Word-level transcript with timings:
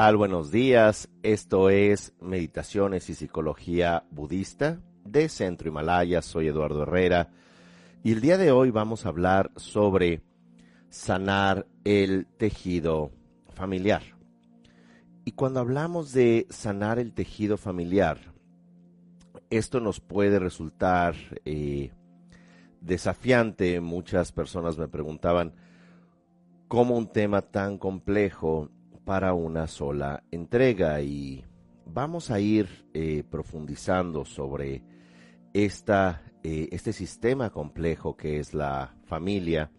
Buenos 0.00 0.50
días. 0.50 1.10
Esto 1.22 1.68
es 1.68 2.14
Meditaciones 2.20 3.10
y 3.10 3.14
Psicología 3.14 4.04
Budista 4.10 4.80
de 5.04 5.28
Centro 5.28 5.68
Himalaya. 5.68 6.22
Soy 6.22 6.48
Eduardo 6.48 6.84
Herrera 6.84 7.28
y 8.02 8.12
el 8.12 8.22
día 8.22 8.38
de 8.38 8.50
hoy 8.50 8.70
vamos 8.70 9.04
a 9.04 9.10
hablar 9.10 9.52
sobre 9.56 10.22
sanar 10.88 11.66
el 11.84 12.26
tejido 12.38 13.12
familiar. 13.50 14.02
Y 15.26 15.32
cuando 15.32 15.60
hablamos 15.60 16.12
de 16.12 16.46
sanar 16.48 16.98
el 16.98 17.12
tejido 17.12 17.58
familiar, 17.58 18.32
esto 19.50 19.80
nos 19.80 20.00
puede 20.00 20.38
resultar 20.38 21.14
eh, 21.44 21.92
desafiante. 22.80 23.82
Muchas 23.82 24.32
personas 24.32 24.78
me 24.78 24.88
preguntaban 24.88 25.52
cómo 26.68 26.96
un 26.96 27.06
tema 27.06 27.42
tan 27.42 27.76
complejo 27.76 28.70
para 29.04 29.34
una 29.34 29.66
sola 29.66 30.22
entrega. 30.30 31.00
Y 31.00 31.44
vamos 31.86 32.30
a 32.30 32.40
ir 32.40 32.86
eh, 32.94 33.24
profundizando 33.28 34.24
sobre 34.24 34.82
esta, 35.52 36.22
eh, 36.42 36.68
este 36.72 36.92
sistema 36.92 37.50
complejo 37.50 38.16
que 38.16 38.38
es 38.38 38.54
la 38.54 38.94
familia, 39.04 39.70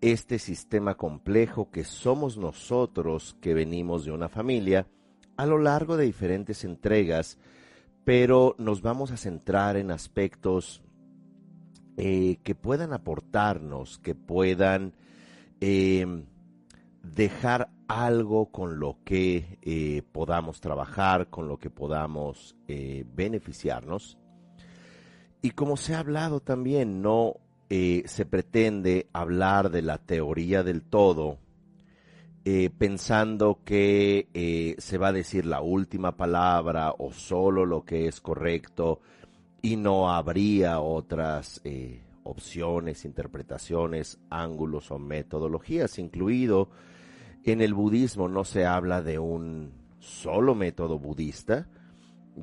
este 0.00 0.38
sistema 0.38 0.96
complejo 0.96 1.70
que 1.70 1.84
somos 1.84 2.36
nosotros 2.36 3.36
que 3.40 3.54
venimos 3.54 4.04
de 4.04 4.10
una 4.10 4.28
familia 4.28 4.86
a 5.36 5.46
lo 5.46 5.58
largo 5.58 5.96
de 5.96 6.04
diferentes 6.04 6.64
entregas, 6.64 7.38
pero 8.04 8.56
nos 8.58 8.82
vamos 8.82 9.12
a 9.12 9.16
centrar 9.16 9.76
en 9.76 9.90
aspectos 9.90 10.82
eh, 11.96 12.38
que 12.42 12.54
puedan 12.54 12.92
aportarnos, 12.92 13.98
que 13.98 14.14
puedan 14.14 14.94
dejar 17.02 17.70
algo 17.88 18.46
con 18.46 18.78
lo 18.78 18.98
que 19.04 19.58
eh, 19.62 20.02
podamos 20.12 20.60
trabajar, 20.60 21.28
con 21.28 21.48
lo 21.48 21.58
que 21.58 21.70
podamos 21.70 22.56
eh, 22.68 23.04
beneficiarnos. 23.14 24.18
Y 25.42 25.50
como 25.50 25.76
se 25.76 25.94
ha 25.94 25.98
hablado 25.98 26.40
también, 26.40 27.02
no 27.02 27.36
eh, 27.68 28.04
se 28.06 28.24
pretende 28.24 29.08
hablar 29.12 29.70
de 29.70 29.82
la 29.82 29.98
teoría 29.98 30.62
del 30.62 30.82
todo, 30.82 31.38
pensando 32.76 33.60
que 33.64 34.74
se 34.78 34.98
va 34.98 35.08
a 35.08 35.12
decir 35.12 35.46
la 35.46 35.60
última 35.60 36.16
palabra 36.16 36.92
o 36.98 37.12
solo 37.12 37.64
lo 37.64 37.84
que 37.84 38.08
es 38.08 38.20
correcto 38.20 39.00
y 39.62 39.76
no 39.76 40.10
habría 40.10 40.80
otras 40.80 41.60
opciones, 42.24 43.04
interpretaciones, 43.04 44.18
ángulos 44.30 44.90
o 44.90 44.98
metodologías, 44.98 45.98
incluido 45.98 46.70
en 47.44 47.60
el 47.60 47.74
budismo 47.74 48.28
no 48.28 48.44
se 48.44 48.64
habla 48.66 49.02
de 49.02 49.18
un 49.18 49.72
solo 49.98 50.54
método 50.54 50.98
budista, 50.98 51.68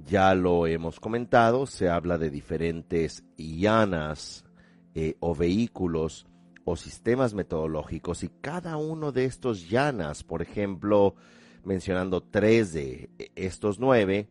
ya 0.05 0.35
lo 0.35 0.67
hemos 0.67 0.99
comentado, 0.99 1.65
se 1.65 1.89
habla 1.89 2.17
de 2.17 2.29
diferentes 2.29 3.23
yanas 3.37 4.45
eh, 4.93 5.15
o 5.19 5.33
vehículos 5.33 6.27
o 6.65 6.75
sistemas 6.75 7.33
metodológicos 7.33 8.23
y 8.23 8.29
cada 8.41 8.77
uno 8.77 9.11
de 9.11 9.25
estos 9.25 9.69
yanas, 9.69 10.23
por 10.23 10.41
ejemplo, 10.41 11.15
mencionando 11.63 12.21
tres 12.21 12.73
de 12.73 13.09
estos 13.35 13.79
nueve, 13.79 14.27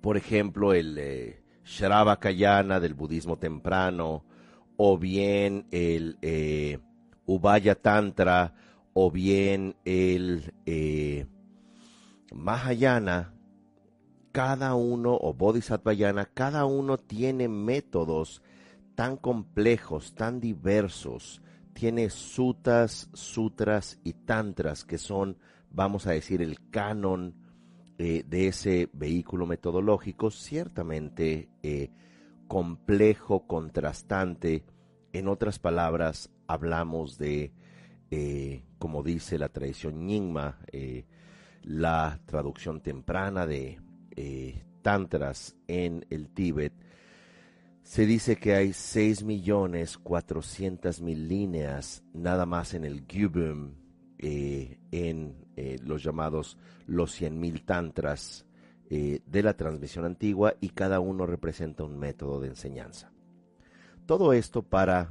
por 0.00 0.16
ejemplo, 0.16 0.74
el 0.74 0.98
eh, 0.98 1.42
Shravakayana 1.64 2.80
del 2.80 2.94
budismo 2.94 3.38
temprano, 3.38 4.24
o 4.84 4.98
bien 4.98 5.68
el 5.70 6.18
eh, 6.22 6.80
Ubaya 7.24 7.76
Tantra, 7.76 8.52
o 8.94 9.12
bien 9.12 9.76
el 9.84 10.52
eh, 10.66 11.26
Mahayana, 12.34 13.32
cada 14.32 14.74
uno, 14.74 15.16
o 15.16 15.34
Bodhisattvayana, 15.34 16.24
cada 16.34 16.64
uno 16.64 16.98
tiene 16.98 17.46
métodos 17.46 18.42
tan 18.96 19.16
complejos, 19.18 20.16
tan 20.16 20.40
diversos, 20.40 21.42
tiene 21.74 22.10
sutas, 22.10 23.08
sutras 23.12 24.00
y 24.02 24.14
tantras 24.14 24.84
que 24.84 24.98
son, 24.98 25.38
vamos 25.70 26.08
a 26.08 26.10
decir, 26.10 26.42
el 26.42 26.58
canon 26.70 27.36
eh, 27.98 28.24
de 28.28 28.48
ese 28.48 28.90
vehículo 28.92 29.46
metodológico, 29.46 30.32
ciertamente 30.32 31.50
eh, 31.62 31.92
complejo, 32.48 33.46
contrastante. 33.46 34.64
En 35.12 35.28
otras 35.28 35.58
palabras, 35.58 36.30
hablamos 36.46 37.18
de 37.18 37.52
eh, 38.14 38.62
como 38.78 39.02
dice 39.02 39.38
la 39.38 39.48
tradición 39.48 40.04
Nyingma, 40.04 40.58
eh, 40.70 41.06
la 41.62 42.20
traducción 42.26 42.82
temprana 42.82 43.46
de 43.46 43.80
eh, 44.16 44.66
Tantras 44.82 45.56
en 45.66 46.04
el 46.10 46.28
Tíbet, 46.28 46.74
se 47.82 48.04
dice 48.04 48.36
que 48.36 48.54
hay 48.54 48.68
6.400.000 48.68 51.26
líneas 51.26 52.04
nada 52.12 52.44
más 52.44 52.74
en 52.74 52.84
el 52.84 53.06
Gyubum, 53.06 53.76
en 54.18 55.34
los 55.82 56.02
llamados 56.02 56.58
los 56.86 57.18
100.000 57.18 57.64
Tantras 57.64 58.44
de 58.90 59.42
la 59.42 59.56
transmisión 59.56 60.04
antigua 60.04 60.52
y 60.60 60.68
cada 60.68 61.00
uno 61.00 61.24
representa 61.26 61.82
un 61.82 61.98
método 61.98 62.40
de 62.40 62.48
enseñanza. 62.48 63.11
Todo 64.12 64.34
esto 64.34 64.60
para 64.60 65.10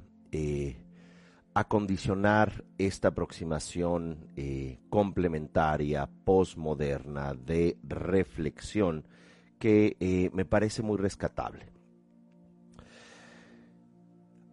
acondicionar 1.56 2.64
esta 2.78 3.08
aproximación 3.08 4.28
eh, 4.36 4.78
complementaria, 4.92 6.08
postmoderna, 6.24 7.34
de 7.34 7.80
reflexión, 7.82 9.08
que 9.58 9.98
eh, 10.00 10.30
me 10.34 10.46
parece 10.46 10.84
muy 10.84 11.00
rescatable. 11.00 11.74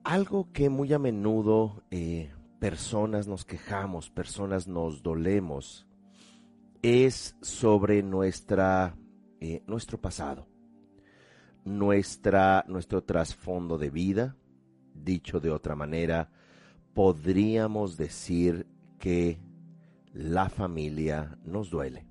Algo 0.03 0.51
que 0.51 0.71
muy 0.71 0.95
a 0.95 0.99
menudo 0.99 1.83
eh, 1.91 2.33
personas 2.59 3.29
nos 3.29 3.45
quejamos, 3.45 4.09
personas 4.09 4.67
nos 4.67 5.03
dolemos, 5.03 5.87
es 6.81 7.37
sobre 7.43 8.03
nuestra, 8.03 8.97
nuestro 9.67 10.01
pasado, 10.01 10.48
nuestra, 11.69 12.65
nuestro 12.69 13.05
trasfondo 13.05 13.79
de 13.79 13.91
vida, 13.91 14.37
dicho 14.95 15.41
de 15.41 15.51
otra 15.51 15.77
manera, 15.77 16.31
podríamos 16.95 17.97
decir 17.97 18.67
que 18.99 19.39
la 20.13 20.49
familia 20.49 21.39
nos 21.45 21.71
duele. 21.71 22.07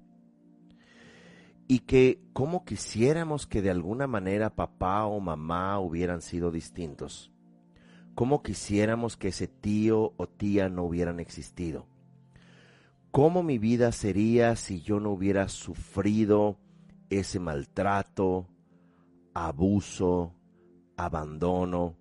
Y 1.68 1.80
que 1.80 2.22
como 2.32 2.64
quisiéramos 2.64 3.46
que 3.46 3.62
de 3.62 3.72
alguna 3.72 4.08
manera 4.08 4.56
papá 4.56 5.06
o 5.06 5.20
mamá 5.20 5.80
hubieran 5.80 6.22
sido 6.22 6.50
distintos. 6.50 7.32
Como 8.16 8.42
quisiéramos 8.42 9.18
que 9.18 9.28
ese 9.30 9.48
tío 9.48 10.14
o 10.16 10.28
tía 10.28 10.70
no 10.70 10.84
hubieran 10.84 11.20
existido. 11.20 11.88
¿Cómo 13.12 13.44
mi 13.44 13.58
vida 13.58 13.92
sería 13.92 14.56
si 14.56 14.82
yo 14.82 15.00
no 15.00 15.12
hubiera 15.12 15.50
sufrido 15.50 16.58
ese 17.10 17.40
maltrato, 17.40 18.48
abuso, 19.46 20.34
abandono, 20.96 21.96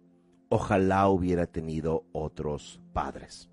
ojalá 0.49 1.09
hubiera 1.09 1.47
tenido 1.47 2.07
otros 2.13 2.81
padres. 2.93 3.51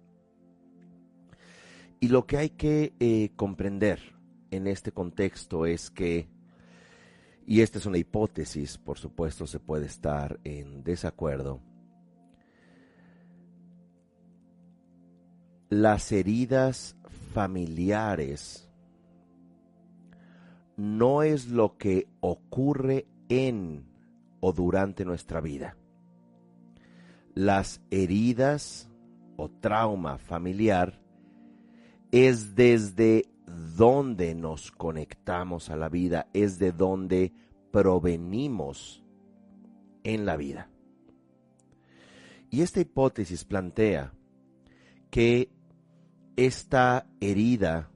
Y 2.00 2.08
lo 2.08 2.26
que 2.26 2.38
hay 2.38 2.50
que 2.50 2.94
eh, 3.00 3.32
comprender 3.36 4.00
en 4.52 4.68
este 4.68 4.92
contexto 4.92 5.66
es 5.66 5.90
que, 5.90 6.28
y 7.46 7.62
esta 7.62 7.78
es 7.78 7.86
una 7.86 7.98
hipótesis, 7.98 8.78
por 8.78 8.98
supuesto 8.98 9.48
se 9.48 9.60
puede 9.60 9.86
estar 9.86 10.40
en 10.44 10.84
desacuerdo, 10.84 11.62
las 15.70 16.12
heridas 16.12 16.96
familiares 17.34 18.70
no 20.78 21.24
es 21.24 21.48
lo 21.48 21.78
que 21.78 22.08
ocurre 22.20 23.08
en 23.34 23.86
o 24.40 24.52
durante 24.54 25.06
nuestra 25.06 25.42
vida 25.42 25.76
las 27.36 27.82
heridas 27.90 28.90
o 29.38 29.50
trauma 29.50 30.18
familiar 30.18 31.02
es 32.12 32.56
desde 32.56 33.26
donde 33.76 34.36
nos 34.36 34.72
conectamos 34.72 35.70
a 35.70 35.76
la 35.76 35.90
vida, 35.90 36.28
es 36.34 36.60
de 36.60 36.72
donde 36.72 37.34
provenimos 37.72 39.04
en 40.04 40.26
la 40.26 40.38
vida. 40.38 40.70
Y 42.50 42.62
esta 42.62 42.82
hipótesis 42.82 43.46
plantea 43.46 44.14
que 45.10 45.50
esta 46.36 47.08
herida, 47.20 47.90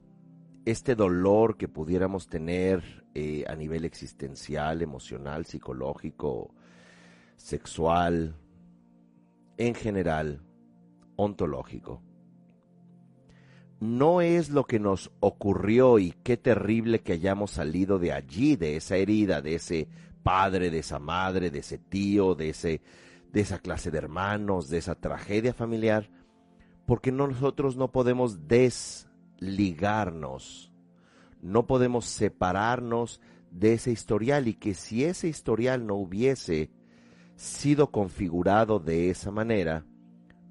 este 0.64 0.96
dolor 0.96 1.56
que 1.56 1.68
pudiéramos 1.68 2.26
tener 2.26 3.04
eh, 3.18 3.44
a 3.48 3.54
nivel 3.54 3.84
existencial, 3.84 4.82
emocional, 4.82 5.46
psicológico, 5.46 6.54
sexual, 7.36 8.34
en 9.56 9.74
general 9.74 10.42
ontológico. 11.16 12.02
No 13.80 14.20
es 14.20 14.50
lo 14.50 14.64
que 14.64 14.80
nos 14.80 15.10
ocurrió 15.20 15.98
y 15.98 16.12
qué 16.22 16.36
terrible 16.36 17.00
que 17.00 17.14
hayamos 17.14 17.52
salido 17.52 17.98
de 17.98 18.12
allí, 18.12 18.56
de 18.56 18.76
esa 18.76 18.96
herida, 18.96 19.40
de 19.40 19.54
ese 19.56 19.88
padre, 20.22 20.70
de 20.70 20.80
esa 20.80 20.98
madre, 20.98 21.50
de 21.50 21.60
ese 21.60 21.78
tío, 21.78 22.34
de 22.34 22.50
ese 22.50 22.82
de 23.32 23.40
esa 23.40 23.58
clase 23.58 23.90
de 23.90 23.98
hermanos, 23.98 24.68
de 24.68 24.78
esa 24.78 24.94
tragedia 24.94 25.52
familiar, 25.52 26.08
porque 26.86 27.10
nosotros 27.12 27.76
no 27.76 27.92
podemos 27.92 28.48
desligarnos, 28.48 30.67
no 31.42 31.66
podemos 31.66 32.06
separarnos 32.06 33.20
de 33.50 33.74
ese 33.74 33.90
historial 33.92 34.48
y 34.48 34.54
que 34.54 34.74
si 34.74 35.04
ese 35.04 35.28
historial 35.28 35.86
no 35.86 35.94
hubiese 35.94 36.70
sido 37.36 37.90
configurado 37.90 38.78
de 38.78 39.10
esa 39.10 39.30
manera, 39.30 39.84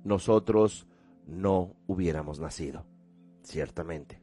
nosotros 0.03 0.87
no 1.27 1.75
hubiéramos 1.85 2.39
nacido, 2.39 2.85
ciertamente. 3.43 4.21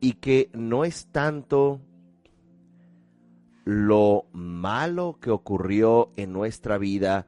Y 0.00 0.14
que 0.14 0.50
no 0.52 0.84
es 0.84 1.06
tanto 1.06 1.80
lo 3.64 4.26
malo 4.32 5.18
que 5.20 5.30
ocurrió 5.30 6.12
en 6.16 6.32
nuestra 6.32 6.78
vida 6.78 7.26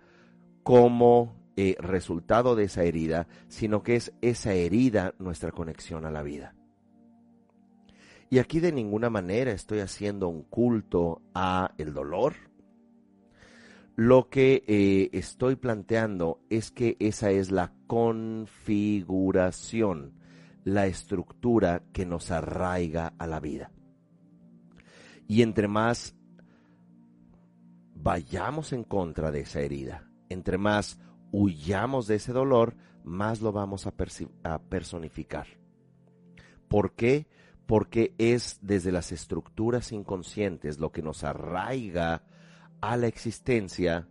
como 0.63 1.40
eh, 1.57 1.77
resultado 1.79 2.57
de 2.57 2.65
esa 2.65 2.85
herida, 2.85 3.29
sino 3.49 3.83
que 3.83 3.97
es 3.97 4.13
esa 4.23 4.55
herida 4.55 5.15
nuestra 5.19 5.53
conexión 5.53 6.05
a 6.05 6.11
la 6.11 6.23
vida. 6.23 6.55
Y 8.31 8.39
aquí 8.39 8.61
de 8.61 8.73
ninguna 8.73 9.11
manera 9.11 9.51
estoy 9.51 9.81
haciendo 9.81 10.29
un 10.29 10.45
culto 10.45 11.21
a 11.35 11.75
el 11.79 11.93
dolor. 11.93 12.35
Lo 13.97 14.31
que 14.31 14.63
eh, 14.69 15.11
estoy 15.13 15.57
planteando 15.57 16.41
es 16.49 16.71
que 16.71 16.97
esa 17.01 17.33
es 17.33 17.51
la 17.51 17.73
configuración, 17.89 20.13
la 20.63 20.87
estructura 20.87 21.83
que 21.93 22.07
nos 22.07 22.31
arraiga 22.31 23.15
a 23.19 23.27
la 23.27 23.41
vida. 23.41 23.73
Y 25.27 25.43
entre 25.43 25.67
más 25.67 26.15
vayamos 27.95 28.73
en 28.73 28.85
contra 28.85 29.31
de 29.31 29.41
esa 29.41 29.61
herida. 29.61 30.09
Entre 30.29 30.57
más 30.57 30.99
huyamos 31.33 32.07
de 32.07 32.17
ese 32.17 32.33
dolor, 32.33 32.77
más 33.05 33.41
lo 33.41 33.53
vamos 33.53 33.87
a, 33.87 33.93
personificar. 34.61 35.47
¿Por 36.69 36.93
qué? 36.95 37.27
Porque 37.67 38.15
es 38.19 38.59
desde 38.63 38.93
las 38.93 39.13
estructuras 39.13 39.93
inconscientes 39.93 40.79
lo 40.79 40.93
que 40.93 41.03
nos 41.03 41.25
arraiga 41.25 42.25
a 42.81 42.97
la 42.97 43.07
existencia, 43.07 44.09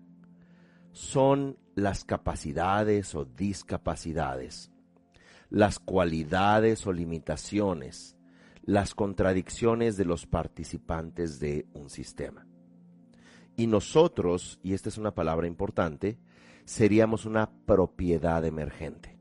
son 0.92 1.57
las 1.75 2.04
capacidades 2.04 3.16
o 3.16 3.25
discapacidades, 3.25 4.71
las 5.50 5.80
cualidades 5.80 6.86
o 6.88 6.94
limitaciones, 6.94 8.18
las 8.63 8.94
contradicciones 8.94 9.98
de 9.98 10.06
los 10.06 10.25
participantes 10.25 11.39
de 11.39 11.68
un 11.74 11.89
sistema. 11.89 12.45
Y 13.56 13.68
nosotros, 13.68 14.60
y 14.63 14.74
esta 14.74 14.89
es 14.89 14.98
una 14.98 15.13
palabra 15.13 15.48
importante, 15.48 16.18
seríamos 16.69 17.25
una 17.25 17.50
propiedad 17.66 18.45
emergente. 18.45 19.18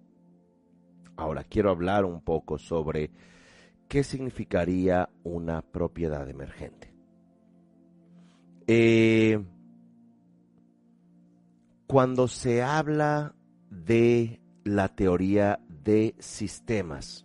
Ahora 1.16 1.44
quiero 1.44 1.70
hablar 1.70 2.04
un 2.04 2.20
poco 2.20 2.58
sobre 2.58 3.10
qué 3.88 4.04
significaría 4.04 5.08
una 5.24 5.62
propiedad 5.62 6.28
emergente. 6.28 6.92
Eh, 8.66 9.42
cuando 11.86 12.28
se 12.28 12.62
habla 12.62 13.34
de 13.70 14.42
la 14.64 14.94
teoría 14.94 15.58
de 15.68 16.16
sistemas, 16.18 17.24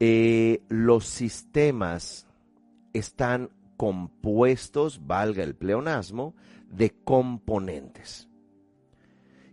eh, 0.00 0.62
los 0.70 1.04
sistemas 1.04 2.26
están 2.94 3.50
compuestos, 3.76 5.06
valga 5.06 5.42
el 5.42 5.54
pleonasmo, 5.54 6.34
de 6.70 6.96
componentes. 7.04 8.27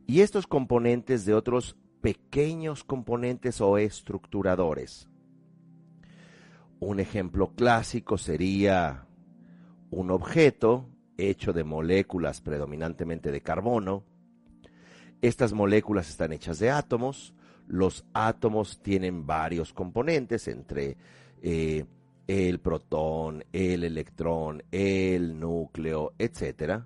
Y 0.08 0.22
estos 0.22 0.48
componentes 0.48 1.26
de 1.26 1.34
otros 1.34 1.76
pequeños 2.02 2.84
componentes 2.84 3.62
o 3.62 3.78
estructuradores. 3.78 5.10
Un 6.80 7.00
ejemplo 7.00 7.54
clásico 7.56 8.18
sería 8.18 9.08
un 9.90 10.12
objeto 10.12 10.88
hecho 11.18 11.54
de 11.54 11.64
moléculas 11.64 12.42
predominantemente 12.42 13.32
de 13.32 13.42
carbono. 13.42 14.04
Estas 15.22 15.54
moléculas 15.54 16.10
están 16.10 16.34
hechas 16.34 16.60
de 16.60 16.70
átomos. 16.70 17.34
Los 17.68 18.06
átomos 18.14 18.82
tienen 18.84 19.26
varios 19.26 19.74
componentes 19.74 20.48
entre 20.48 20.98
eh, 21.42 21.86
el 22.28 22.60
protón, 22.60 23.44
el 23.52 23.84
electrón, 23.84 24.64
el 24.72 25.40
núcleo, 25.40 26.14
etc. 26.20 26.84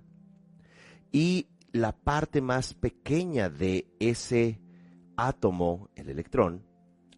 Y 1.12 1.48
la 1.72 1.92
parte 1.92 2.42
más 2.42 2.74
pequeña 2.74 3.50
de 3.50 3.88
ese 4.00 4.60
átomo, 5.16 5.90
el 5.96 6.10
electrón, 6.10 6.64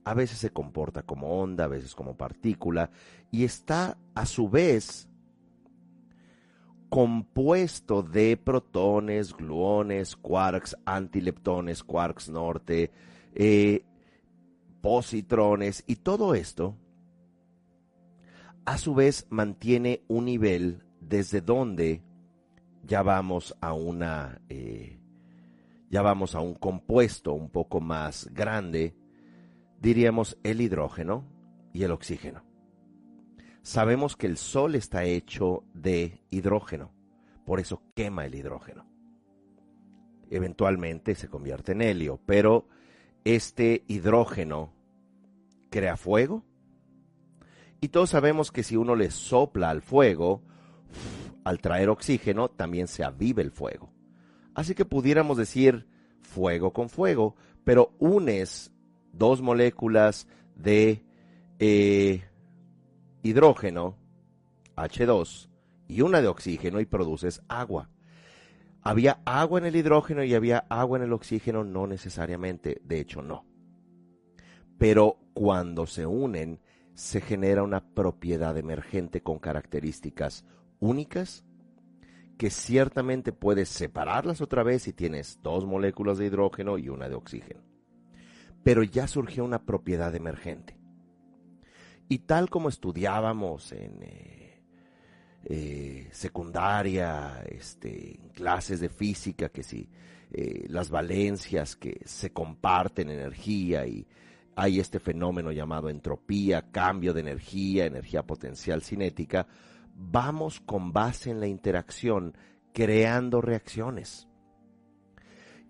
a 0.04 0.14
veces 0.14 0.40
se 0.40 0.50
comporta 0.50 1.04
como 1.04 1.42
onda, 1.42 1.66
a 1.66 1.68
veces 1.68 1.96
como 1.96 2.18
partícula, 2.18 2.92
y 3.32 3.44
está 3.44 3.98
a 4.16 4.26
su 4.26 4.50
vez 4.50 5.08
compuesto 6.90 8.04
de 8.04 8.36
protones, 8.36 9.34
gluones, 9.34 10.16
quarks, 10.16 10.76
antileptones, 10.86 11.84
quarks 11.84 12.30
norte, 12.30 12.92
eh, 13.34 13.86
positrones, 14.82 15.84
y 15.88 15.98
todo 15.98 16.36
esto 16.36 16.76
a 18.66 18.78
su 18.78 18.94
vez 18.94 19.26
mantiene 19.30 20.04
un 20.08 20.26
nivel 20.26 20.84
desde 21.00 21.42
donde 21.42 22.02
ya 22.84 23.04
vamos 23.04 23.56
a 23.62 23.74
una 23.74 24.42
eh, 24.50 25.00
ya 25.90 26.02
vamos 26.02 26.36
a 26.36 26.40
un 26.40 26.54
compuesto 26.54 27.34
un 27.34 27.50
poco 27.50 27.82
más 27.82 28.30
grande, 28.34 28.96
diríamos 29.80 30.38
el 30.44 30.62
hidrógeno 30.62 31.26
y 31.74 31.84
el 31.84 31.92
oxígeno. 31.92 32.44
Sabemos 33.62 34.16
que 34.16 34.28
el 34.28 34.38
Sol 34.38 34.76
está 34.76 35.04
hecho 35.04 35.66
de 35.74 36.24
hidrógeno, 36.30 36.92
por 37.46 37.60
eso 37.60 37.84
quema 37.94 38.26
el 38.26 38.36
hidrógeno. 38.36 38.86
Eventualmente 40.30 41.14
se 41.14 41.28
convierte 41.28 41.74
en 41.74 41.82
helio, 41.82 42.22
pero 42.26 42.70
este 43.26 43.84
hidrógeno 43.88 44.74
crea 45.70 45.98
fuego 45.98 46.46
y 47.82 47.90
todos 47.90 48.12
sabemos 48.12 48.52
que 48.52 48.64
si 48.64 48.78
uno 48.78 48.96
le 48.96 49.12
sopla 49.12 49.72
al 49.72 49.82
fuego, 49.82 50.44
al 51.44 51.60
traer 51.60 51.90
oxígeno, 51.90 52.50
también 52.50 52.88
se 52.88 53.04
aviva 53.04 53.42
el 53.42 53.52
fuego. 53.52 53.92
Así 54.54 54.76
que 54.76 54.86
pudiéramos 54.86 55.38
decir 55.38 55.88
fuego 56.22 56.74
con 56.74 56.90
fuego, 56.90 57.36
pero 57.64 57.94
unes 58.00 58.72
dos 59.14 59.42
moléculas 59.42 60.28
de 60.56 61.04
eh, 61.60 62.24
hidrógeno, 63.24 63.98
H2, 64.76 65.50
y 65.88 66.02
una 66.02 66.22
de 66.22 66.28
oxígeno 66.28 66.80
y 66.80 66.86
produces 66.86 67.42
agua. 67.48 67.90
¿Había 68.82 69.22
agua 69.26 69.60
en 69.60 69.66
el 69.66 69.76
hidrógeno 69.76 70.24
y 70.24 70.34
había 70.34 70.66
agua 70.70 70.98
en 70.98 71.04
el 71.04 71.14
oxígeno? 71.14 71.64
No 71.64 71.86
necesariamente, 71.86 72.82
de 72.84 73.00
hecho 73.00 73.22
no. 73.22 73.46
Pero 74.78 75.20
cuando 75.34 75.86
se 75.86 76.06
unen, 76.06 76.60
se 76.96 77.22
genera 77.22 77.62
una 77.62 77.94
propiedad 77.94 78.58
emergente 78.58 79.22
con 79.22 79.38
características 79.38 80.46
únicas 80.82 81.46
que 82.38 82.50
ciertamente 82.50 83.32
puedes 83.32 83.70
separarlas 83.70 84.42
otra 84.42 84.64
vez 84.64 84.84
si 84.84 84.94
tienes 84.94 85.40
dos 85.42 85.66
moléculas 85.66 86.18
de 86.18 86.26
hidrógeno 86.26 86.78
y 86.78 86.90
una 86.90 87.08
de 87.08 87.16
oxígeno. 87.16 87.62
Pero 88.64 88.84
ya 88.84 89.08
surgió 89.08 89.46
una 89.46 89.64
propiedad 89.64 90.14
emergente. 90.16 90.76
Y 92.10 92.20
tal 92.20 92.50
como 92.50 92.68
estudiábamos 92.68 93.72
en 93.72 94.04
eh, 94.04 94.64
eh, 95.46 96.10
secundaria, 96.12 97.44
este, 97.48 98.20
en 98.20 98.30
clases 98.30 98.80
de 98.80 98.90
física, 98.90 99.50
que 99.50 99.64
si 99.64 99.88
eh, 100.32 100.66
las 100.68 100.90
valencias 100.90 101.76
que 101.76 102.02
se 102.06 102.32
comparten 102.32 103.10
energía 103.10 103.86
y 103.86 104.08
hay 104.56 104.80
este 104.80 105.00
fenómeno 105.00 105.52
llamado 105.52 105.90
entropía, 105.90 106.72
cambio 106.72 107.14
de 107.14 107.22
energía, 107.22 107.86
energía 107.86 108.24
potencial 108.24 108.82
cinética, 108.82 109.48
vamos 109.96 110.60
con 110.60 110.94
base 110.94 111.30
en 111.32 111.40
la 111.40 111.48
interacción 111.48 112.36
creando 112.74 113.42
reacciones. 113.42 114.28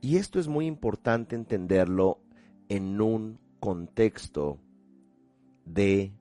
Y 0.01 0.17
esto 0.17 0.39
es 0.39 0.47
muy 0.47 0.65
importante 0.65 1.35
entenderlo 1.35 2.19
en 2.69 2.99
un 3.01 3.39
contexto 3.59 4.59
de 5.65 6.13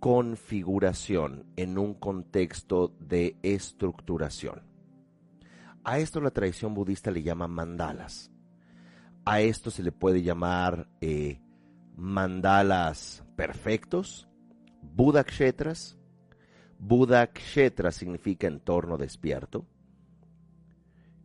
configuración, 0.00 1.46
en 1.56 1.78
un 1.78 1.94
contexto 1.94 2.94
de 3.00 3.36
estructuración. 3.42 4.62
A 5.84 5.98
esto 5.98 6.20
la 6.20 6.30
tradición 6.30 6.74
budista 6.74 7.10
le 7.10 7.22
llama 7.22 7.46
mandalas 7.46 8.32
A 9.24 9.40
esto 9.40 9.70
se 9.70 9.82
le 9.82 9.92
puede 9.92 10.22
llamar 10.22 10.88
eh, 11.00 11.40
mandalas 11.96 13.24
perfectos, 13.36 14.28
Buda 14.82 15.24
Kshetras. 15.24 15.96
Buda 16.78 17.32
Kshetra 17.32 17.90
significa 17.90 18.46
entorno 18.46 18.96
despierto, 18.96 19.66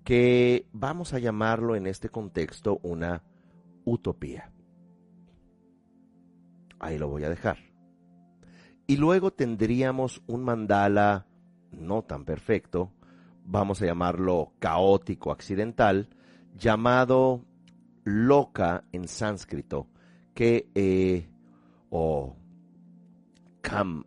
que 0.03 0.67
vamos 0.72 1.13
a 1.13 1.20
llamarlo 1.20 1.75
en 1.75 1.88
este 1.88 2.10
contexto 2.10 2.79
una 2.84 3.24
utopía. 3.86 4.51
Ahí 6.79 6.98
lo 6.98 7.10
voy 7.10 7.24
a 7.24 7.29
dejar. 7.29 7.58
Y 8.88 8.98
luego 8.98 9.31
tendríamos 9.31 10.22
un 10.27 10.43
mandala 10.43 11.27
no 11.72 12.03
tan 12.03 12.25
perfecto, 12.25 12.91
vamos 13.46 13.81
a 13.81 13.86
llamarlo 13.86 14.53
caótico 14.60 15.31
accidental, 15.31 16.10
llamado 16.58 17.46
loca 18.03 18.84
en 18.91 19.08
sánscrito, 19.08 19.88
que, 20.34 20.70
eh, 20.75 21.29
o 21.89 22.36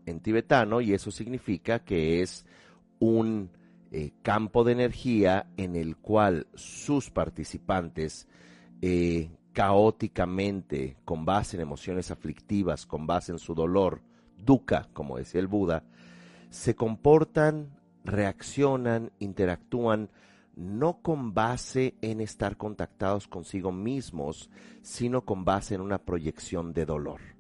en 0.07 0.21
tibetano, 0.21 0.81
y 0.81 0.93
eso 0.93 1.11
significa 1.11 1.81
que 1.81 2.23
es 2.23 2.45
un 2.99 3.51
eh, 3.91 4.13
campo 4.23 4.65
de 4.65 4.73
energía 4.73 5.47
en 5.57 5.77
el 5.77 5.97
cual 5.97 6.47
sus 6.55 7.11
participantes 7.11 8.27
eh, 8.83 9.31
caóticamente, 9.53 10.97
con 11.05 11.25
base 11.25 11.57
en 11.57 11.63
emociones 11.63 12.11
aflictivas, 12.11 12.87
con 12.87 13.07
base 13.07 13.33
en 13.33 13.39
su 13.39 13.55
dolor, 13.55 14.03
dukkha, 14.37 14.89
como 14.93 15.17
decía 15.17 15.41
el 15.41 15.47
Buda, 15.47 15.85
se 16.51 16.75
comportan, 16.75 17.69
reaccionan, 18.05 19.13
interactúan 19.19 20.11
no 20.57 21.01
con 21.03 21.35
base 21.35 21.95
en 22.01 22.21
estar 22.21 22.57
contactados 22.57 23.27
consigo 23.27 23.73
mismos, 23.73 24.51
sino 24.83 25.25
con 25.25 25.45
base 25.45 25.75
en 25.75 25.81
una 25.81 25.99
proyección 25.99 26.73
de 26.73 26.85
dolor. 26.85 27.34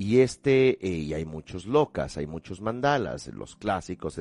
Y 0.00 0.20
este, 0.20 0.78
eh, 0.80 0.98
y 1.00 1.12
hay 1.12 1.24
muchos 1.24 1.66
locas, 1.66 2.16
hay 2.18 2.28
muchos 2.28 2.60
mandalas, 2.60 3.26
los 3.34 3.56
clásicos 3.56 4.20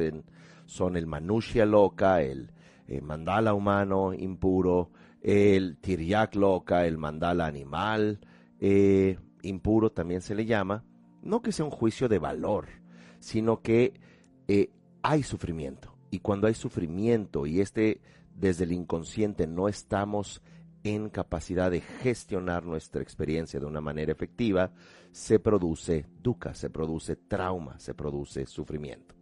son 0.65 0.97
el 0.97 1.05
Manushya 1.05 1.67
loca, 1.67 2.23
el 2.23 2.51
eh, 2.87 2.99
mandala 2.99 3.53
humano 3.53 4.11
impuro, 4.11 4.89
el 5.21 5.77
Tiryak 5.77 6.33
loca, 6.33 6.87
el 6.87 6.97
mandala 6.97 7.45
animal 7.45 8.19
eh, 8.59 9.19
impuro 9.43 9.91
también 9.91 10.21
se 10.21 10.33
le 10.33 10.47
llama, 10.47 10.83
no 11.21 11.43
que 11.43 11.51
sea 11.51 11.65
un 11.65 11.71
juicio 11.71 12.09
de 12.09 12.17
valor, 12.17 12.65
sino 13.19 13.61
que 13.61 13.93
hay 15.03 15.21
sufrimiento. 15.21 15.95
Y 16.09 16.19
cuando 16.19 16.47
hay 16.47 16.55
sufrimiento 16.55 17.45
y 17.45 17.61
este 17.61 18.01
desde 18.33 18.63
el 18.63 18.71
inconsciente 18.71 19.45
no 19.45 19.67
estamos 19.67 20.41
en 20.95 21.09
capacidad 21.09 21.71
de 21.71 21.81
gestionar 21.81 22.65
nuestra 22.65 23.01
experiencia 23.01 23.59
de 23.59 23.65
una 23.65 23.81
manera 23.81 24.11
efectiva, 24.11 24.71
se 25.11 25.39
produce 25.39 26.05
dukkha, 26.21 26.53
se 26.53 26.69
produce 26.69 27.15
trauma, 27.15 27.79
se 27.79 27.93
produce 27.93 28.45
sufrimiento. 28.45 29.15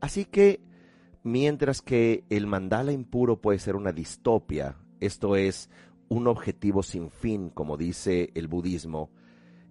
Así 0.00 0.24
que, 0.24 0.60
mientras 1.22 1.82
que 1.82 2.24
el 2.30 2.46
mandala 2.46 2.92
impuro 2.92 3.40
puede 3.40 3.58
ser 3.58 3.76
una 3.76 3.92
distopia, 3.92 4.76
esto 5.00 5.36
es 5.36 5.70
un 6.08 6.26
objetivo 6.26 6.82
sin 6.82 7.10
fin, 7.10 7.50
como 7.50 7.76
dice 7.76 8.30
el 8.34 8.48
budismo, 8.48 9.10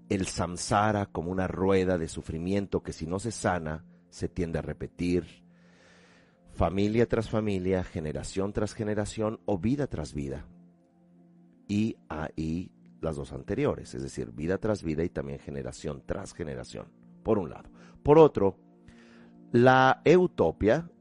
el 0.09 0.25
samsara 0.25 1.05
como 1.05 1.31
una 1.31 1.47
rueda 1.47 1.97
de 1.97 2.07
sufrimiento 2.07 2.81
que 2.81 2.93
si 2.93 3.05
no 3.05 3.19
se 3.19 3.31
sana, 3.31 3.85
se 4.09 4.27
tiende 4.27 4.59
a 4.59 4.63
repetir, 4.63 5.43
familia 6.59 7.07
tras 7.07 7.29
familia, 7.29 7.85
generación 7.85 8.51
tras 8.51 8.73
generación 8.73 9.39
o 9.45 9.57
vida 9.57 9.87
tras 9.87 10.13
vida. 10.13 10.45
Y 11.69 11.95
ahí 12.09 12.69
las 12.99 13.15
dos 13.15 13.31
anteriores, 13.31 13.95
es 13.95 14.03
decir, 14.03 14.33
vida 14.33 14.57
tras 14.57 14.83
vida 14.83 15.05
y 15.05 15.09
también 15.09 15.39
generación 15.39 16.03
tras 16.05 16.33
generación, 16.33 16.87
por 17.23 17.39
un 17.39 17.51
lado. 17.51 17.69
Por 18.03 18.19
otro, 18.19 18.57
la 19.53 20.01
eutopia, 20.03 20.91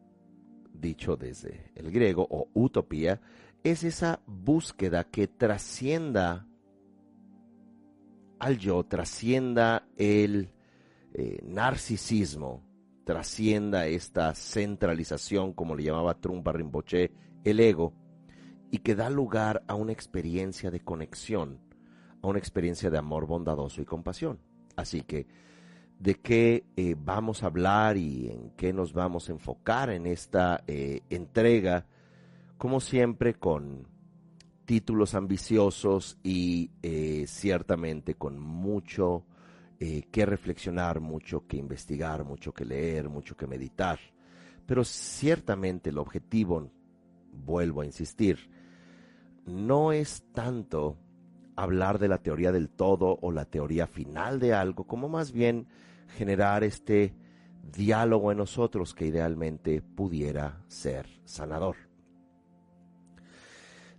dicho 0.73 1.17
desde 1.17 1.73
el 1.75 1.91
griego, 1.91 2.25
o 2.31 2.49
utopía, 2.55 3.21
es 3.65 3.83
esa 3.83 4.21
búsqueda 4.29 5.11
que 5.11 5.27
trascienda 5.27 6.47
al 8.39 8.59
yo, 8.59 8.85
trascienda 8.85 9.89
el 9.97 10.53
eh, 11.15 11.41
narcisismo, 11.43 12.68
trascienda 13.09 13.87
esta 13.87 14.35
centralización, 14.35 15.55
como 15.55 15.75
le 15.75 15.85
llamaba 15.85 16.21
Trumpa 16.21 16.53
Rinpoche, 16.53 17.11
el 17.43 17.59
ego, 17.59 17.95
y 18.71 18.81
que 18.81 18.95
da 18.95 19.09
lugar 19.09 19.65
a 19.67 19.77
una 19.77 19.93
experiencia 19.93 20.71
de 20.71 20.81
conexión, 20.81 21.59
a 22.21 22.27
una 22.27 22.39
experiencia 22.39 22.91
de 22.91 22.99
amor 22.99 23.27
bondadoso 23.27 23.81
y 23.81 23.87
compasión. 23.87 24.41
Así 24.77 25.01
que, 25.01 25.27
¿de 25.99 26.17
qué 26.17 26.67
eh, 26.77 26.97
vamos 26.99 27.43
a 27.43 27.47
hablar 27.47 27.97
y 27.97 28.29
en 28.29 28.51
qué 28.51 28.75
nos 28.75 28.93
vamos 28.93 29.31
a 29.31 29.33
enfocar 29.33 29.89
en 29.89 30.07
esta 30.07 30.63
eh, 30.67 31.01
entrega? 31.09 31.87
Como 32.59 32.79
siempre, 32.79 33.33
con 33.33 33.89
títulos 34.67 35.15
ambiciosos 35.15 36.19
y 36.23 36.73
eh, 36.83 37.25
ciertamente 37.27 38.17
con 38.17 38.39
mucho 38.39 39.25
eh, 39.81 40.03
que 40.11 40.27
reflexionar, 40.27 41.01
mucho 41.01 41.47
que 41.47 41.57
investigar, 41.57 42.25
mucho 42.25 42.53
que 42.53 42.65
leer, 42.65 43.09
mucho 43.09 43.37
que 43.37 43.47
meditar. 43.47 43.99
Pero 44.67 44.85
ciertamente 44.85 45.91
el 45.91 45.99
objetivo, 45.99 46.71
vuelvo 47.33 47.83
a 47.83 47.87
insistir, 47.87 48.51
no 49.47 49.93
es 49.93 50.25
tanto 50.33 50.99
hablar 51.57 51.99
de 51.99 52.09
la 52.09 52.19
teoría 52.19 52.53
del 52.53 52.69
todo 52.69 53.19
o 53.21 53.33
la 53.33 53.45
teoría 53.45 53.87
final 53.87 54.39
de 54.39 54.55
algo, 54.55 54.85
como 54.85 55.09
más 55.09 55.33
bien 55.33 55.67
generar 56.17 56.65
este 56.65 57.15
diálogo 57.73 58.33
en 58.33 58.39
nosotros 58.39 58.95
que 58.95 59.07
idealmente 59.07 59.83
pudiera 59.83 60.63
ser 60.69 61.07
sanador. 61.25 61.77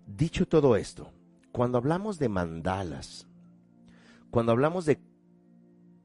Dicho 0.05 0.48
todo 0.48 0.75
esto, 0.75 1.12
cuando 1.51 1.77
hablamos 1.77 2.19
de 2.19 2.29
mandalas, 2.29 3.27
cuando 4.31 4.51
hablamos 4.51 4.86
de 4.86 5.00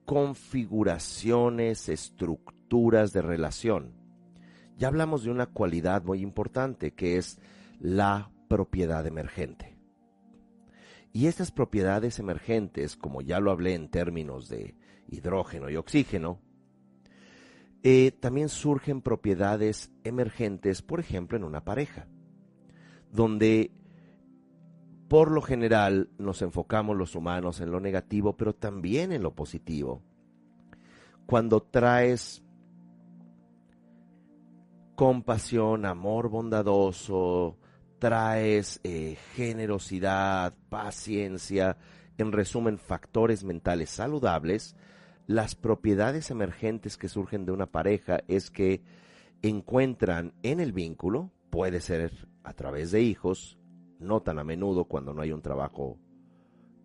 configuraciones, 0.04 1.88
estructuras 1.88 3.12
de 3.12 3.23
relación. 3.23 3.92
Ya 4.76 4.88
hablamos 4.88 5.25
de 5.25 5.30
una 5.30 5.46
cualidad 5.46 6.02
muy 6.04 6.20
importante 6.20 6.92
que 6.92 7.16
es 7.16 7.38
la 7.80 8.30
propiedad 8.49 9.06
emergente. 9.06 9.76
Y 11.12 11.26
estas 11.26 11.52
propiedades 11.52 12.18
emergentes, 12.18 12.96
como 12.96 13.23
ya 13.23 13.38
lo 13.38 13.52
hablé 13.52 13.75
en 13.75 13.88
términos 13.88 14.49
de 14.49 14.75
hidrógeno 15.08 15.70
y 15.70 15.76
oxígeno, 15.76 16.40
eh, 17.84 18.11
también 18.11 18.49
surgen 18.49 19.00
propiedades 19.00 19.92
emergentes, 20.02 20.82
por 20.82 21.00
ejemplo, 21.00 21.37
en 21.37 21.44
una 21.44 21.64
pareja, 21.64 22.08
donde 23.12 23.70
por 25.08 25.30
lo 25.30 25.42
general 25.42 26.08
nos 26.18 26.42
enfocamos 26.42 26.96
los 26.96 27.14
humanos 27.14 27.61
en 27.61 27.70
lo 27.70 27.80
negativo, 27.80 28.37
pero 28.37 28.54
también 28.54 29.12
en 29.12 29.23
lo 29.23 29.34
positivo. 29.34 30.02
Cuando 31.26 31.62
traes 31.62 32.42
compasión, 34.94 35.87
amor 35.87 36.28
bondadoso, 36.28 37.58
traes 37.99 38.80
eh, 38.84 39.16
generosidad, 39.34 40.54
paciencia, 40.68 41.76
en 42.18 42.32
resumen, 42.32 42.78
factores 42.78 43.44
mentales 43.44 43.90
saludables, 43.90 44.76
las 45.26 45.54
propiedades 45.54 46.30
emergentes 46.30 46.96
que 46.96 47.08
surgen 47.08 47.46
de 47.46 47.52
una 47.52 47.66
pareja 47.66 48.20
es 48.28 48.50
que 48.50 48.82
encuentran 49.42 50.34
en 50.42 50.61
el 50.61 50.73
vínculo, 50.73 51.30
puede 51.50 51.80
ser 51.80 52.12
a 52.42 52.52
través 52.52 52.90
de 52.90 53.02
hijos, 53.02 53.58
no 53.98 54.22
tan 54.22 54.38
a 54.38 54.44
menudo 54.44 54.84
cuando 54.84 55.12
no 55.14 55.22
hay 55.22 55.32
un 55.32 55.42
trabajo 55.42 55.98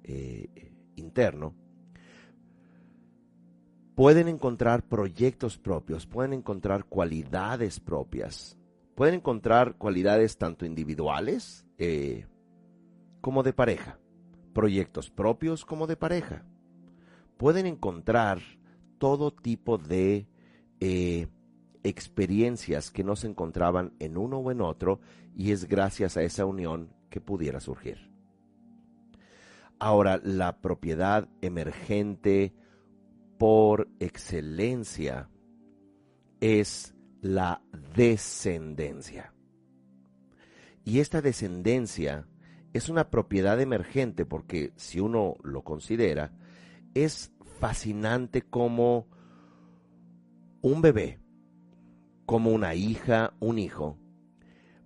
eh, 0.04 0.74
interno, 0.96 1.54
pueden 3.96 4.28
encontrar 4.28 4.88
proyectos 4.88 5.58
propios, 5.58 6.06
pueden 6.06 6.34
encontrar 6.34 6.86
cualidades 6.86 7.80
propias, 7.80 8.58
pueden 8.96 9.16
encontrar 9.16 9.76
cualidades 9.76 10.38
tanto 10.38 10.66
individuales 10.66 11.66
eh, 11.78 12.26
como 13.22 13.44
de 13.44 13.54
pareja, 13.54 14.00
proyectos 14.54 15.10
propios 15.10 15.66
como 15.66 15.86
de 15.88 15.98
pareja. 15.98 16.46
Pueden 17.38 17.66
encontrar 17.66 18.40
todo 18.98 19.32
tipo 19.32 19.78
de 19.78 20.28
eh, 20.80 21.28
experiencias 21.84 22.92
que 22.92 23.04
no 23.04 23.16
se 23.16 23.28
encontraban 23.28 23.94
en 24.00 24.18
uno 24.18 24.38
o 24.38 24.52
en 24.52 24.62
otro 24.62 25.00
y 25.36 25.52
es 25.52 25.68
gracias 25.68 26.18
a 26.18 26.24
esa 26.24 26.46
unión 26.46 26.94
que 27.10 27.22
pudiera 27.22 27.60
surgir. 27.60 28.10
Ahora, 29.80 30.20
la 30.24 30.60
propiedad 30.62 31.30
emergente 31.42 32.54
por 33.38 33.88
excelencia 34.00 35.30
es 36.42 36.94
la 37.22 37.62
descendencia. 37.96 39.34
Y 40.84 41.00
esta 41.00 41.22
descendencia 41.22 42.28
es 42.74 42.90
una 42.90 43.10
propiedad 43.10 43.60
emergente 43.62 44.26
porque 44.26 44.74
si 44.76 45.00
uno 45.00 45.36
lo 45.44 45.64
considera, 45.64 46.34
es 46.94 47.32
fascinante 47.60 48.42
como 48.42 49.08
un 50.62 50.82
bebé, 50.82 51.20
como 52.26 52.52
una 52.52 52.76
hija, 52.76 53.34
un 53.40 53.60
hijo, 53.60 53.98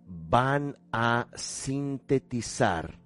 van 0.05 0.77
a 0.91 1.27
sintetizar 1.35 2.99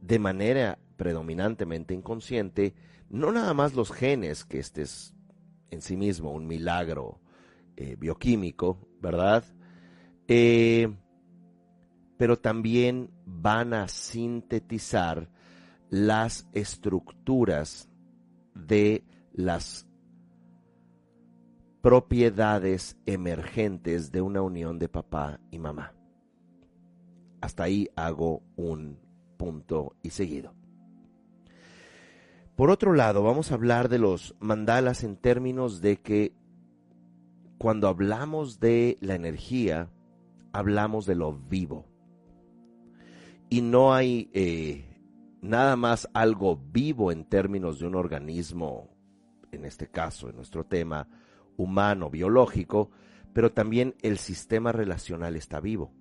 de 0.00 0.18
manera 0.18 0.78
predominantemente 0.96 1.94
inconsciente, 1.94 2.74
no 3.08 3.32
nada 3.32 3.54
más 3.54 3.74
los 3.74 3.92
genes, 3.92 4.44
que 4.44 4.58
este 4.58 4.82
es 4.82 5.14
en 5.70 5.80
sí 5.80 5.96
mismo 5.96 6.32
un 6.32 6.46
milagro 6.46 7.20
eh, 7.76 7.96
bioquímico, 7.98 8.88
¿verdad? 9.00 9.44
Eh, 10.28 10.94
pero 12.16 12.38
también 12.38 13.10
van 13.26 13.74
a 13.74 13.88
sintetizar 13.88 15.28
las 15.90 16.48
estructuras 16.52 17.88
de 18.54 19.04
las 19.32 19.86
propiedades 21.82 22.96
emergentes 23.04 24.10
de 24.10 24.22
una 24.22 24.40
unión 24.42 24.78
de 24.78 24.88
papá 24.88 25.40
y 25.50 25.58
mamá. 25.58 25.92
Hasta 27.44 27.64
ahí 27.64 27.90
hago 27.94 28.42
un 28.56 28.98
punto 29.36 29.96
y 30.02 30.08
seguido. 30.08 30.54
Por 32.56 32.70
otro 32.70 32.94
lado, 32.94 33.22
vamos 33.22 33.50
a 33.50 33.56
hablar 33.56 33.90
de 33.90 33.98
los 33.98 34.34
mandalas 34.40 35.04
en 35.04 35.18
términos 35.18 35.82
de 35.82 36.00
que 36.00 36.32
cuando 37.58 37.86
hablamos 37.88 38.60
de 38.60 38.96
la 39.02 39.14
energía, 39.14 39.90
hablamos 40.54 41.04
de 41.04 41.16
lo 41.16 41.34
vivo. 41.34 41.84
Y 43.50 43.60
no 43.60 43.92
hay 43.92 44.30
eh, 44.32 44.86
nada 45.42 45.76
más 45.76 46.08
algo 46.14 46.56
vivo 46.56 47.12
en 47.12 47.26
términos 47.26 47.78
de 47.78 47.86
un 47.86 47.94
organismo, 47.94 48.88
en 49.52 49.66
este 49.66 49.90
caso, 49.90 50.30
en 50.30 50.36
nuestro 50.36 50.64
tema, 50.64 51.08
humano, 51.58 52.08
biológico, 52.08 52.90
pero 53.34 53.52
también 53.52 53.96
el 54.00 54.16
sistema 54.16 54.72
relacional 54.72 55.36
está 55.36 55.60
vivo. 55.60 55.92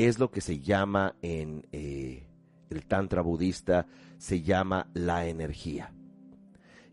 Es 0.00 0.18
lo 0.18 0.30
que 0.30 0.40
se 0.40 0.60
llama 0.60 1.14
en 1.20 1.66
eh, 1.72 2.26
el 2.70 2.86
Tantra 2.86 3.20
budista, 3.20 3.86
se 4.16 4.40
llama 4.40 4.88
la 4.94 5.26
energía. 5.26 5.92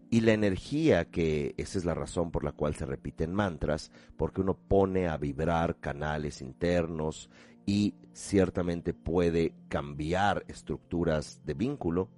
Y 0.09 0.19
la 0.19 0.33
energía, 0.33 1.05
que 1.05 1.55
esa 1.55 1.77
es 1.77 1.85
la 1.85 1.93
razón 1.93 2.31
por 2.31 2.43
la 2.43 2.51
cual 2.51 2.75
se 2.75 2.85
repiten 2.85 3.33
mantras, 3.33 3.93
porque 4.17 4.41
uno 4.41 4.57
pone 4.57 5.07
a 5.07 5.15
vibrar 5.15 5.79
canales 5.79 6.41
internos 6.41 7.29
y 7.65 7.95
ciertamente 8.11 8.93
puede 8.93 9.53
cambiar 9.69 10.43
estructuras 10.49 11.39
de 11.45 11.53
vínculo. 11.53 12.09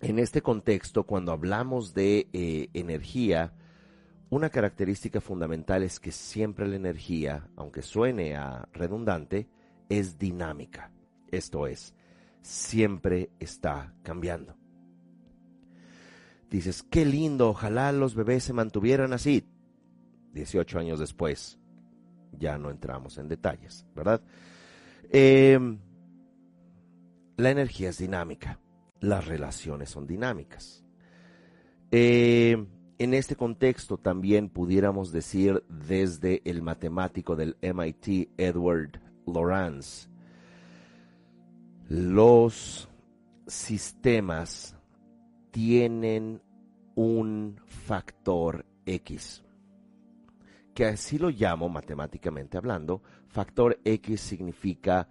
En 0.00 0.18
este 0.18 0.42
contexto, 0.42 1.04
cuando 1.04 1.30
hablamos 1.30 1.94
de 1.94 2.26
eh, 2.32 2.68
energía, 2.74 3.52
una 4.28 4.50
característica 4.50 5.20
fundamental 5.20 5.82
es 5.82 6.00
que 6.00 6.10
siempre 6.10 6.66
la 6.66 6.76
energía, 6.76 7.48
aunque 7.56 7.82
suene 7.82 8.36
a 8.36 8.68
redundante, 8.72 9.48
es 9.88 10.18
dinámica. 10.18 10.90
Esto 11.30 11.66
es, 11.66 11.94
siempre 12.42 13.30
está 13.38 13.94
cambiando. 14.02 14.56
Dices, 16.50 16.82
qué 16.82 17.04
lindo, 17.04 17.50
ojalá 17.50 17.92
los 17.92 18.14
bebés 18.14 18.44
se 18.44 18.52
mantuvieran 18.52 19.12
así. 19.12 19.44
18 20.32 20.78
años 20.78 20.98
después, 20.98 21.58
ya 22.32 22.58
no 22.58 22.70
entramos 22.70 23.18
en 23.18 23.28
detalles, 23.28 23.86
¿verdad? 23.94 24.20
Em, 25.10 25.78
la 27.36 27.50
energía 27.50 27.90
es 27.90 27.98
dinámica, 27.98 28.60
las 29.00 29.26
relaciones 29.26 29.90
son 29.90 30.06
dinámicas. 30.06 30.84
Em, 31.90 32.66
en 32.98 33.14
este 33.14 33.36
contexto 33.36 33.98
también 33.98 34.48
pudiéramos 34.48 35.12
decir 35.12 35.62
desde 35.68 36.42
el 36.44 36.62
matemático 36.62 37.36
del 37.36 37.56
MIT, 37.60 38.30
Edward 38.38 39.00
Lorenz, 39.26 40.08
los 41.88 42.88
sistemas 43.46 44.76
tienen 45.50 46.42
un 46.94 47.60
factor 47.66 48.64
X, 48.86 49.44
que 50.74 50.86
así 50.86 51.18
lo 51.18 51.30
llamo 51.30 51.68
matemáticamente 51.68 52.56
hablando, 52.56 53.02
factor 53.28 53.78
X 53.84 54.20
significa 54.20 55.08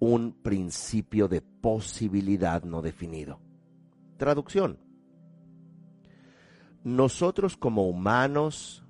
un 0.00 0.32
principio 0.32 1.28
de 1.28 1.42
posibilidad 1.42 2.62
no 2.62 2.82
definido. 2.82 3.40
Traducción. 4.16 4.87
Nosotros 6.88 7.58
como 7.58 7.86
humanos, 7.86 8.82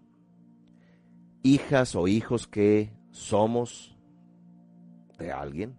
hijas 1.43 1.97
o 1.97 2.07
hijos 2.07 2.47
que 2.47 2.93
somos 3.11 3.99
de 5.19 5.33
alguien, 5.33 5.77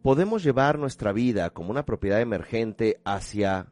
podemos 0.00 0.42
llevar 0.42 0.78
nuestra 0.78 1.12
vida 1.12 1.50
como 1.50 1.68
una 1.68 1.84
propiedad 1.84 2.22
emergente 2.22 3.02
hacia 3.04 3.70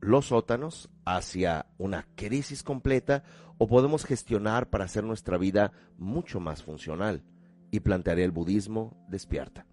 los 0.00 0.26
sótanos, 0.26 0.90
hacia 1.06 1.64
una 1.78 2.06
crisis 2.14 2.62
completa, 2.62 3.24
o 3.56 3.66
podemos 3.66 4.04
gestionar 4.04 4.68
para 4.68 4.84
hacer 4.84 5.02
nuestra 5.02 5.38
vida 5.38 5.72
mucho 5.96 6.40
más 6.40 6.62
funcional. 6.62 7.24
Y 7.70 7.80
plantearé 7.80 8.22
el 8.22 8.32
budismo 8.32 9.02
despierta. 9.08 9.64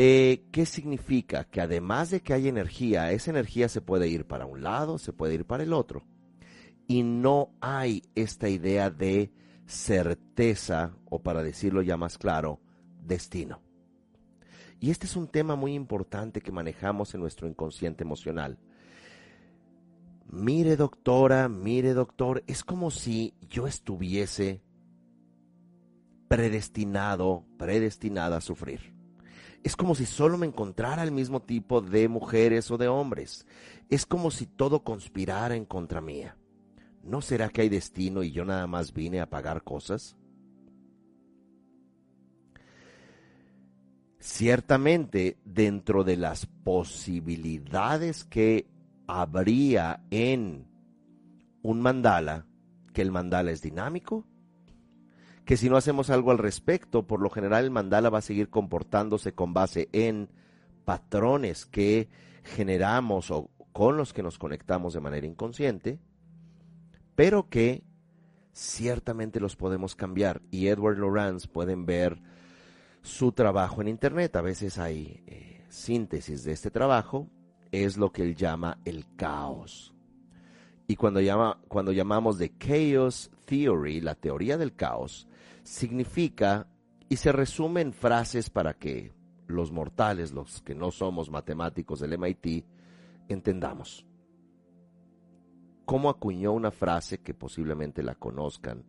Eh, 0.00 0.44
¿Qué 0.52 0.64
significa? 0.64 1.42
Que 1.42 1.60
además 1.60 2.10
de 2.10 2.20
que 2.20 2.32
hay 2.32 2.46
energía, 2.46 3.10
esa 3.10 3.32
energía 3.32 3.68
se 3.68 3.80
puede 3.80 4.06
ir 4.06 4.26
para 4.26 4.46
un 4.46 4.62
lado, 4.62 4.96
se 4.96 5.12
puede 5.12 5.34
ir 5.34 5.44
para 5.44 5.64
el 5.64 5.72
otro. 5.72 6.04
Y 6.86 7.02
no 7.02 7.50
hay 7.60 8.04
esta 8.14 8.48
idea 8.48 8.90
de 8.90 9.32
certeza, 9.66 10.94
o 11.04 11.20
para 11.20 11.42
decirlo 11.42 11.82
ya 11.82 11.96
más 11.96 12.16
claro, 12.16 12.60
destino. 13.04 13.60
Y 14.78 14.90
este 14.92 15.06
es 15.06 15.16
un 15.16 15.26
tema 15.26 15.56
muy 15.56 15.74
importante 15.74 16.40
que 16.40 16.52
manejamos 16.52 17.12
en 17.14 17.20
nuestro 17.20 17.48
inconsciente 17.48 18.04
emocional. 18.04 18.56
Mire 20.30 20.76
doctora, 20.76 21.48
mire 21.48 21.92
doctor, 21.92 22.44
es 22.46 22.62
como 22.62 22.92
si 22.92 23.34
yo 23.48 23.66
estuviese 23.66 24.62
predestinado, 26.28 27.44
predestinada 27.58 28.36
a 28.36 28.40
sufrir. 28.40 28.97
Es 29.62 29.76
como 29.76 29.94
si 29.94 30.06
solo 30.06 30.38
me 30.38 30.46
encontrara 30.46 31.02
el 31.02 31.12
mismo 31.12 31.42
tipo 31.42 31.80
de 31.80 32.08
mujeres 32.08 32.70
o 32.70 32.78
de 32.78 32.88
hombres. 32.88 33.46
Es 33.88 34.06
como 34.06 34.30
si 34.30 34.46
todo 34.46 34.84
conspirara 34.84 35.56
en 35.56 35.64
contra 35.64 36.00
mía. 36.00 36.36
¿No 37.02 37.20
será 37.20 37.48
que 37.48 37.62
hay 37.62 37.68
destino 37.68 38.22
y 38.22 38.32
yo 38.32 38.44
nada 38.44 38.66
más 38.66 38.92
vine 38.92 39.20
a 39.20 39.30
pagar 39.30 39.62
cosas? 39.62 40.16
Ciertamente, 44.20 45.38
dentro 45.44 46.04
de 46.04 46.16
las 46.16 46.46
posibilidades 46.46 48.24
que 48.24 48.68
habría 49.06 50.04
en 50.10 50.66
un 51.62 51.80
mandala, 51.80 52.46
que 52.92 53.00
el 53.00 53.10
mandala 53.10 53.52
es 53.52 53.62
dinámico, 53.62 54.26
que 55.48 55.56
si 55.56 55.70
no 55.70 55.78
hacemos 55.78 56.10
algo 56.10 56.30
al 56.30 56.36
respecto, 56.36 57.06
por 57.06 57.22
lo 57.22 57.30
general 57.30 57.64
el 57.64 57.70
mandala 57.70 58.10
va 58.10 58.18
a 58.18 58.20
seguir 58.20 58.50
comportándose 58.50 59.32
con 59.32 59.54
base 59.54 59.88
en 59.92 60.28
patrones 60.84 61.64
que 61.64 62.10
generamos 62.44 63.30
o 63.30 63.48
con 63.72 63.96
los 63.96 64.12
que 64.12 64.22
nos 64.22 64.38
conectamos 64.38 64.92
de 64.92 65.00
manera 65.00 65.26
inconsciente, 65.26 66.00
pero 67.14 67.48
que 67.48 67.82
ciertamente 68.52 69.40
los 69.40 69.56
podemos 69.56 69.96
cambiar. 69.96 70.42
Y 70.50 70.66
Edward 70.66 70.98
Lorenz 70.98 71.46
pueden 71.46 71.86
ver 71.86 72.20
su 73.00 73.32
trabajo 73.32 73.80
en 73.80 73.88
Internet. 73.88 74.36
A 74.36 74.42
veces 74.42 74.76
hay 74.78 75.22
eh, 75.26 75.64
síntesis 75.70 76.44
de 76.44 76.52
este 76.52 76.70
trabajo. 76.70 77.26
Es 77.72 77.96
lo 77.96 78.12
que 78.12 78.20
él 78.22 78.36
llama 78.36 78.76
el 78.84 79.06
caos. 79.16 79.94
Y 80.86 80.96
cuando, 80.96 81.22
llama, 81.22 81.58
cuando 81.68 81.92
llamamos 81.92 82.36
de 82.36 82.52
Chaos 82.58 83.30
Theory, 83.46 84.02
la 84.02 84.14
teoría 84.14 84.58
del 84.58 84.74
caos, 84.74 85.26
significa 85.68 86.66
y 87.08 87.16
se 87.16 87.30
resume 87.30 87.82
en 87.82 87.92
frases 87.92 88.48
para 88.48 88.74
que 88.74 89.12
los 89.46 89.70
mortales, 89.70 90.32
los 90.32 90.62
que 90.62 90.74
no 90.74 90.90
somos 90.90 91.30
matemáticos 91.30 92.00
del 92.00 92.18
MIT, 92.18 92.64
entendamos 93.28 94.06
cómo 95.84 96.10
acuñó 96.10 96.52
una 96.52 96.70
frase 96.70 97.18
que 97.20 97.34
posiblemente 97.34 98.02
la 98.02 98.14
conozcan. 98.14 98.84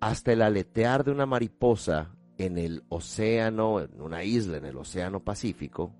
Hasta 0.00 0.32
el 0.32 0.42
aletear 0.42 1.04
de 1.04 1.10
una 1.10 1.26
mariposa 1.26 2.14
en 2.38 2.58
el 2.58 2.82
océano, 2.88 3.80
en 3.80 4.00
una 4.00 4.24
isla 4.24 4.56
en 4.56 4.64
el 4.64 4.76
océano 4.76 5.20
Pacífico, 5.20 5.94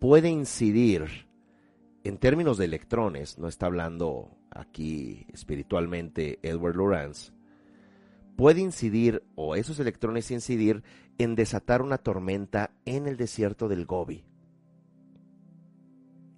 puede 0.00 0.30
incidir 0.30 1.28
en 2.02 2.18
términos 2.18 2.58
de 2.58 2.66
electrones, 2.66 3.38
no 3.38 3.48
está 3.48 3.66
hablando 3.66 4.36
aquí 4.50 5.26
espiritualmente 5.32 6.38
Edward 6.42 6.76
Lorenz, 6.76 7.35
puede 8.36 8.60
incidir, 8.60 9.22
o 9.34 9.56
esos 9.56 9.80
electrones 9.80 10.30
incidir, 10.30 10.82
en 11.18 11.34
desatar 11.34 11.82
una 11.82 11.98
tormenta 11.98 12.70
en 12.84 13.06
el 13.06 13.16
desierto 13.16 13.68
del 13.68 13.86
Gobi. 13.86 14.24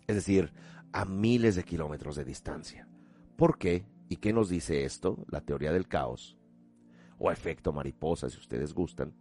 Es 0.07 0.15
decir, 0.15 0.53
a 0.93 1.05
miles 1.05 1.57
de 1.57 1.65
kilómetros 1.65 2.17
de 2.17 2.25
distancia. 2.25 2.89
¿Por 3.37 3.59
qué? 3.59 3.85
¿Y 4.09 4.17
qué 4.17 4.33
nos 4.33 4.49
dice 4.49 4.85
esto? 4.85 5.25
La 5.29 5.43
teoría 5.43 5.73
del 5.73 5.87
caos, 5.87 6.39
o 7.19 7.31
efecto 7.31 7.73
mariposa, 7.73 8.31
si 8.31 8.39
ustedes 8.39 8.73
gustan. 8.73 9.13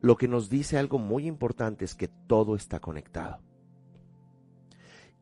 Lo 0.00 0.16
que 0.16 0.28
nos 0.28 0.48
dice 0.48 0.78
algo 0.78 0.98
muy 0.98 1.26
importante 1.26 1.84
es 1.84 1.94
que 1.94 2.08
todo 2.08 2.56
está 2.56 2.80
conectado. 2.80 3.40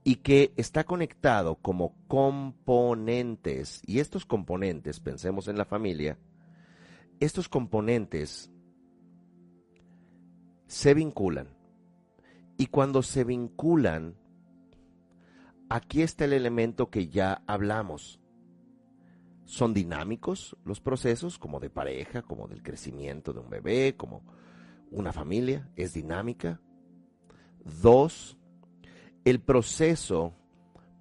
Y 0.04 0.16
que 0.16 0.52
está 0.56 0.84
conectado 0.84 1.56
como 1.56 1.94
componentes. 2.06 3.82
Y 3.84 3.98
estos 3.98 4.24
componentes, 4.24 5.00
pensemos 5.00 5.48
en 5.48 5.58
la 5.58 5.64
familia, 5.64 6.16
estos 7.20 7.48
componentes 7.48 8.50
se 10.66 10.94
vinculan. 10.94 11.48
Y 12.56 12.66
cuando 12.66 13.02
se 13.02 13.24
vinculan, 13.24 14.16
aquí 15.68 16.02
está 16.02 16.24
el 16.24 16.32
elemento 16.32 16.90
que 16.90 17.08
ya 17.08 17.42
hablamos. 17.46 18.20
Son 19.44 19.72
dinámicos 19.72 20.56
los 20.64 20.80
procesos, 20.80 21.38
como 21.38 21.60
de 21.60 21.70
pareja, 21.70 22.22
como 22.22 22.48
del 22.48 22.62
crecimiento 22.62 23.32
de 23.32 23.40
un 23.40 23.48
bebé, 23.48 23.96
como 23.96 24.22
una 24.90 25.12
familia, 25.12 25.70
es 25.76 25.94
dinámica. 25.94 26.60
Dos, 27.82 28.36
el 29.24 29.40
proceso 29.40 30.34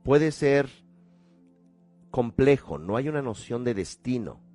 puede 0.04 0.32
ser 0.32 0.70
complejo, 2.12 2.78
no 2.78 2.96
hay 2.96 3.10
una 3.10 3.22
noción 3.22 3.64
de 3.64 3.74
destino. 3.74 4.47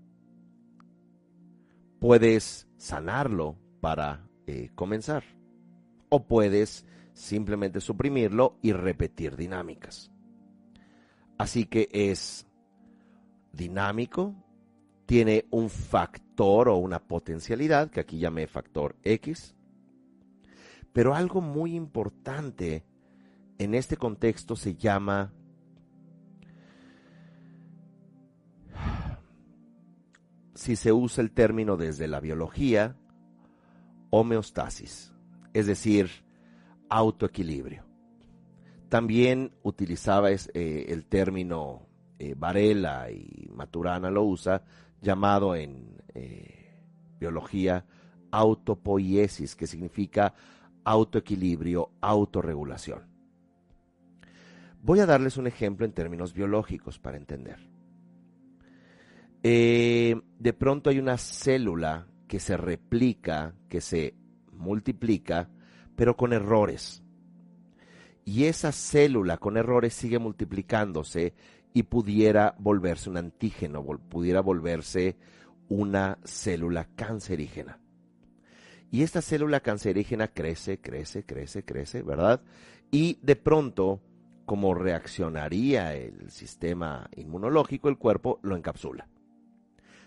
Puedes 2.02 2.66
sanarlo 2.78 3.54
para 3.80 4.26
eh, 4.48 4.70
comenzar 4.74 5.22
o 6.08 6.26
puedes 6.26 6.84
simplemente 7.12 7.80
suprimirlo 7.80 8.58
y 8.60 8.72
repetir 8.72 9.36
dinámicas. 9.36 10.10
Así 11.38 11.64
que 11.64 11.88
es 11.92 12.44
dinámico, 13.52 14.34
tiene 15.06 15.46
un 15.52 15.70
factor 15.70 16.70
o 16.70 16.76
una 16.76 16.98
potencialidad, 16.98 17.88
que 17.88 18.00
aquí 18.00 18.18
llamé 18.18 18.48
factor 18.48 18.96
X, 19.04 19.54
pero 20.92 21.14
algo 21.14 21.40
muy 21.40 21.76
importante 21.76 22.84
en 23.58 23.76
este 23.76 23.96
contexto 23.96 24.56
se 24.56 24.74
llama 24.74 25.32
si 30.62 30.76
se 30.76 30.92
usa 30.92 31.24
el 31.24 31.32
término 31.32 31.76
desde 31.76 32.06
la 32.06 32.20
biología, 32.20 32.94
homeostasis, 34.10 35.12
es 35.54 35.66
decir, 35.66 36.08
autoequilibrio. 36.88 37.84
También 38.88 39.56
utilizaba 39.64 40.30
eh, 40.30 40.38
el 40.86 41.04
término 41.06 41.88
eh, 42.20 42.36
Varela 42.38 43.10
y 43.10 43.48
Maturana 43.52 44.08
lo 44.12 44.22
usa, 44.22 44.62
llamado 45.00 45.56
en 45.56 46.00
eh, 46.14 46.78
biología 47.18 47.84
autopoiesis, 48.30 49.56
que 49.56 49.66
significa 49.66 50.32
autoequilibrio, 50.84 51.90
autorregulación. 52.00 53.02
Voy 54.80 55.00
a 55.00 55.06
darles 55.06 55.38
un 55.38 55.48
ejemplo 55.48 55.86
en 55.86 55.92
términos 55.92 56.32
biológicos 56.32 57.00
para 57.00 57.16
entender. 57.16 57.71
De 59.42 60.52
pronto 60.56 60.90
hay 60.90 60.98
una 60.98 61.18
célula 61.18 62.06
que 62.28 62.38
se 62.38 62.56
replica, 62.56 63.54
que 63.68 63.80
se 63.80 64.14
multiplica, 64.52 65.48
pero 65.96 66.16
con 66.16 66.32
errores. 66.32 67.02
Y 68.24 68.44
esa 68.44 68.72
célula 68.72 69.36
con 69.38 69.56
errores 69.56 69.94
sigue 69.94 70.18
multiplicándose 70.18 71.34
y 71.74 71.84
pudiera 71.84 72.54
volverse 72.58 73.10
un 73.10 73.16
antígeno, 73.16 73.84
pudiera 73.84 74.40
volverse 74.40 75.16
una 75.68 76.18
célula 76.24 76.88
cancerígena. 76.94 77.78
Y 78.90 79.02
esta 79.02 79.22
célula 79.22 79.60
cancerígena 79.60 80.28
crece, 80.28 80.78
crece, 80.80 81.24
crece, 81.24 81.64
crece, 81.64 82.02
¿verdad? 82.02 82.42
Y 82.90 83.18
de 83.22 83.36
pronto, 83.36 84.00
como 84.44 84.74
reaccionaría 84.74 85.94
el 85.94 86.30
sistema 86.30 87.08
inmunológico, 87.16 87.88
el 87.88 87.96
cuerpo 87.96 88.38
lo 88.42 88.54
encapsula. 88.54 89.08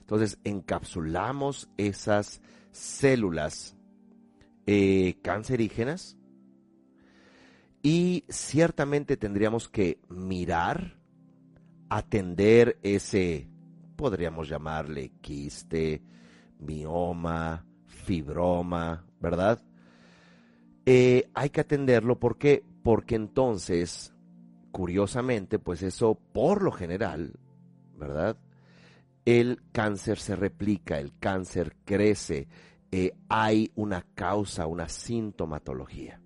Entonces 0.05 0.37
encapsulamos 0.43 1.67
esas 1.77 2.39
células 2.71 3.75
eh, 4.67 5.17
cancerígenas 5.23 6.15
y 7.81 8.23
ciertamente 8.29 9.17
tendríamos 9.17 9.67
que 9.67 9.99
mirar, 10.07 10.99
atender 11.89 12.77
ese, 12.83 13.49
podríamos 13.95 14.47
llamarle 14.47 15.13
quiste, 15.21 16.03
mioma, 16.59 17.65
fibroma, 17.87 19.07
¿verdad? 19.19 19.59
Eh, 20.85 21.31
hay 21.33 21.49
que 21.49 21.61
atenderlo 21.61 22.19
porque 22.19 22.63
porque 22.83 23.15
entonces 23.15 24.13
curiosamente 24.71 25.57
pues 25.57 25.81
eso 25.81 26.13
por 26.13 26.61
lo 26.61 26.71
general 26.71 27.39
verdad 27.97 28.37
el 29.25 29.63
cáncer 29.71 30.19
se 30.19 30.35
replica, 30.35 30.99
el 30.99 31.17
cáncer 31.17 31.75
crece, 31.83 32.47
eh, 32.91 33.17
hay 33.27 33.71
una 33.75 34.03
causa, 34.13 34.67
una 34.67 34.87
sintomatología. 34.87 36.21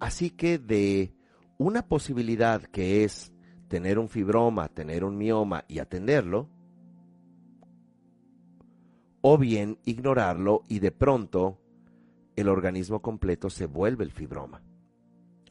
Así 0.00 0.30
que 0.30 0.58
de 0.58 1.14
una 1.58 1.86
posibilidad 1.86 2.62
que 2.62 3.04
es 3.04 3.32
tener 3.68 3.98
un 3.98 4.08
fibroma, 4.08 4.68
tener 4.68 5.04
un 5.04 5.16
mioma 5.16 5.64
y 5.68 5.78
atenderlo, 5.78 6.48
o 9.20 9.38
bien 9.38 9.78
ignorarlo 9.84 10.64
y 10.66 10.80
de 10.80 10.90
pronto 10.90 11.60
el 12.34 12.48
organismo 12.48 13.00
completo 13.00 13.50
se 13.50 13.66
vuelve 13.66 14.02
el 14.04 14.10
fibroma. 14.10 14.62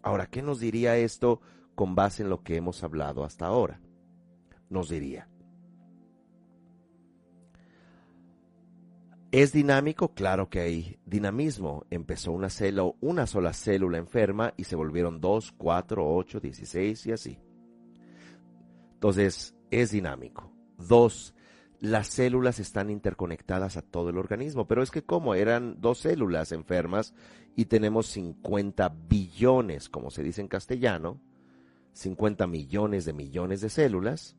Ahora, 0.02 0.26
¿qué 0.26 0.42
nos 0.42 0.60
diría 0.60 0.98
esto 0.98 1.40
con 1.76 1.96
base 1.96 2.24
en 2.24 2.30
lo 2.30 2.42
que 2.42 2.56
hemos 2.56 2.84
hablado 2.84 3.24
hasta 3.24 3.46
ahora? 3.46 3.80
Nos 4.70 4.90
diría, 4.90 5.29
¿Es 9.32 9.54
dinámico? 9.54 10.16
Claro 10.16 10.50
que 10.50 10.60
hay 10.60 11.00
dinamismo. 11.06 11.86
Empezó 11.92 12.32
una 12.32 12.50
célula, 12.50 12.96
una 13.00 13.28
sola 13.28 13.54
célula 13.54 14.00
enferma 14.00 14.56
y 14.58 14.64
se 14.64 14.76
volvieron 14.76 15.22
dos, 15.22 15.52
cuatro, 15.52 16.08
ocho, 16.16 16.40
dieciséis 16.40 17.06
y 17.06 17.12
así. 17.12 17.40
Entonces, 18.94 19.56
es 19.70 19.92
dinámico. 19.92 20.52
Dos, 20.80 21.36
las 21.80 22.08
células 22.08 22.58
están 22.58 22.90
interconectadas 22.90 23.78
a 23.78 23.84
todo 23.84 24.10
el 24.10 24.18
organismo. 24.18 24.68
Pero 24.68 24.82
es 24.82 24.90
que 24.90 25.04
como 25.04 25.36
eran 25.36 25.80
dos 25.80 26.00
células 26.00 26.52
enfermas 26.52 27.14
y 27.56 27.66
tenemos 27.66 28.08
50 28.08 28.90
billones, 29.08 29.90
como 29.90 30.10
se 30.10 30.24
dice 30.24 30.42
en 30.42 30.48
castellano, 30.48 31.22
50 31.94 32.48
millones 32.48 33.06
de 33.06 33.14
millones 33.14 33.62
de 33.62 33.70
células, 33.70 34.36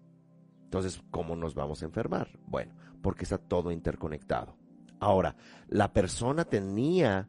entonces, 0.64 1.00
¿cómo 1.12 1.36
nos 1.36 1.54
vamos 1.54 1.82
a 1.82 1.84
enfermar? 1.84 2.28
Bueno, 2.46 2.74
porque 3.02 3.22
está 3.22 3.38
todo 3.38 3.70
interconectado. 3.70 4.59
Ahora, 5.00 5.34
la 5.68 5.92
persona 5.92 6.44
tenía 6.44 7.28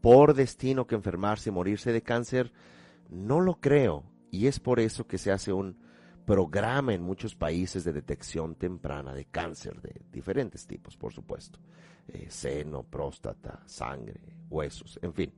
por 0.00 0.34
destino 0.34 0.86
que 0.86 0.94
enfermarse 0.94 1.50
y 1.50 1.52
morirse 1.52 1.92
de 1.92 2.02
cáncer, 2.02 2.52
no 3.08 3.40
lo 3.40 3.58
creo. 3.60 4.04
Y 4.30 4.46
es 4.46 4.60
por 4.60 4.78
eso 4.78 5.06
que 5.06 5.18
se 5.18 5.32
hace 5.32 5.52
un 5.52 5.78
programa 6.26 6.92
en 6.92 7.02
muchos 7.02 7.34
países 7.34 7.84
de 7.84 7.92
detección 7.92 8.56
temprana 8.56 9.14
de 9.14 9.24
cáncer 9.24 9.80
de 9.80 10.02
diferentes 10.12 10.66
tipos, 10.66 10.96
por 10.96 11.12
supuesto. 11.12 11.58
Eh, 12.08 12.26
seno, 12.28 12.84
próstata, 12.84 13.62
sangre, 13.66 14.20
huesos, 14.48 14.98
en 15.02 15.14
fin. 15.14 15.32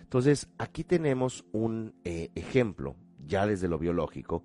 Entonces, 0.00 0.48
aquí 0.56 0.84
tenemos 0.84 1.44
un 1.52 1.94
eh, 2.04 2.30
ejemplo, 2.34 2.96
ya 3.26 3.46
desde 3.46 3.68
lo 3.68 3.78
biológico, 3.78 4.44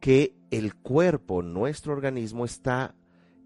que 0.00 0.34
el 0.50 0.74
cuerpo, 0.74 1.42
nuestro 1.42 1.92
organismo, 1.92 2.44
está 2.44 2.94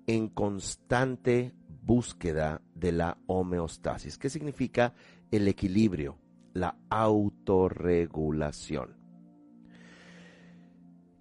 en 0.07 0.29
constante 0.29 1.53
búsqueda 1.83 2.63
de 2.75 2.93
la 2.93 3.19
homeostasis. 3.27 4.17
¿Qué 4.17 4.31
significa 4.31 4.95
el 5.31 5.47
equilibrio? 5.49 6.17
La 6.55 6.77
autorregulación. 6.89 8.97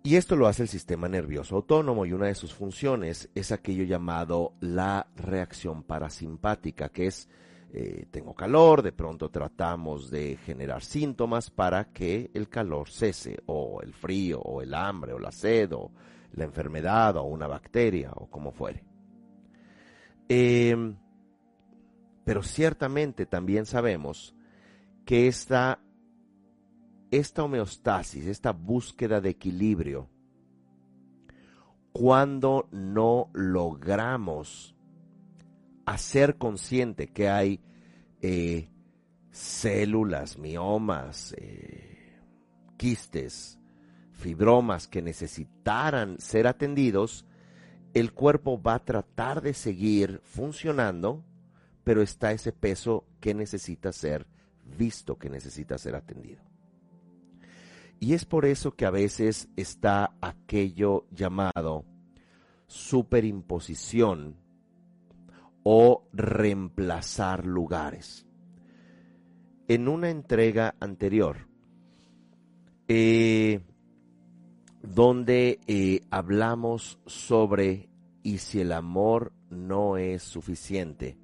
Y 0.04 0.15
esto 0.15 0.36
lo 0.36 0.47
hace 0.47 0.63
el 0.63 0.69
sistema 0.69 1.08
nervioso 1.08 1.58
autónomo 1.58 2.08
y 2.08 2.13
una 2.13 2.26
de 2.26 2.34
sus 2.34 2.54
funciones 2.54 3.30
es 3.36 3.52
aquello 3.52 3.84
llamado 3.84 4.56
la 4.60 5.06
reacción 5.15 5.84
parasimpática, 5.84 6.89
que 6.89 7.06
es 7.06 7.30
eh, 7.74 8.08
tengo 8.12 8.34
calor, 8.34 8.82
de 8.82 8.91
pronto 8.91 9.30
tratamos 9.30 10.10
de 10.10 10.38
generar 10.38 10.84
síntomas 10.84 11.50
para 11.50 11.93
que 11.93 12.30
el 12.34 12.50
calor 12.50 12.89
cese, 12.89 13.41
o 13.45 13.82
el 13.82 13.93
frío, 13.93 14.41
o 14.41 14.62
el 14.62 14.74
hambre, 14.74 15.13
o 15.13 15.19
la 15.19 15.32
sed, 15.32 15.71
o 15.74 15.91
la 16.34 16.43
enfermedad, 16.43 17.15
o 17.17 17.24
una 17.24 17.47
bacteria, 17.47 18.12
o 18.13 18.28
como 18.28 18.52
fuere. 18.52 18.90
Em, 20.34 20.96
pero 22.24 22.41
ciertamente 22.41 23.26
también 23.26 23.65
sabemos 23.65 24.34
que 25.04 25.28
esta, 25.28 25.84
esta 27.12 27.44
homeostasis, 27.44 28.28
esta 28.28 28.54
búsqueda 28.54 29.20
de 29.20 29.32
equilibrio, 29.32 30.08
cuando 31.91 32.70
no 32.72 33.30
logramos 33.34 34.74
hacer 35.86 36.38
consciente 36.38 37.12
que 37.12 37.28
hay 37.28 37.60
eh, 38.22 38.70
células, 39.32 40.38
miomas, 40.38 41.36
eh, 41.38 42.22
quistes, 42.78 43.60
fibromas 44.13 44.88
que 44.88 45.02
necesitaran 45.02 46.17
ser 46.22 46.48
atendidos, 46.48 47.26
el 47.93 48.13
cuerpo 48.13 48.62
va 48.62 48.75
a 48.75 48.86
tratar 48.86 49.41
de 49.41 49.54
seguir 49.54 50.21
funcionando, 50.23 51.23
pero 51.84 52.01
está 52.01 52.32
ese 52.32 52.51
peso 52.51 53.06
que 53.19 53.34
necesita 53.34 53.91
ser 53.91 54.25
visto, 54.77 55.17
que 55.17 55.30
necesita 55.30 55.77
ser 55.77 55.95
atendido. 55.95 56.41
Y 57.99 58.13
es 58.13 58.25
por 58.25 58.45
eso 58.45 58.71
que 58.75 58.86
a 58.86 58.91
veces 58.91 59.49
está 59.56 60.15
aquello 60.21 61.06
llamado 61.12 61.86
superimposición 62.65 64.38
o 65.63 66.08
reemplazar 66.13 67.45
lugares. 67.45 68.25
En 69.67 69.88
una 69.88 70.10
entrega 70.10 70.75
anterior, 70.80 71.47
eh, 72.88 73.62
donde 74.82 75.60
eh, 75.67 76.02
hablamos 76.10 77.00
sobre 77.06 77.89
y 78.24 78.39
si 78.39 78.62
el 78.62 78.72
amor 78.72 79.34
no 79.50 79.98
es 79.98 80.24
suficiente. 80.24 81.17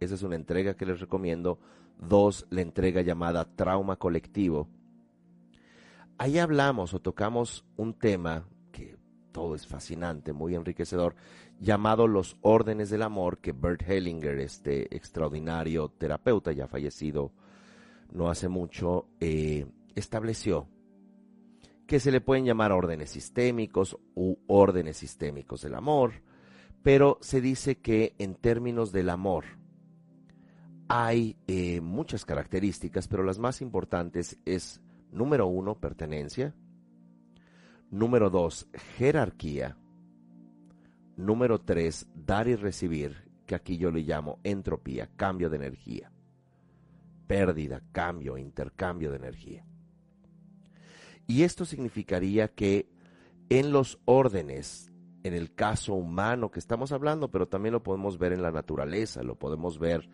Esa 0.00 0.14
es 0.14 0.22
una 0.22 0.36
entrega 0.36 0.74
que 0.74 0.86
les 0.86 1.00
recomiendo. 1.00 1.58
Dos, 1.98 2.46
la 2.50 2.60
entrega 2.60 3.02
llamada 3.02 3.44
trauma 3.44 3.96
colectivo. 3.96 4.68
Ahí 6.16 6.38
hablamos 6.38 6.94
o 6.94 7.00
tocamos 7.00 7.64
un 7.76 7.94
tema 7.94 8.44
que 8.72 8.96
todo 9.32 9.54
es 9.54 9.66
fascinante, 9.66 10.32
muy 10.32 10.54
enriquecedor, 10.54 11.14
llamado 11.60 12.06
los 12.06 12.36
órdenes 12.40 12.90
del 12.90 13.02
amor 13.02 13.38
que 13.38 13.52
Bert 13.52 13.82
Hellinger, 13.88 14.38
este 14.38 14.94
extraordinario 14.94 15.88
terapeuta 15.90 16.52
ya 16.52 16.68
fallecido 16.68 17.32
no 18.12 18.30
hace 18.30 18.48
mucho, 18.48 19.06
eh, 19.20 19.66
estableció 19.94 20.66
que 21.88 22.00
se 22.00 22.12
le 22.12 22.20
pueden 22.20 22.44
llamar 22.44 22.70
órdenes 22.70 23.08
sistémicos 23.08 23.98
u 24.14 24.36
órdenes 24.46 24.98
sistémicos 24.98 25.62
del 25.62 25.74
amor, 25.74 26.12
pero 26.82 27.16
se 27.22 27.40
dice 27.40 27.78
que 27.78 28.14
en 28.18 28.34
términos 28.34 28.92
del 28.92 29.08
amor 29.08 29.46
hay 30.86 31.38
eh, 31.46 31.80
muchas 31.80 32.26
características, 32.26 33.08
pero 33.08 33.22
las 33.22 33.38
más 33.38 33.62
importantes 33.62 34.38
es, 34.44 34.82
número 35.12 35.46
uno, 35.46 35.80
pertenencia, 35.80 36.54
número 37.90 38.28
dos, 38.28 38.68
jerarquía, 38.98 39.78
número 41.16 41.62
tres, 41.62 42.06
dar 42.14 42.48
y 42.48 42.54
recibir, 42.54 43.30
que 43.46 43.54
aquí 43.54 43.78
yo 43.78 43.90
le 43.90 44.02
llamo 44.02 44.40
entropía, 44.44 45.08
cambio 45.16 45.48
de 45.48 45.56
energía, 45.56 46.12
pérdida, 47.26 47.80
cambio, 47.92 48.36
intercambio 48.36 49.10
de 49.10 49.16
energía. 49.16 49.64
Y 51.28 51.42
esto 51.42 51.66
significaría 51.66 52.48
que 52.48 52.88
en 53.50 53.70
los 53.70 54.00
órdenes, 54.06 54.90
en 55.22 55.34
el 55.34 55.54
caso 55.54 55.92
humano 55.92 56.50
que 56.50 56.58
estamos 56.58 56.90
hablando, 56.90 57.30
pero 57.30 57.46
también 57.46 57.74
lo 57.74 57.82
podemos 57.82 58.18
ver 58.18 58.32
en 58.32 58.40
la 58.40 58.50
naturaleza, 58.50 59.22
lo 59.22 59.36
podemos 59.36 59.78
ver 59.78 60.08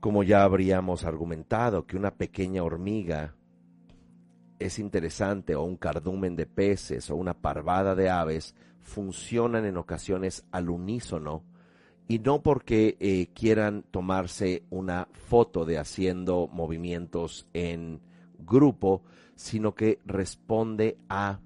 como 0.00 0.22
ya 0.24 0.44
habríamos 0.44 1.04
argumentado, 1.04 1.86
que 1.86 1.98
una 1.98 2.14
pequeña 2.14 2.64
hormiga 2.64 3.36
es 4.58 4.78
interesante, 4.78 5.54
o 5.54 5.62
un 5.62 5.76
cardumen 5.76 6.36
de 6.36 6.46
peces, 6.46 7.10
o 7.10 7.16
una 7.16 7.34
parvada 7.34 7.94
de 7.94 8.08
aves, 8.08 8.54
funcionan 8.80 9.66
en 9.66 9.76
ocasiones 9.76 10.44
al 10.52 10.70
unísono, 10.70 11.44
y 12.08 12.18
no 12.18 12.42
porque 12.42 12.96
eh, 12.98 13.28
quieran 13.34 13.84
tomarse 13.90 14.64
una 14.70 15.06
foto 15.12 15.64
de 15.66 15.78
haciendo 15.78 16.48
movimientos 16.50 17.46
en 17.52 18.00
grupo, 18.38 19.02
sino 19.34 19.74
que 19.74 19.98
responde 20.04 20.98
a 21.08 21.40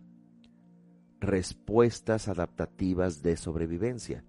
respuestas 1.20 2.29
adaptativas 2.29 3.22
de 3.22 3.37
sobrevivencia. 3.37 4.25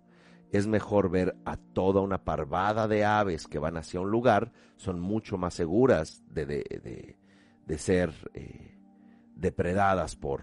Es 0.52 0.68
mejor 0.68 1.10
ver 1.10 1.36
a 1.46 1.58
toda 1.58 2.02
una 2.02 2.24
parvada 2.24 2.88
de 2.88 3.04
aves 3.04 3.48
que 3.48 3.60
van 3.60 3.78
hacia 3.78 4.00
un 4.00 4.10
lugar, 4.10 4.52
son 4.78 5.00
mucho 5.00 5.38
más 5.38 5.54
seguras 5.54 6.24
de, 6.30 7.16
ser 7.78 8.14
eh, 8.34 8.78
depredadas 9.36 10.16
por, 10.16 10.42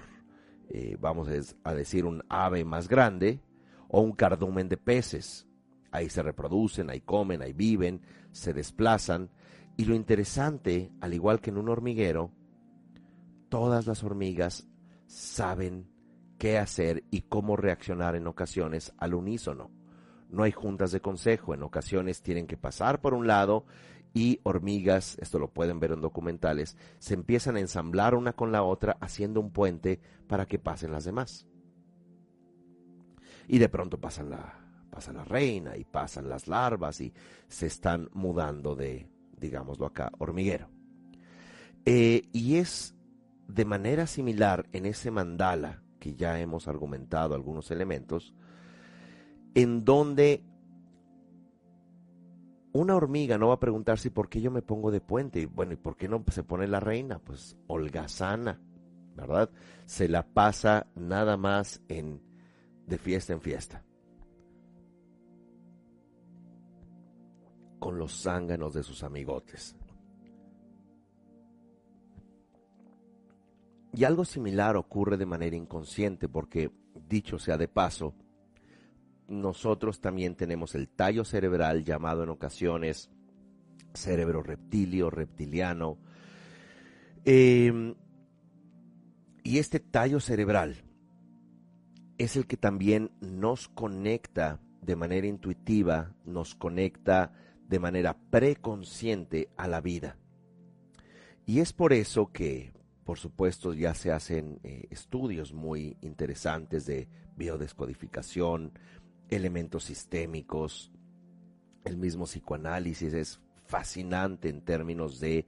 eh, 0.68 0.96
vamos 1.00 1.28
a 1.64 1.74
decir, 1.74 2.04
un 2.04 2.22
ave 2.28 2.64
más 2.64 2.88
grande 2.88 3.40
o 3.88 4.00
un 4.00 4.12
cardumen 4.12 4.68
de 4.68 4.76
peces. 4.76 5.46
Ahí 5.90 6.10
se 6.10 6.22
reproducen, 6.22 6.90
ahí 6.90 7.00
comen, 7.00 7.40
ahí 7.40 7.52
viven, 7.52 8.02
se 8.32 8.52
desplazan. 8.52 9.30
Y 9.76 9.86
lo 9.86 9.94
interesante, 9.94 10.92
al 11.00 11.14
igual 11.14 11.40
que 11.40 11.50
en 11.50 11.56
un 11.56 11.68
hormiguero, 11.68 12.30
todas 13.54 13.86
las 13.86 14.02
hormigas 14.02 14.66
saben 15.06 15.88
qué 16.38 16.58
hacer 16.58 17.04
y 17.12 17.20
cómo 17.20 17.56
reaccionar 17.56 18.16
en 18.16 18.26
ocasiones 18.26 18.92
al 18.98 19.14
unísono. 19.14 19.70
No 20.28 20.42
hay 20.42 20.50
juntas 20.50 20.90
de 20.90 21.00
consejo, 21.00 21.54
en 21.54 21.62
ocasiones 21.62 22.20
tienen 22.20 22.48
que 22.48 22.56
pasar 22.56 23.00
por 23.00 23.14
un 23.14 23.28
lado 23.28 23.64
y 24.12 24.40
hormigas, 24.42 25.16
esto 25.20 25.38
lo 25.38 25.52
pueden 25.52 25.78
ver 25.78 25.92
en 25.92 26.00
documentales, 26.00 26.76
se 26.98 27.14
empiezan 27.14 27.54
a 27.54 27.60
ensamblar 27.60 28.16
una 28.16 28.32
con 28.32 28.50
la 28.50 28.64
otra 28.64 28.96
haciendo 29.00 29.38
un 29.38 29.52
puente 29.52 30.00
para 30.26 30.46
que 30.46 30.58
pasen 30.58 30.90
las 30.90 31.04
demás. 31.04 31.46
Y 33.46 33.58
de 33.58 33.68
pronto 33.68 34.00
pasan 34.00 34.30
la, 34.30 34.52
pasa 34.90 35.12
la 35.12 35.22
reina 35.22 35.76
y 35.76 35.84
pasan 35.84 36.28
las 36.28 36.48
larvas 36.48 37.00
y 37.00 37.14
se 37.46 37.66
están 37.66 38.08
mudando 38.14 38.74
de, 38.74 39.08
digámoslo 39.38 39.86
acá, 39.86 40.10
hormiguero. 40.18 40.68
Eh, 41.86 42.22
y 42.32 42.56
es 42.56 42.93
de 43.48 43.64
manera 43.64 44.06
similar 44.06 44.66
en 44.72 44.86
ese 44.86 45.10
mandala, 45.10 45.82
que 46.00 46.14
ya 46.14 46.40
hemos 46.40 46.68
argumentado 46.68 47.34
algunos 47.34 47.70
elementos, 47.70 48.34
en 49.54 49.84
donde 49.84 50.42
una 52.74 52.96
hormiga 52.96 53.38
no 53.38 53.48
va 53.48 53.54
a 53.54 53.60
preguntarse 53.60 54.10
por 54.10 54.28
qué 54.28 54.40
yo 54.40 54.50
me 54.50 54.60
pongo 54.60 54.90
de 54.90 55.00
puente. 55.00 55.40
Y 55.40 55.44
bueno, 55.46 55.72
¿y 55.72 55.76
por 55.76 55.96
qué 55.96 56.08
no 56.08 56.24
se 56.30 56.42
pone 56.42 56.66
la 56.66 56.80
reina? 56.80 57.20
Pues 57.20 57.56
holgazana, 57.68 58.60
¿verdad? 59.14 59.48
Se 59.86 60.08
la 60.08 60.26
pasa 60.26 60.88
nada 60.96 61.36
más 61.36 61.80
en 61.88 62.20
de 62.86 62.98
fiesta 62.98 63.32
en 63.32 63.40
fiesta. 63.40 63.84
Con 67.78 67.98
los 67.98 68.22
zánganos 68.22 68.74
de 68.74 68.82
sus 68.82 69.04
amigotes. 69.04 69.76
Y 73.96 74.04
algo 74.04 74.24
similar 74.24 74.76
ocurre 74.76 75.16
de 75.16 75.26
manera 75.26 75.54
inconsciente 75.54 76.28
porque, 76.28 76.70
dicho 77.08 77.38
sea 77.38 77.56
de 77.56 77.68
paso, 77.68 78.14
nosotros 79.28 80.00
también 80.00 80.34
tenemos 80.34 80.74
el 80.74 80.88
tallo 80.88 81.24
cerebral 81.24 81.84
llamado 81.84 82.24
en 82.24 82.30
ocasiones 82.30 83.10
cerebro 83.94 84.42
reptilio, 84.42 85.10
reptiliano. 85.10 85.98
Em, 87.24 87.94
y 89.42 89.58
este 89.58 89.78
tallo 89.80 90.20
cerebral 90.20 90.82
es 92.18 92.36
el 92.36 92.46
que 92.46 92.56
también 92.56 93.12
nos 93.20 93.68
conecta 93.68 94.60
de 94.82 94.96
manera 94.96 95.26
intuitiva, 95.26 96.14
nos 96.24 96.54
conecta 96.54 97.32
de 97.68 97.78
manera 97.78 98.16
preconsciente 98.30 99.48
a 99.56 99.68
la 99.68 99.80
vida. 99.80 100.16
Y 101.46 101.60
es 101.60 101.72
por 101.72 101.92
eso 101.92 102.32
que 102.32 102.72
por 103.04 103.18
supuesto, 103.18 103.74
ya 103.74 103.94
se 103.94 104.12
hacen 104.12 104.60
eh, 104.62 104.86
estudios 104.90 105.52
muy 105.52 105.96
interesantes 106.00 106.86
de 106.86 107.08
biodescodificación, 107.36 108.72
elementos 109.28 109.84
sistémicos. 109.84 110.90
El 111.84 111.98
mismo 111.98 112.24
psicoanálisis 112.24 113.12
es 113.12 113.40
fascinante 113.66 114.48
en 114.48 114.62
términos 114.62 115.20
de 115.20 115.46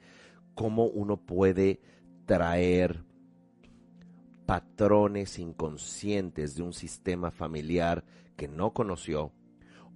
cómo 0.55 0.85
uno 0.85 1.17
puede 1.17 1.81
traer 2.27 3.05
patrones 4.45 5.39
inconscientes 5.39 6.57
de 6.57 6.63
un 6.63 6.73
sistema 6.73 7.31
familiar 7.31 8.05
que 8.37 8.49
no 8.49 8.73
conoció, 8.73 9.33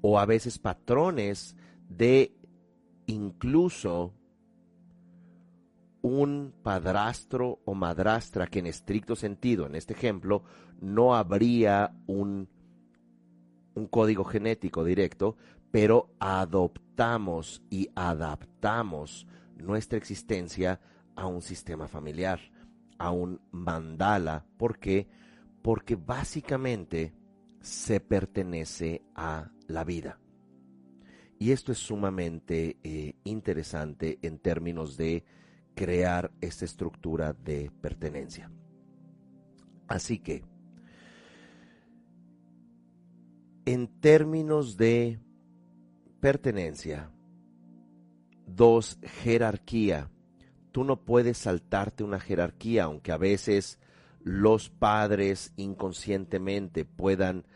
o 0.00 0.18
a 0.18 0.24
veces 0.24 0.58
patrones 0.58 1.56
de 1.88 2.34
incluso 3.06 4.14
un 6.02 6.54
padrastro 6.62 7.60
o 7.64 7.74
madrastra 7.74 8.46
que 8.46 8.60
en 8.60 8.66
estricto 8.66 9.16
sentido, 9.16 9.66
en 9.66 9.74
este 9.74 9.92
ejemplo, 9.94 10.44
no 10.80 11.14
habría 11.14 11.94
un 12.06 12.48
un 13.74 13.86
código 13.86 14.24
genético 14.24 14.84
directo, 14.84 15.36
pero 15.70 16.10
adoptamos 16.18 17.62
y 17.70 17.88
adaptamos 17.94 19.26
nuestra 19.56 19.98
existencia 19.98 20.80
a 21.16 21.26
un 21.26 21.42
sistema 21.42 21.86
familiar, 21.86 22.40
a 22.98 23.10
un 23.10 23.40
mandala. 23.50 24.44
¿Por 24.56 24.78
qué? 24.78 25.08
Porque 25.62 25.96
básicamente 25.96 27.12
se 27.60 28.00
pertenece 28.00 29.02
a 29.14 29.50
la 29.68 29.84
vida. 29.84 30.18
Y 31.38 31.52
esto 31.52 31.72
es 31.72 31.78
sumamente 31.78 32.78
eh, 32.82 33.14
interesante 33.24 34.18
en 34.22 34.38
términos 34.38 34.96
de 34.96 35.24
crear 35.80 36.30
esta 36.42 36.66
estructura 36.66 37.32
de 37.32 37.72
pertenencia. 37.80 38.50
Así 39.88 40.18
que, 40.18 40.44
en 43.64 43.88
términos 44.02 44.76
de 44.76 45.18
pertenencia, 46.20 47.10
dos, 48.46 48.98
jerarquía. 49.22 50.10
Tú 50.70 50.84
no 50.84 51.02
puedes 51.02 51.38
saltarte 51.38 52.04
una 52.04 52.20
jerarquía, 52.20 52.84
aunque 52.84 53.10
a 53.10 53.16
veces 53.16 53.78
los 54.22 54.68
padres 54.68 55.54
inconscientemente 55.56 56.84
puedan 56.84 57.46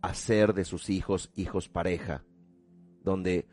hacer 0.00 0.54
de 0.54 0.64
sus 0.64 0.88
hijos 0.88 1.30
hijos 1.36 1.68
pareja, 1.68 2.24
donde, 3.02 3.46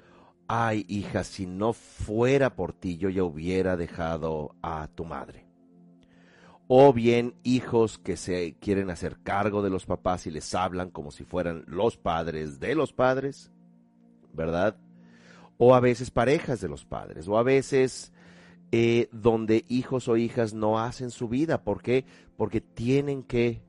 ay 0.53 0.85
hija, 0.89 1.23
si 1.23 1.45
no 1.45 1.71
fuera 1.71 2.57
por 2.57 2.73
ti 2.73 2.97
yo 2.97 3.07
ya 3.09 3.23
hubiera 3.23 3.77
dejado 3.77 4.53
a 4.61 4.89
tu 4.93 5.05
madre. 5.05 5.45
O 6.67 6.91
bien 6.91 7.35
hijos 7.43 7.97
que 7.97 8.17
se 8.17 8.57
quieren 8.59 8.89
hacer 8.89 9.19
cargo 9.23 9.61
de 9.61 9.69
los 9.69 9.85
papás 9.85 10.27
y 10.27 10.31
les 10.31 10.53
hablan 10.53 10.89
como 10.89 11.11
si 11.11 11.23
fueran 11.23 11.63
los 11.67 11.95
padres 11.95 12.59
de 12.59 12.75
los 12.75 12.91
padres, 12.91 13.49
¿verdad? 14.33 14.75
O 15.57 15.73
a 15.73 15.79
veces 15.79 16.11
parejas 16.11 16.59
de 16.59 16.67
los 16.67 16.83
padres, 16.83 17.29
o 17.29 17.37
a 17.37 17.43
veces 17.43 18.11
eh, 18.73 19.07
donde 19.13 19.63
hijos 19.69 20.09
o 20.09 20.17
hijas 20.17 20.53
no 20.53 20.79
hacen 20.79 21.11
su 21.11 21.29
vida. 21.29 21.63
¿Por 21.63 21.81
qué? 21.81 22.03
Porque 22.35 22.59
tienen 22.59 23.23
que 23.23 23.61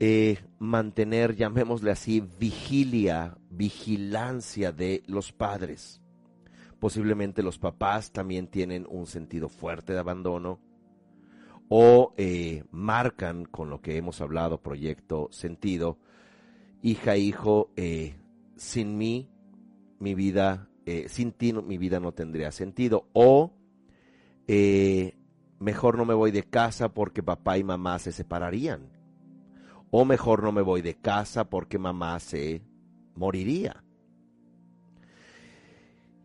eh, 0.00 0.38
mantener, 0.58 1.36
llamémosle 1.36 1.92
así, 1.92 2.20
vigilia, 2.20 3.38
vigilancia 3.50 4.72
de 4.72 5.02
los 5.06 5.32
padres. 5.32 6.00
Posiblemente 6.80 7.42
los 7.42 7.58
papás 7.58 8.10
también 8.10 8.48
tienen 8.48 8.86
un 8.88 9.06
sentido 9.06 9.48
fuerte 9.48 9.92
de 9.92 10.00
abandono 10.00 10.58
o 11.68 12.14
eh, 12.16 12.64
marcan 12.72 13.44
con 13.44 13.70
lo 13.70 13.80
que 13.80 13.96
hemos 13.96 14.20
hablado, 14.20 14.60
proyecto 14.60 15.28
sentido, 15.30 15.98
hija, 16.82 17.16
hijo, 17.16 17.70
sin 18.56 18.98
mí, 18.98 19.28
mi 20.00 20.14
vida, 20.14 20.68
sin 21.06 21.32
ti 21.32 21.52
mi 21.52 21.78
vida 21.78 22.00
no 22.00 22.12
tendría 22.12 22.50
sentido. 22.50 23.06
O 23.12 23.52
eh, 24.52 25.14
mejor 25.60 25.96
no 25.96 26.04
me 26.04 26.12
voy 26.12 26.32
de 26.32 26.42
casa 26.42 26.92
porque 26.92 27.22
papá 27.22 27.56
y 27.56 27.62
mamá 27.62 28.00
se 28.00 28.10
separarían. 28.10 28.99
O 29.90 30.04
mejor 30.04 30.42
no 30.42 30.52
me 30.52 30.62
voy 30.62 30.82
de 30.82 30.96
casa 30.96 31.50
porque 31.50 31.78
mamá 31.78 32.18
se 32.20 32.62
moriría. 33.14 33.84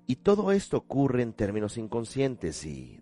Y 0.08 0.18
todo 0.18 0.52
esto 0.52 0.78
ocurre 0.78 1.24
en 1.24 1.34
términos 1.34 1.78
inconscientes 1.78 2.64
y 2.66 3.02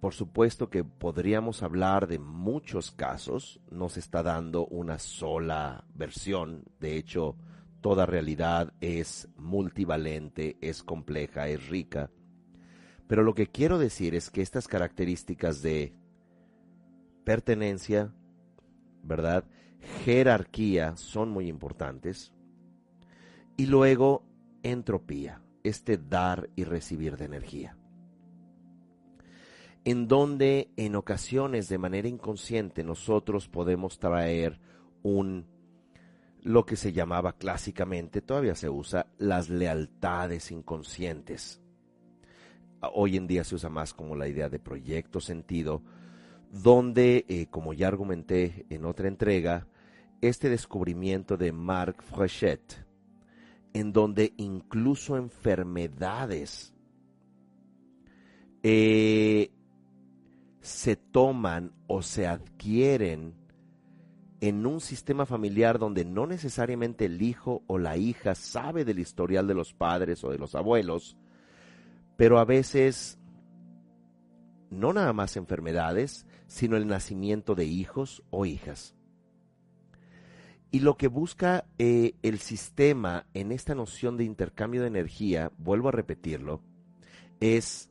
por 0.00 0.14
supuesto 0.14 0.70
que 0.70 0.84
podríamos 0.84 1.62
hablar 1.62 2.06
de 2.06 2.20
muchos 2.20 2.92
casos, 2.92 3.60
no 3.70 3.88
se 3.88 3.98
está 3.98 4.22
dando 4.22 4.66
una 4.66 4.98
sola 5.00 5.84
versión, 5.94 6.64
de 6.78 6.96
hecho 6.96 7.36
toda 7.80 8.06
realidad 8.06 8.72
es 8.80 9.28
multivalente, 9.36 10.56
es 10.60 10.84
compleja, 10.84 11.48
es 11.48 11.68
rica. 11.68 12.10
Pero 13.08 13.24
lo 13.24 13.34
que 13.34 13.48
quiero 13.48 13.78
decir 13.78 14.14
es 14.14 14.30
que 14.30 14.42
estas 14.42 14.68
características 14.68 15.62
de 15.62 15.94
pertenencia, 17.24 18.14
¿verdad? 19.02 19.44
Jerarquía 20.04 20.96
son 20.96 21.30
muy 21.30 21.48
importantes. 21.48 22.32
Y 23.56 23.66
luego 23.66 24.24
entropía, 24.62 25.42
este 25.64 25.98
dar 25.98 26.48
y 26.56 26.64
recibir 26.64 27.16
de 27.16 27.24
energía. 27.24 27.76
En 29.84 30.06
donde 30.06 30.70
en 30.76 30.96
ocasiones 30.96 31.68
de 31.68 31.78
manera 31.78 32.08
inconsciente 32.08 32.84
nosotros 32.84 33.48
podemos 33.48 33.98
traer 33.98 34.60
un 35.02 35.46
lo 36.42 36.64
que 36.64 36.76
se 36.76 36.92
llamaba 36.92 37.32
clásicamente, 37.32 38.22
todavía 38.22 38.54
se 38.54 38.68
usa, 38.68 39.06
las 39.18 39.50
lealtades 39.50 40.52
inconscientes 40.52 41.60
hoy 42.80 43.16
en 43.16 43.26
día 43.26 43.44
se 43.44 43.54
usa 43.54 43.70
más 43.70 43.94
como 43.94 44.16
la 44.16 44.28
idea 44.28 44.48
de 44.48 44.58
proyecto 44.58 45.20
sentido, 45.20 45.82
donde, 46.50 47.24
eh, 47.28 47.46
como 47.50 47.72
ya 47.72 47.88
argumenté 47.88 48.66
en 48.70 48.84
otra 48.84 49.08
entrega, 49.08 49.66
este 50.20 50.48
descubrimiento 50.48 51.36
de 51.36 51.52
Marc 51.52 52.02
Frechet, 52.02 52.86
en 53.72 53.92
donde 53.92 54.32
incluso 54.36 55.16
enfermedades 55.16 56.74
eh, 58.62 59.50
se 60.60 60.96
toman 60.96 61.72
o 61.86 62.02
se 62.02 62.26
adquieren 62.26 63.34
en 64.40 64.66
un 64.66 64.80
sistema 64.80 65.26
familiar 65.26 65.78
donde 65.78 66.04
no 66.04 66.26
necesariamente 66.26 67.04
el 67.06 67.22
hijo 67.22 67.62
o 67.66 67.78
la 67.78 67.96
hija 67.96 68.34
sabe 68.34 68.84
del 68.84 68.98
historial 68.98 69.46
de 69.46 69.54
los 69.54 69.74
padres 69.74 70.22
o 70.24 70.30
de 70.30 70.38
los 70.38 70.54
abuelos, 70.54 71.16
pero 72.16 72.38
a 72.38 72.44
veces 72.44 73.18
no 74.70 74.92
nada 74.92 75.12
más 75.12 75.36
enfermedades, 75.36 76.26
sino 76.48 76.76
el 76.76 76.88
nacimiento 76.88 77.54
de 77.54 77.66
hijos 77.66 78.24
o 78.30 78.44
hijas. 78.44 78.96
Y 80.70 80.80
lo 80.80 80.96
que 80.96 81.08
busca 81.08 81.66
eh, 81.78 82.14
el 82.22 82.38
sistema 82.40 83.26
en 83.32 83.52
esta 83.52 83.74
noción 83.74 84.16
de 84.16 84.24
intercambio 84.24 84.82
de 84.82 84.88
energía, 84.88 85.52
vuelvo 85.56 85.88
a 85.88 85.92
repetirlo, 85.92 86.60
es 87.40 87.90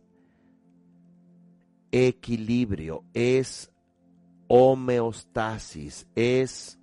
equilibrio, 1.92 3.04
es 3.14 3.72
homeostasis, 4.48 6.08
es 6.16 6.80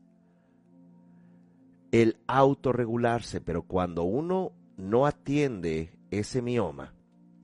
el 1.92 2.16
autorregularse, 2.26 3.40
pero 3.40 3.62
cuando 3.62 4.02
uno 4.02 4.52
no 4.76 5.06
atiende 5.06 5.96
ese 6.10 6.42
mioma, 6.42 6.92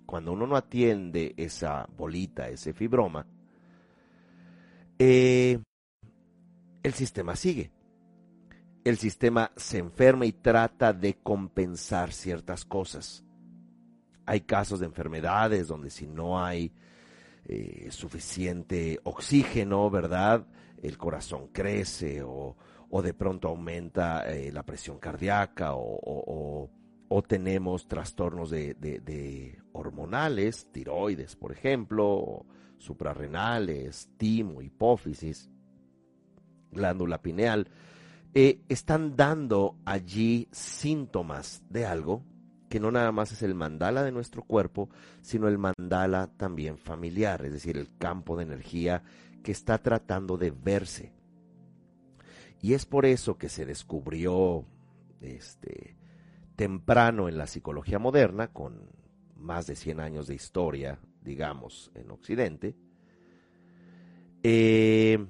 cuando 0.07 0.33
uno 0.33 0.49
no 0.49 0.57
atiende 0.57 1.35
esa 1.37 1.89
bolita, 1.97 2.49
ese 2.49 2.73
fibroma, 2.73 3.27
eh, 5.01 5.59
el 6.83 6.93
sistema 6.95 7.35
sigue. 7.35 7.73
El 8.85 8.97
sistema 8.99 9.51
se 9.57 9.79
enferma 9.79 10.27
y 10.27 10.33
trata 10.33 10.93
de 10.93 11.15
compensar 11.15 12.13
ciertas 12.13 12.65
cosas. 12.65 13.25
Hay 14.27 14.43
casos 14.43 14.81
de 14.81 14.87
enfermedades 14.87 15.67
donde 15.67 15.91
si 15.91 16.07
no 16.07 16.43
hay 16.43 16.73
eh, 17.47 17.89
suficiente 17.91 19.01
oxígeno, 19.03 19.91
¿verdad? 19.91 20.47
El 20.83 20.97
corazón 20.97 21.49
crece 21.49 22.23
o, 22.23 22.57
de 23.03 23.15
pronto 23.15 23.49
aumenta 23.49 24.31
eh, 24.31 24.53
la 24.53 24.65
presión 24.65 24.99
cardíaca 24.99 25.75
o 25.75 26.71
o 27.13 27.23
tenemos 27.23 27.89
trastornos 27.89 28.51
de, 28.51 29.59
hormonales, 29.73 30.69
tiroides, 30.71 31.35
por 31.35 31.51
ejemplo, 31.51 32.47
suprarrenales, 32.81 34.11
timo, 34.17 34.63
hipófisis, 34.63 35.49
glándula 36.73 37.23
pineal, 37.23 37.69
eh, 38.35 38.61
están 38.69 39.17
dando 39.17 39.77
allí 39.85 40.49
síntomas 40.51 41.63
de 41.69 41.87
algo 41.87 42.25
que 42.69 42.81
no 42.81 42.93
nada 42.93 43.11
más 43.11 43.33
es 43.33 43.43
el 43.43 43.55
mandala 43.57 44.05
de 44.05 44.13
nuestro 44.13 44.45
cuerpo, 44.45 44.89
sino 45.23 45.49
el 45.49 45.59
mandala 45.59 46.29
también 46.37 46.79
familiar, 46.79 47.45
es 47.45 47.53
decir, 47.53 47.77
el 47.77 47.97
campo 47.99 48.37
de 48.37 48.45
energía 48.45 49.03
que 49.43 49.51
está 49.51 49.79
tratando 49.79 50.39
de 50.39 50.53
verse. 50.53 51.13
Y 52.63 52.75
es 52.75 52.87
por 52.87 53.07
eso 53.07 53.37
que 53.39 53.49
se 53.49 53.67
descubrió 53.67 54.65
este, 55.21 55.97
temprano 56.55 57.29
en 57.29 57.39
la 57.39 57.49
psicología 57.49 57.99
moderna, 57.99 58.53
con 58.53 58.89
más 59.35 59.67
de 59.67 59.75
100 59.75 59.99
años 59.99 60.29
de 60.29 60.37
historia, 60.37 61.01
digamos, 61.23 61.91
en 61.95 62.11
Occidente, 62.11 62.75
eh, 64.43 65.27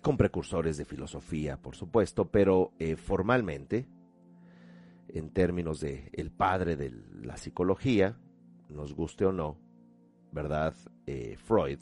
con 0.00 0.16
precursores 0.16 0.76
de 0.76 0.84
filosofía, 0.84 1.56
por 1.56 1.76
supuesto, 1.76 2.30
pero 2.30 2.72
eh, 2.78 2.96
formalmente, 2.96 3.86
en 5.08 5.30
términos 5.30 5.80
de 5.80 6.10
el 6.12 6.30
padre 6.30 6.76
de 6.76 6.92
la 7.22 7.36
psicología, 7.36 8.18
nos 8.68 8.94
guste 8.94 9.24
o 9.24 9.32
no, 9.32 9.56
¿verdad? 10.32 10.74
Eh, 11.06 11.36
Freud, 11.38 11.78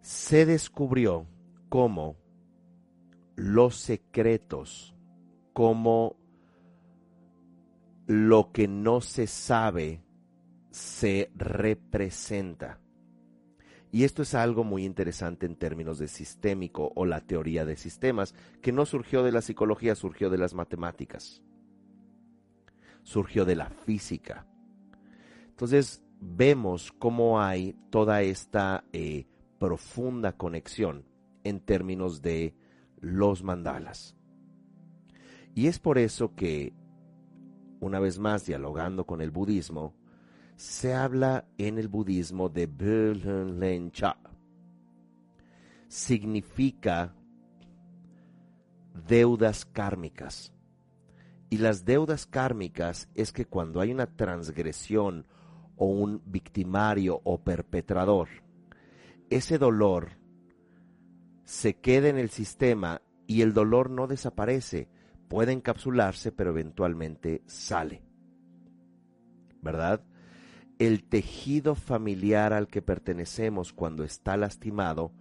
se 0.00 0.44
descubrió 0.44 1.26
cómo 1.68 2.16
los 3.36 3.76
secretos 3.76 4.94
como 5.52 6.16
lo 8.06 8.52
que 8.52 8.68
no 8.68 9.00
se 9.00 9.26
sabe 9.26 10.05
se 10.76 11.30
representa. 11.34 12.78
Y 13.90 14.04
esto 14.04 14.20
es 14.20 14.34
algo 14.34 14.62
muy 14.62 14.84
interesante 14.84 15.46
en 15.46 15.56
términos 15.56 15.98
de 15.98 16.06
sistémico 16.06 16.92
o 16.94 17.06
la 17.06 17.22
teoría 17.22 17.64
de 17.64 17.78
sistemas, 17.78 18.34
que 18.60 18.72
no 18.72 18.84
surgió 18.84 19.22
de 19.22 19.32
la 19.32 19.40
psicología, 19.40 19.94
surgió 19.94 20.28
de 20.28 20.36
las 20.36 20.52
matemáticas, 20.52 21.42
surgió 23.04 23.46
de 23.46 23.56
la 23.56 23.70
física. 23.70 24.46
Entonces 25.48 26.04
vemos 26.20 26.92
cómo 26.92 27.40
hay 27.40 27.74
toda 27.88 28.20
esta 28.20 28.84
eh, 28.92 29.26
profunda 29.58 30.36
conexión 30.36 31.06
en 31.42 31.60
términos 31.60 32.20
de 32.20 32.54
los 33.00 33.42
mandalas. 33.42 34.14
Y 35.54 35.68
es 35.68 35.78
por 35.78 35.96
eso 35.96 36.34
que, 36.34 36.74
una 37.80 37.98
vez 37.98 38.18
más 38.18 38.44
dialogando 38.44 39.06
con 39.06 39.22
el 39.22 39.30
budismo, 39.30 39.94
se 40.56 40.94
habla 40.94 41.44
en 41.58 41.78
el 41.78 41.88
budismo 41.88 42.48
de 42.48 42.68
Cha. 43.92 44.16
Significa 45.88 47.14
deudas 49.06 49.66
kármicas. 49.66 50.52
Y 51.50 51.58
las 51.58 51.84
deudas 51.84 52.26
kármicas 52.26 53.08
es 53.14 53.32
que 53.32 53.44
cuando 53.44 53.80
hay 53.80 53.92
una 53.92 54.06
transgresión 54.16 55.26
o 55.76 55.86
un 55.86 56.22
victimario 56.26 57.20
o 57.22 57.38
perpetrador, 57.38 58.28
ese 59.30 59.58
dolor 59.58 60.18
se 61.44 61.78
queda 61.78 62.08
en 62.08 62.18
el 62.18 62.30
sistema 62.30 63.02
y 63.26 63.42
el 63.42 63.52
dolor 63.52 63.90
no 63.90 64.06
desaparece, 64.06 64.88
puede 65.28 65.52
encapsularse, 65.52 66.32
pero 66.32 66.50
eventualmente 66.50 67.42
sale. 67.46 68.02
¿Verdad? 69.62 70.02
El 70.78 71.04
tejido 71.04 71.74
familiar 71.74 72.52
al 72.52 72.68
que 72.68 72.82
pertenecemos 72.82 73.72
cuando 73.72 74.04
está 74.04 74.36
lastimado 74.36 75.12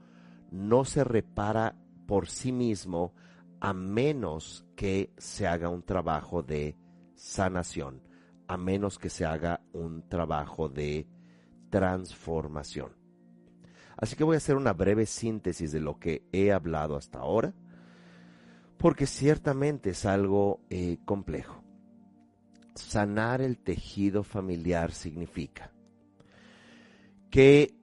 no 0.51 0.83
se 0.83 1.03
repara 1.03 1.75
por 2.07 2.27
sí 2.27 2.51
mismo 2.51 3.13
a 3.61 3.73
menos 3.73 4.65
que 4.75 5.13
se 5.17 5.47
haga 5.47 5.69
un 5.69 5.83
trabajo 5.83 6.43
de 6.43 6.75
sanación, 7.15 8.01
a 8.47 8.57
menos 8.57 8.99
que 8.99 9.09
se 9.09 9.25
haga 9.25 9.61
un 9.71 10.07
trabajo 10.07 10.67
de 10.67 11.07
transformación. 11.69 12.91
Así 13.97 14.15
que 14.15 14.23
voy 14.23 14.35
a 14.35 14.37
hacer 14.37 14.57
una 14.57 14.73
breve 14.73 15.05
síntesis 15.05 15.71
de 15.71 15.79
lo 15.79 15.99
que 15.99 16.27
he 16.33 16.51
hablado 16.51 16.97
hasta 16.97 17.19
ahora, 17.19 17.53
porque 18.77 19.07
ciertamente 19.07 19.91
es 19.91 20.05
algo 20.05 20.59
eh, 20.69 20.97
complejo. 21.05 21.64
Sanar 22.76 23.41
el 23.41 23.57
tejido 23.57 24.23
familiar 24.23 24.91
significa 24.91 25.71
que 27.32 27.73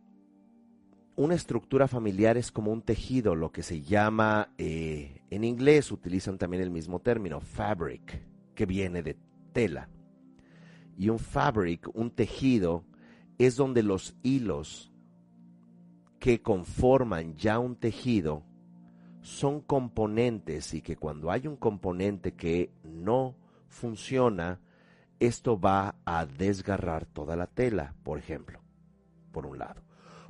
una 1.17 1.35
estructura 1.35 1.89
familiar 1.89 2.37
es 2.37 2.51
como 2.51 2.73
un 2.73 2.83
tejido, 2.83 3.35
lo 3.35 3.53
que 3.53 3.63
se 3.63 3.83
llama, 3.83 4.53
eh, 4.57 5.23
en 5.31 5.45
inglés 5.45 5.93
utilizan 5.93 6.39
también 6.39 6.63
el 6.63 6.71
mismo 6.71 7.01
término, 7.01 7.41
fabric, 7.41 8.23
que 8.55 8.67
viene 8.67 9.03
de 9.03 9.17
tela. 9.53 9.89
Y 10.97 11.09
un 11.11 11.19
fabric, 11.19 11.89
un 11.95 12.11
tejido, 12.11 12.85
es 13.39 13.57
donde 13.57 13.83
los 13.83 14.15
hilos 14.23 14.93
que 16.19 16.41
conforman 16.41 17.37
ya 17.37 17.59
un 17.59 17.77
tejido 17.77 18.45
son 19.21 19.61
componentes 19.61 20.75
y 20.75 20.81
que 20.81 20.97
cuando 20.97 21.31
hay 21.31 21.47
un 21.47 21.57
componente 21.57 22.33
que 22.35 22.73
no 22.85 23.37
funciona, 23.69 24.61
esto 25.27 25.59
va 25.59 25.95
a 26.05 26.27
desgarrar 26.27 27.07
toda 27.07 27.37
la 27.37 27.47
tela, 27.47 27.95
por 28.03 28.19
ejemplo, 28.19 28.61
por 29.31 29.47
un 29.47 29.59
lado. 29.59 29.83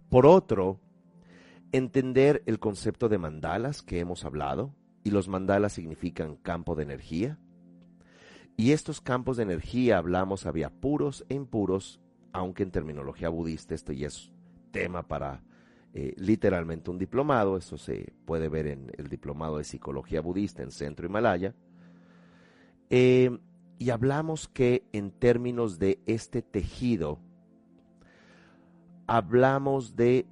Por 0.09 0.27
otro, 0.27 0.81
entender 1.73 2.43
el 2.47 2.59
concepto 2.59 3.09
de 3.09 3.19
mandalas 3.19 3.83
que 3.83 4.01
hemos 4.01 4.25
hablado, 4.25 4.75
y 5.05 5.11
los 5.11 5.29
mandalas 5.29 5.73
significan 5.73 6.37
campo 6.37 6.75
de 6.75 6.85
energía. 6.85 7.39
Y 8.57 8.73
estos 8.73 9.01
campos 9.01 9.39
de 9.39 9.45
energía 9.45 9.99
hablamos 9.99 10.47
había 10.47 10.71
puros 10.71 11.25
e 11.29 11.35
impuros, 11.35 12.01
aunque 12.33 12.63
en 12.63 12.71
terminología 12.71 13.29
budista 13.29 13.75
esto 13.75 13.93
ya 13.93 14.09
es 14.09 14.31
tema 14.71 15.09
para 15.09 15.43
eh, 15.95 16.15
literalmente 16.17 16.91
un 16.91 16.99
diplomado, 16.99 17.57
eso 17.57 17.77
se 17.77 18.13
puede 18.25 18.49
ver 18.49 18.67
en 18.67 18.93
el 18.97 19.09
diplomado 19.09 19.59
de 19.59 19.65
psicología 19.65 20.21
budista 20.21 20.63
en 20.63 20.71
Centro 20.71 21.07
Himalaya. 21.07 21.55
Eh, 22.91 23.39
y 23.83 23.91
hablamos 23.91 24.47
que 24.47 24.85
en 24.93 25.11
términos 25.11 25.81
de 25.81 25.99
este 26.07 26.41
tejido, 26.41 27.19
hablamos 29.09 29.97
de 29.97 30.25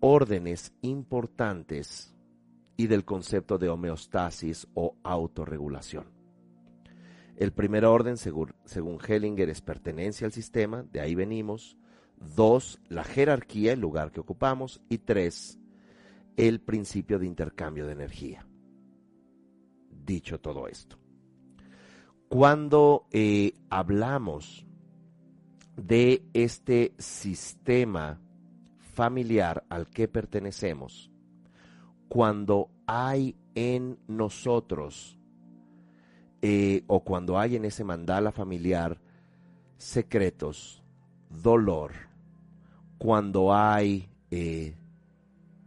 órdenes 0.00 0.72
importantes 0.80 2.14
y 2.78 2.86
del 2.86 3.04
concepto 3.04 3.58
de 3.58 3.68
homeostasis 3.68 4.66
o 4.72 4.96
autorregulación. 5.02 6.06
El 7.36 7.52
primer 7.52 7.84
orden, 7.84 8.16
según, 8.16 8.54
según 8.64 8.98
Hellinger, 9.06 9.50
es 9.50 9.60
pertenencia 9.60 10.26
al 10.26 10.32
sistema, 10.32 10.82
de 10.90 11.02
ahí 11.02 11.14
venimos. 11.14 11.76
Dos, 12.34 12.80
la 12.88 13.04
jerarquía, 13.04 13.74
el 13.74 13.80
lugar 13.80 14.12
que 14.12 14.20
ocupamos. 14.20 14.80
Y 14.88 14.96
tres, 14.96 15.58
el 16.38 16.58
principio 16.58 17.18
de 17.18 17.26
intercambio 17.26 17.84
de 17.84 17.92
energía. 17.92 18.46
Dicho 19.90 20.40
todo 20.40 20.68
esto, 20.68 20.96
cuando 22.34 23.06
eh, 23.12 23.52
hablamos 23.70 24.66
de 25.76 26.24
este 26.32 26.92
sistema 26.98 28.20
familiar 28.92 29.62
al 29.68 29.88
que 29.88 30.08
pertenecemos, 30.08 31.12
cuando 32.08 32.70
hay 32.88 33.36
en 33.54 34.00
nosotros 34.08 35.16
eh, 36.42 36.82
o 36.88 37.04
cuando 37.04 37.38
hay 37.38 37.54
en 37.54 37.66
ese 37.66 37.84
mandala 37.84 38.32
familiar 38.32 39.00
secretos, 39.76 40.82
dolor, 41.30 41.92
cuando 42.98 43.54
hay 43.54 44.08
eh, 44.32 44.74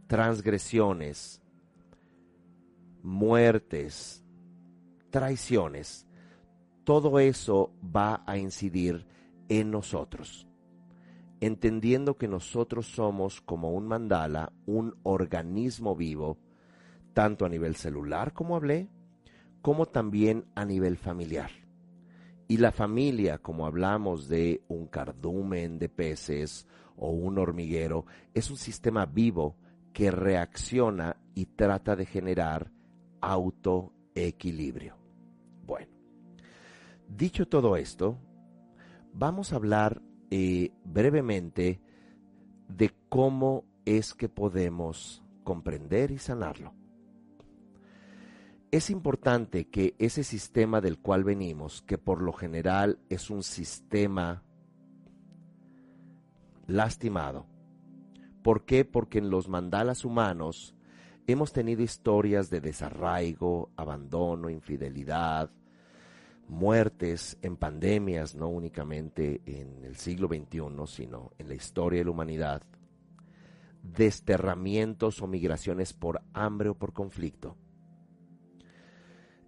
transgresiones, 0.06 1.40
muertes, 3.02 4.22
traiciones, 5.08 6.07
todo 6.88 7.18
eso 7.18 7.74
va 7.94 8.22
a 8.24 8.38
incidir 8.38 9.04
en 9.50 9.70
nosotros, 9.70 10.48
entendiendo 11.38 12.16
que 12.16 12.28
nosotros 12.28 12.86
somos 12.86 13.42
como 13.42 13.72
un 13.72 13.86
mandala, 13.86 14.54
un 14.64 14.96
organismo 15.02 15.94
vivo, 15.94 16.38
tanto 17.12 17.44
a 17.44 17.50
nivel 17.50 17.76
celular 17.76 18.32
como 18.32 18.56
hablé, 18.56 18.88
como 19.60 19.84
también 19.84 20.46
a 20.54 20.64
nivel 20.64 20.96
familiar. 20.96 21.50
Y 22.46 22.56
la 22.56 22.72
familia, 22.72 23.36
como 23.36 23.66
hablamos 23.66 24.26
de 24.26 24.62
un 24.68 24.86
cardumen 24.86 25.78
de 25.78 25.90
peces 25.90 26.66
o 26.96 27.10
un 27.10 27.38
hormiguero, 27.38 28.06
es 28.32 28.50
un 28.50 28.56
sistema 28.56 29.04
vivo 29.04 29.58
que 29.92 30.10
reacciona 30.10 31.18
y 31.34 31.44
trata 31.44 31.96
de 31.96 32.06
generar 32.06 32.72
autoequilibrio. 33.20 34.96
Bueno, 35.66 35.97
dicho 37.08 37.48
todo 37.48 37.76
esto, 37.76 38.18
vamos 39.12 39.52
a 39.52 39.56
hablar 39.56 40.02
eh, 40.30 40.72
brevemente 40.84 41.80
de 42.68 42.92
cómo 43.08 43.64
es 43.84 44.14
que 44.14 44.28
podemos 44.28 45.22
comprender 45.44 46.10
y 46.10 46.18
sanarlo 46.18 46.74
es 48.70 48.90
importante 48.90 49.68
que 49.68 49.94
ese 49.98 50.24
sistema 50.24 50.80
del 50.80 50.98
cual 50.98 51.24
venimos, 51.24 51.82
que 51.82 51.96
por 51.96 52.20
lo 52.20 52.32
general 52.32 52.98
es 53.08 53.30
un 53.30 53.42
sistema 53.42 54.42
lastimado, 56.66 57.46
¿por 58.42 58.64
qué? 58.64 58.84
Porque 58.84 59.18
en 59.18 59.30
los 59.30 59.48
mandalas 59.48 60.04
humanos 60.04 60.74
hemos 61.26 61.52
tenido 61.52 61.82
historias 61.82 62.50
de 62.50 62.60
desarraigo, 62.60 63.70
abandono, 63.76 64.50
infidelidad, 64.50 65.50
muertes 66.48 67.38
en 67.42 67.56
pandemias, 67.56 68.34
no 68.34 68.48
únicamente 68.48 69.42
en 69.44 69.84
el 69.84 69.96
siglo 69.96 70.28
XXI, 70.28 70.86
sino 70.86 71.32
en 71.38 71.48
la 71.48 71.54
historia 71.54 72.00
de 72.00 72.04
la 72.06 72.10
humanidad, 72.10 72.62
desterramientos 73.82 75.22
o 75.22 75.26
migraciones 75.26 75.92
por 75.92 76.22
hambre 76.32 76.70
o 76.70 76.74
por 76.74 76.92
conflicto. 76.92 77.56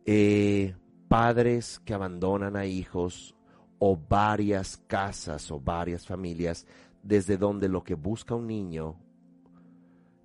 Eh, 0.05 0.74
padres 1.09 1.80
que 1.80 1.94
abandonan 1.94 2.57
a 2.57 2.66
hijos 2.66 3.34
o 3.78 3.96
varias 3.96 4.76
casas 4.86 5.51
o 5.51 5.61
varias 5.61 6.07
familias 6.07 6.66
desde 7.03 7.36
donde 7.36 7.68
lo 7.68 7.82
que 7.82 7.94
busca 7.94 8.34
un 8.34 8.46
niño 8.46 8.96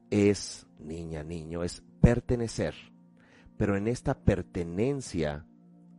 es, 0.10 0.68
niña, 0.80 1.24
niño, 1.24 1.64
es 1.64 1.84
pertenecer, 2.02 2.76
pero 3.58 3.76
en 3.76 3.88
esta 3.88 4.14
pertenencia, 4.14 5.46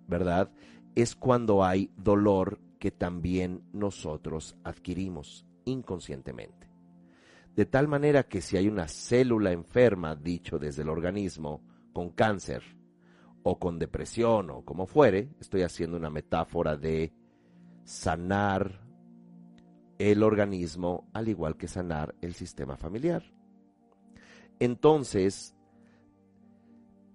¿verdad? 0.06 0.50
Es 0.94 1.14
cuando 1.14 1.64
hay 1.64 1.90
dolor 1.96 2.60
que 2.78 2.90
también 2.90 3.62
nosotros 3.72 4.56
adquirimos 4.64 5.46
inconscientemente. 5.64 6.70
De 7.54 7.66
tal 7.66 7.88
manera 7.88 8.24
que 8.24 8.42
si 8.42 8.56
hay 8.56 8.68
una 8.68 8.86
célula 8.86 9.52
enferma, 9.52 10.14
dicho 10.14 10.58
desde 10.58 10.82
el 10.82 10.90
organismo, 10.90 11.62
con 11.92 12.10
cáncer, 12.10 12.62
o 13.42 13.58
con 13.58 13.78
depresión, 13.78 14.50
o 14.50 14.64
como 14.64 14.86
fuere, 14.86 15.30
estoy 15.40 15.62
haciendo 15.62 15.96
una 15.96 16.10
metáfora 16.10 16.76
de 16.76 17.12
sanar 17.84 18.82
el 19.98 20.22
organismo 20.22 21.08
al 21.12 21.28
igual 21.28 21.56
que 21.56 21.68
sanar 21.68 22.14
el 22.20 22.34
sistema 22.34 22.76
familiar. 22.76 23.22
Entonces, 24.58 25.54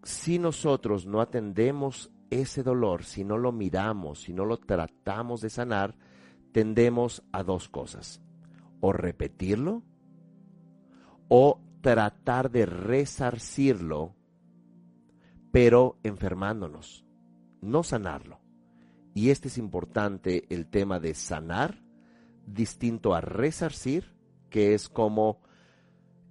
si 0.03 0.39
nosotros 0.39 1.05
no 1.05 1.21
atendemos 1.21 2.11
ese 2.31 2.63
dolor, 2.63 3.03
si 3.03 3.23
no 3.23 3.37
lo 3.37 3.51
miramos, 3.51 4.21
si 4.21 4.33
no 4.33 4.45
lo 4.45 4.57
tratamos 4.57 5.41
de 5.41 5.49
sanar, 5.51 5.95
tendemos 6.51 7.23
a 7.31 7.43
dos 7.43 7.69
cosas. 7.69 8.21
O 8.79 8.93
repetirlo 8.93 9.83
o 11.27 11.61
tratar 11.81 12.51
de 12.51 12.65
resarcirlo, 12.65 14.15
pero 15.51 15.97
enfermándonos, 16.03 17.05
no 17.61 17.83
sanarlo. 17.83 18.41
Y 19.13 19.29
este 19.29 19.47
es 19.47 19.57
importante 19.57 20.45
el 20.49 20.67
tema 20.67 20.99
de 20.99 21.13
sanar, 21.13 21.81
distinto 22.45 23.13
a 23.13 23.21
resarcir, 23.21 24.13
que 24.49 24.73
es 24.73 24.89
como 24.89 25.41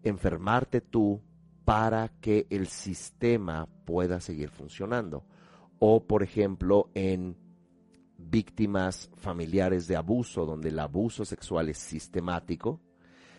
enfermarte 0.02 0.80
tú 0.80 1.22
para 1.64 2.08
que 2.20 2.46
el 2.50 2.66
sistema 2.66 3.68
pueda 3.84 4.20
seguir 4.20 4.50
funcionando. 4.50 5.24
O, 5.80 6.06
por 6.06 6.22
ejemplo, 6.22 6.90
en 6.94 7.36
víctimas 8.16 9.10
familiares 9.16 9.88
de 9.88 9.96
abuso, 9.96 10.46
donde 10.46 10.68
el 10.68 10.78
abuso 10.78 11.24
sexual 11.24 11.68
es 11.68 11.78
sistemático, 11.78 12.80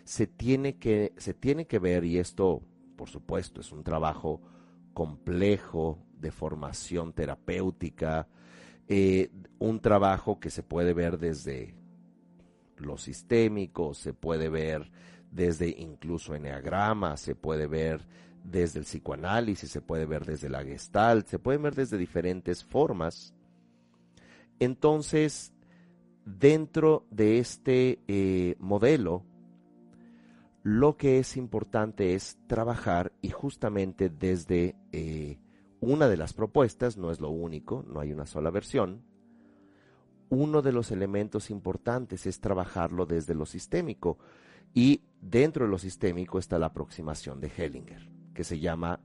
se 0.03 0.27
tiene 0.27 0.77
que, 0.77 1.13
se 1.17 1.33
tiene 1.33 1.65
que 1.67 1.79
ver, 1.79 2.03
y 2.03 2.17
esto, 2.17 2.61
por 2.97 3.07
supuesto, 3.07 3.61
es 3.61 3.71
un 3.71 3.83
trabajo 3.83 4.41
complejo 4.93 5.99
de 6.19 6.31
formación 6.31 7.13
terapéutica, 7.13 8.27
eh, 8.87 9.31
un 9.59 9.79
trabajo 9.79 10.39
que 10.39 10.49
se 10.49 10.63
puede 10.63 10.93
ver 10.93 11.17
desde 11.17 11.75
lo 12.77 12.97
sistémico, 12.97 13.93
se 13.93 14.13
puede 14.13 14.49
ver 14.49 14.91
desde 15.31 15.69
incluso 15.69 16.35
enneagrama, 16.35 17.15
se 17.15 17.35
puede 17.35 17.67
ver 17.67 18.05
desde 18.43 18.79
el 18.79 18.85
psicoanálisis, 18.85 19.69
se 19.69 19.81
puede 19.81 20.05
ver 20.05 20.25
desde 20.25 20.49
la 20.49 20.63
gestalt, 20.63 21.27
se 21.27 21.39
puede 21.39 21.57
ver 21.57 21.75
desde 21.75 21.97
diferentes 21.97 22.63
formas. 22.63 23.33
Entonces, 24.59 25.53
dentro 26.25 27.05
de 27.09 27.39
este 27.39 27.99
eh, 28.07 28.55
modelo, 28.59 29.23
lo 30.63 30.95
que 30.97 31.19
es 31.19 31.37
importante 31.37 32.13
es 32.13 32.37
trabajar 32.47 33.11
y 33.21 33.29
justamente 33.29 34.09
desde 34.09 34.75
eh, 34.91 35.39
una 35.79 36.07
de 36.07 36.17
las 36.17 36.33
propuestas, 36.33 36.97
no 36.97 37.09
es 37.09 37.19
lo 37.19 37.29
único, 37.29 37.83
no 37.87 37.99
hay 37.99 38.11
una 38.11 38.27
sola 38.27 38.51
versión, 38.51 39.03
uno 40.29 40.61
de 40.61 40.71
los 40.71 40.91
elementos 40.91 41.49
importantes 41.49 42.25
es 42.25 42.39
trabajarlo 42.39 43.05
desde 43.05 43.35
lo 43.35 43.45
sistémico 43.45 44.17
y 44.73 45.01
dentro 45.19 45.65
de 45.65 45.71
lo 45.71 45.77
sistémico 45.77 46.39
está 46.39 46.57
la 46.57 46.67
aproximación 46.67 47.41
de 47.41 47.51
Hellinger, 47.55 48.07
que 48.33 48.43
se 48.43 48.59
llama 48.59 48.99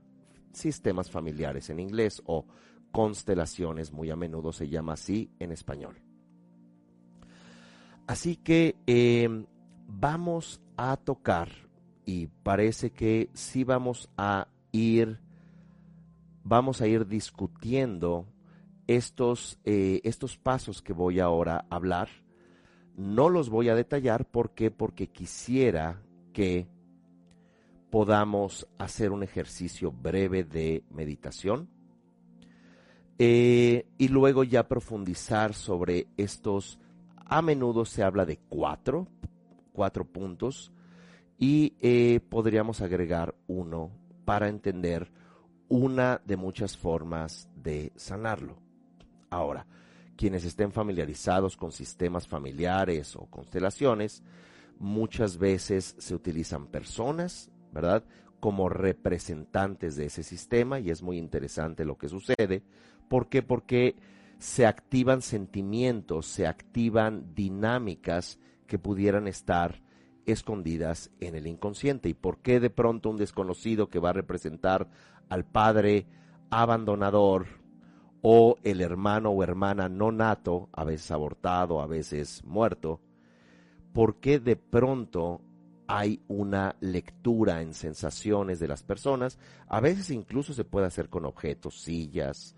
sistemas 0.51 1.11
familiares 1.11 1.69
en 1.69 1.79
inglés 1.79 2.21
o 2.25 2.45
constelaciones, 2.91 3.91
muy 3.91 4.09
a 4.09 4.15
menudo 4.15 4.51
se 4.51 4.69
llama 4.69 4.93
así 4.93 5.29
en 5.39 5.51
español. 5.51 6.01
Así 8.07 8.37
que 8.37 8.75
em, 8.85 9.45
vamos 9.87 10.61
a 10.77 10.95
tocar 10.97 11.49
y 12.05 12.27
parece 12.27 12.91
que 12.91 13.29
sí 13.33 13.63
vamos 13.63 14.09
a 14.17 14.47
ir, 14.71 15.19
vamos 16.43 16.81
a 16.81 16.87
ir 16.87 17.05
discutiendo 17.05 18.25
estos, 18.87 19.59
eh, 19.65 19.99
estos 20.05 20.37
pasos 20.37 20.81
que 20.81 20.93
voy 20.93 21.19
ahora 21.19 21.65
a 21.69 21.75
hablar 21.75 22.07
no 22.97 23.29
los 23.29 23.49
voy 23.49 23.69
a 23.69 23.75
detallar, 23.75 24.25
¿por 24.25 24.51
qué? 24.55 24.71
Porque 24.71 25.07
quisiera 25.07 26.01
que 26.33 26.67
podamos 27.89 28.67
hacer 28.77 29.11
un 29.11 29.23
ejercicio 29.23 29.91
breve 29.91 30.43
de 30.43 30.83
meditación 30.89 31.69
eh, 33.19 33.87
y 33.97 34.07
luego 34.09 34.43
ya 34.43 34.67
profundizar 34.67 35.53
sobre 35.53 36.07
estos, 36.17 36.79
a 37.25 37.41
menudo 37.41 37.85
se 37.85 38.03
habla 38.03 38.25
de 38.25 38.37
cuatro, 38.37 39.07
cuatro 39.73 40.05
puntos 40.05 40.71
y 41.39 41.73
eh, 41.81 42.19
podríamos 42.29 42.81
agregar 42.81 43.35
uno 43.47 43.91
para 44.25 44.49
entender 44.49 45.11
una 45.69 46.21
de 46.25 46.37
muchas 46.37 46.77
formas 46.77 47.49
de 47.55 47.91
sanarlo. 47.95 48.57
Ahora, 49.29 49.65
quienes 50.15 50.45
estén 50.45 50.71
familiarizados 50.71 51.57
con 51.57 51.71
sistemas 51.71 52.27
familiares 52.27 53.15
o 53.15 53.25
constelaciones, 53.25 54.23
muchas 54.79 55.37
veces 55.37 55.95
se 55.97 56.15
utilizan 56.15 56.67
personas, 56.67 57.51
¿verdad? 57.77 58.03
Como 58.39 58.69
representantes 58.69 59.95
de 59.95 60.05
ese 60.05 60.23
sistema 60.23 60.79
y 60.79 60.89
es 60.89 61.03
muy 61.03 61.17
interesante 61.17 61.85
lo 61.85 61.97
que 61.97 62.09
sucede. 62.09 62.63
¿Por 63.07 63.29
qué? 63.29 63.43
Porque 63.43 63.95
se 64.39 64.65
activan 64.65 65.21
sentimientos, 65.21 66.25
se 66.25 66.47
activan 66.47 67.35
dinámicas 67.35 68.39
que 68.65 68.79
pudieran 68.79 69.27
estar 69.27 69.81
escondidas 70.25 71.11
en 71.19 71.35
el 71.35 71.45
inconsciente. 71.45 72.09
¿Y 72.09 72.13
por 72.13 72.39
qué 72.39 72.59
de 72.59 72.69
pronto 72.69 73.09
un 73.09 73.17
desconocido 73.17 73.89
que 73.89 73.99
va 73.99 74.09
a 74.09 74.13
representar 74.13 74.89
al 75.29 75.45
padre 75.45 76.07
abandonador, 76.49 77.45
o 78.21 78.57
el 78.63 78.81
hermano 78.81 79.29
o 79.29 79.43
hermana 79.43 79.89
no 79.89 80.11
nato, 80.11 80.69
a 80.73 80.83
veces 80.83 81.11
abortado, 81.11 81.81
a 81.81 81.87
veces 81.87 82.43
muerto, 82.43 82.99
¿por 83.93 84.19
qué 84.19 84.39
de 84.39 84.55
pronto 84.55 85.41
hay 85.87 86.21
una 86.27 86.75
lectura 86.79 87.61
en 87.61 87.73
sensaciones 87.73 88.59
de 88.59 88.67
las 88.67 88.83
personas? 88.83 89.39
A 89.67 89.79
veces 89.79 90.09
incluso 90.11 90.53
se 90.53 90.65
puede 90.65 90.87
hacer 90.87 91.09
con 91.09 91.25
objetos, 91.25 91.81
sillas, 91.81 92.55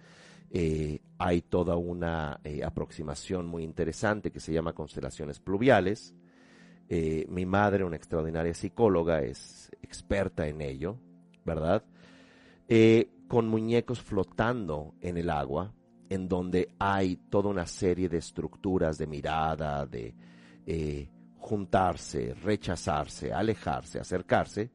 eh, 0.52 1.00
hay 1.20 1.42
toda 1.42 1.76
una 1.76 2.40
eh, 2.44 2.64
aproximación 2.64 3.46
muy 3.46 3.64
interesante 3.64 4.32
que 4.32 4.40
se 4.40 4.52
llama 4.52 4.74
constelaciones 4.74 5.40
pluviales. 5.40 6.16
Eh, 6.88 7.26
mi 7.30 7.46
madre, 7.46 7.84
una 7.84 7.98
extraordinaria 7.98 8.54
psicóloga, 8.54 9.22
es 9.22 9.70
experta 9.82 10.48
en 10.48 10.62
ello, 10.62 10.98
¿verdad? 11.46 11.84
con 13.28 13.48
muñecos 13.48 14.00
flotando 14.00 14.94
en 15.02 15.18
el 15.18 15.32
agua, 15.32 15.74
en 16.08 16.28
donde 16.28 16.70
hay 16.78 17.16
toda 17.16 17.50
una 17.50 17.66
serie 17.66 18.08
de 18.10 18.20
estructuras 18.20 19.00
de 19.00 19.08
mirada, 19.08 19.88
de 19.88 20.14
juntarse, 21.50 22.36
rechazarse, 22.36 23.34
alejarse, 23.34 24.00
acercarse. 24.00 24.70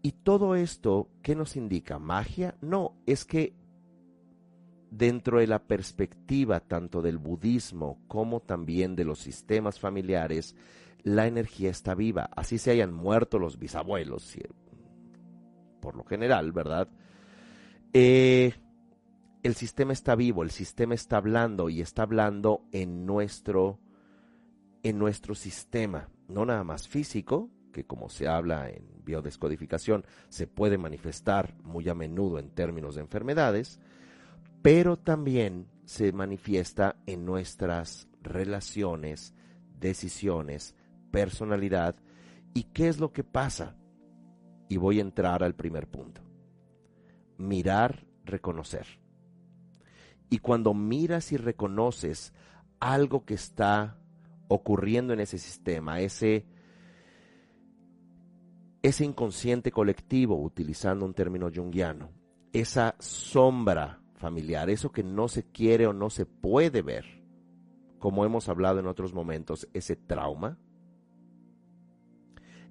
Y 0.00 0.12
todo 0.12 0.56
esto, 0.56 1.10
¿qué 1.22 1.34
nos 1.34 1.56
indica? 1.56 1.98
¿Magia? 1.98 2.56
No, 2.62 2.96
es 3.04 3.26
que 3.26 3.54
dentro 4.90 5.40
de 5.40 5.46
la 5.46 5.62
perspectiva 5.62 6.60
tanto 6.60 7.02
del 7.02 7.18
budismo 7.18 8.02
como 8.08 8.40
también 8.40 8.96
de 8.96 9.04
los 9.04 9.18
sistemas 9.18 9.78
familiares, 9.78 10.56
la 11.02 11.26
energía 11.26 11.68
está 11.68 11.94
viva. 11.94 12.30
Así 12.34 12.56
se 12.56 12.70
hayan 12.70 12.94
muerto 12.94 13.38
los 13.38 13.58
bisabuelos, 13.58 14.34
por 15.82 15.96
lo 15.96 16.04
general, 16.04 16.52
¿verdad? 16.52 16.88
Eh, 17.92 18.54
el 19.42 19.54
sistema 19.54 19.92
está 19.92 20.14
vivo, 20.14 20.44
el 20.44 20.50
sistema 20.50 20.94
está 20.94 21.18
hablando 21.18 21.68
y 21.68 21.82
está 21.82 22.04
hablando 22.04 22.64
en 22.72 23.04
nuestro, 23.04 23.80
en 24.82 24.98
nuestro 24.98 25.34
sistema, 25.34 26.08
no 26.28 26.44
nada 26.44 26.64
más 26.64 26.88
físico, 26.88 27.50
que 27.72 27.84
como 27.84 28.08
se 28.08 28.28
habla 28.28 28.70
en 28.70 28.84
biodescodificación, 29.04 30.04
se 30.28 30.46
puede 30.46 30.78
manifestar 30.78 31.54
muy 31.62 31.88
a 31.88 31.94
menudo 31.94 32.38
en 32.38 32.50
términos 32.50 32.94
de 32.94 33.00
enfermedades, 33.00 33.80
pero 34.60 34.96
también 34.98 35.66
se 35.84 36.12
manifiesta 36.12 36.96
en 37.06 37.24
nuestras 37.24 38.08
relaciones, 38.22 39.34
decisiones, 39.80 40.74
personalidad 41.10 41.96
y 42.54 42.64
qué 42.64 42.88
es 42.88 43.00
lo 43.00 43.12
que 43.12 43.24
pasa. 43.24 43.76
Y 44.68 44.76
voy 44.76 44.98
a 44.98 45.02
entrar 45.02 45.42
al 45.42 45.54
primer 45.54 45.88
punto 45.88 46.22
mirar, 47.42 48.06
reconocer. 48.24 48.86
Y 50.30 50.38
cuando 50.38 50.72
miras 50.74 51.32
y 51.32 51.36
reconoces 51.36 52.32
algo 52.80 53.24
que 53.24 53.34
está 53.34 53.98
ocurriendo 54.52 55.12
en 55.12 55.20
ese 55.20 55.38
sistema, 55.38 56.00
ese, 56.00 56.44
ese 58.82 59.04
inconsciente 59.04 59.70
colectivo, 59.70 60.40
utilizando 60.40 61.04
un 61.04 61.14
término 61.14 61.50
junguiano, 61.54 62.10
esa 62.52 62.94
sombra 62.98 64.00
familiar, 64.14 64.70
eso 64.70 64.92
que 64.92 65.02
no 65.02 65.28
se 65.28 65.44
quiere 65.44 65.86
o 65.86 65.92
no 65.92 66.10
se 66.10 66.26
puede 66.26 66.82
ver, 66.82 67.04
como 67.98 68.24
hemos 68.24 68.48
hablado 68.48 68.80
en 68.80 68.86
otros 68.86 69.14
momentos, 69.14 69.68
ese 69.72 69.96
trauma, 69.96 70.58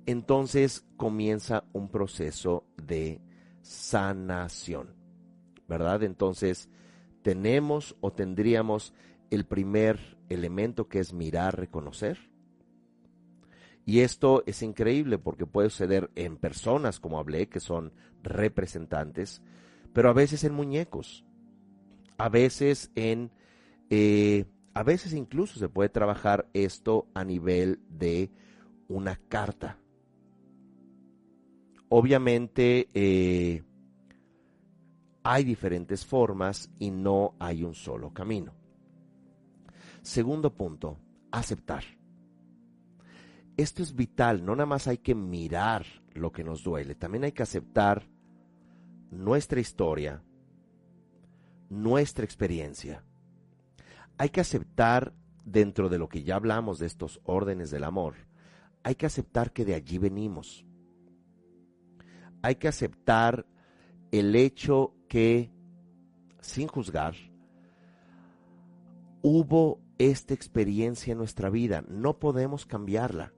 entonces 0.06 0.86
comienza 0.98 1.64
un 1.74 1.90
proceso 1.90 2.66
de 2.78 3.22
sanación, 3.62 4.96
¿verdad? 5.68 6.04
Entonces 6.04 6.70
tenemos 7.22 7.96
o 8.02 8.12
tendríamos 8.12 8.94
el 9.30 9.46
primer 9.46 10.18
elemento 10.32 10.88
que 10.88 11.00
es 11.00 11.14
mirar, 11.14 11.58
reconocer. 11.58 12.32
Y 13.86 14.00
esto 14.00 14.44
es 14.46 14.62
increíble 14.62 15.18
porque 15.18 15.46
puede 15.46 15.70
suceder 15.70 16.12
en 16.16 16.38
personas, 16.38 17.00
como 17.00 17.20
hablé, 17.20 17.50
que 17.50 17.60
son 17.60 17.94
representantes, 18.24 19.42
pero 19.94 20.10
a 20.10 20.14
veces 20.14 20.44
en 20.44 20.54
muñecos, 20.54 21.26
a 22.18 22.30
veces 22.30 22.92
en, 22.96 23.32
eh, 23.90 24.46
a 24.74 24.84
veces 24.84 25.14
incluso 25.14 25.60
se 25.60 25.70
puede 25.70 25.90
trabajar 25.90 26.48
esto 26.54 27.08
a 27.14 27.24
nivel 27.24 27.80
de 27.90 28.32
una 28.88 29.20
carta. 29.28 29.78
Obviamente 31.90 32.88
eh, 32.94 33.64
hay 35.24 35.44
diferentes 35.44 36.06
formas 36.06 36.72
y 36.80 36.92
no 36.92 37.36
hay 37.40 37.64
un 37.64 37.74
solo 37.74 38.14
camino. 38.14 38.61
Segundo 40.02 40.54
punto, 40.54 40.97
aceptar. 41.32 41.84
Esto 43.58 43.84
es 43.84 43.95
vital, 43.95 44.45
no 44.45 44.56
nada 44.56 44.66
más 44.66 44.88
hay 44.88 44.97
que 44.97 45.14
mirar 45.14 45.86
lo 46.14 46.32
que 46.32 46.43
nos 46.43 46.64
duele, 46.64 46.95
también 46.95 47.24
hay 47.24 47.32
que 47.32 47.43
aceptar 47.43 48.08
nuestra 49.12 49.60
historia, 49.60 50.24
nuestra 51.70 52.26
experiencia. 52.26 53.04
Hay 54.18 54.30
que 54.30 54.41
aceptar 54.41 55.14
dentro 55.45 55.89
de 55.89 55.97
lo 55.97 56.08
que 56.08 56.24
ya 56.24 56.36
hablamos 56.36 56.80
de 56.80 56.88
estos 56.88 57.20
órdenes 57.24 57.72
del 57.72 57.84
amor, 57.84 58.16
hay 58.84 58.95
que 58.95 59.06
aceptar 59.06 59.52
que 59.52 59.66
de 59.66 59.76
allí 59.76 59.97
venimos 59.97 60.66
hay 62.41 62.56
que 62.56 62.68
aceptar 62.68 63.45
el 64.12 64.36
hecho 64.36 64.93
que, 65.08 65.52
sin 66.39 66.68
juzgar, 66.68 67.16
hubo 69.22 69.80
esta 70.10 70.34
experiencia 70.34 71.12
en 71.12 71.20
nuestra 71.20 71.52
vida. 71.52 71.84
No 71.88 72.18
podemos 72.18 72.66
cambiarla, 72.66 73.34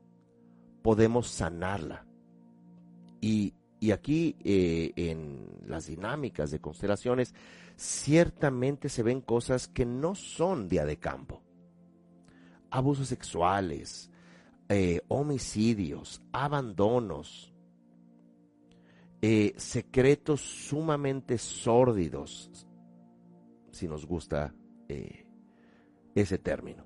podemos 0.82 1.28
sanarla. 1.28 2.06
Y, 3.20 3.54
aquí 3.92 4.38
eh, 4.46 4.94
en 4.96 5.46
las 5.66 5.88
dinámicas 5.88 6.52
de 6.52 6.62
constelaciones, 6.62 7.36
ciertamente 7.76 8.88
se 8.88 9.04
ven 9.04 9.20
cosas 9.20 9.68
que 9.68 9.86
no 9.86 10.16
son 10.16 10.70
día 10.70 10.86
de 10.86 10.98
campo. 10.98 11.42
Abusos 12.70 13.10
sexuales, 13.10 14.10
eh, 14.70 15.02
homicidios, 15.10 16.22
abandonos, 16.32 17.54
eh, 19.22 19.54
secretos 19.58 20.40
sumamente 20.40 21.38
sórdidos, 21.38 22.50
si 23.72 23.88
nos 23.88 24.06
gusta 24.06 24.54
ese 26.16 26.38
término. 26.38 26.86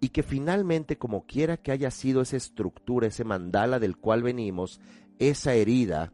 Y 0.00 0.10
que 0.10 0.22
finalmente, 0.22 0.96
como 0.96 1.26
quiera 1.26 1.56
que 1.56 1.72
haya 1.72 1.90
sido 1.90 2.22
esa 2.22 2.36
estructura, 2.36 3.08
ese 3.08 3.24
mandala 3.24 3.78
del 3.78 3.96
cual 3.96 4.22
venimos, 4.22 4.80
esa 5.18 5.54
herida, 5.54 6.12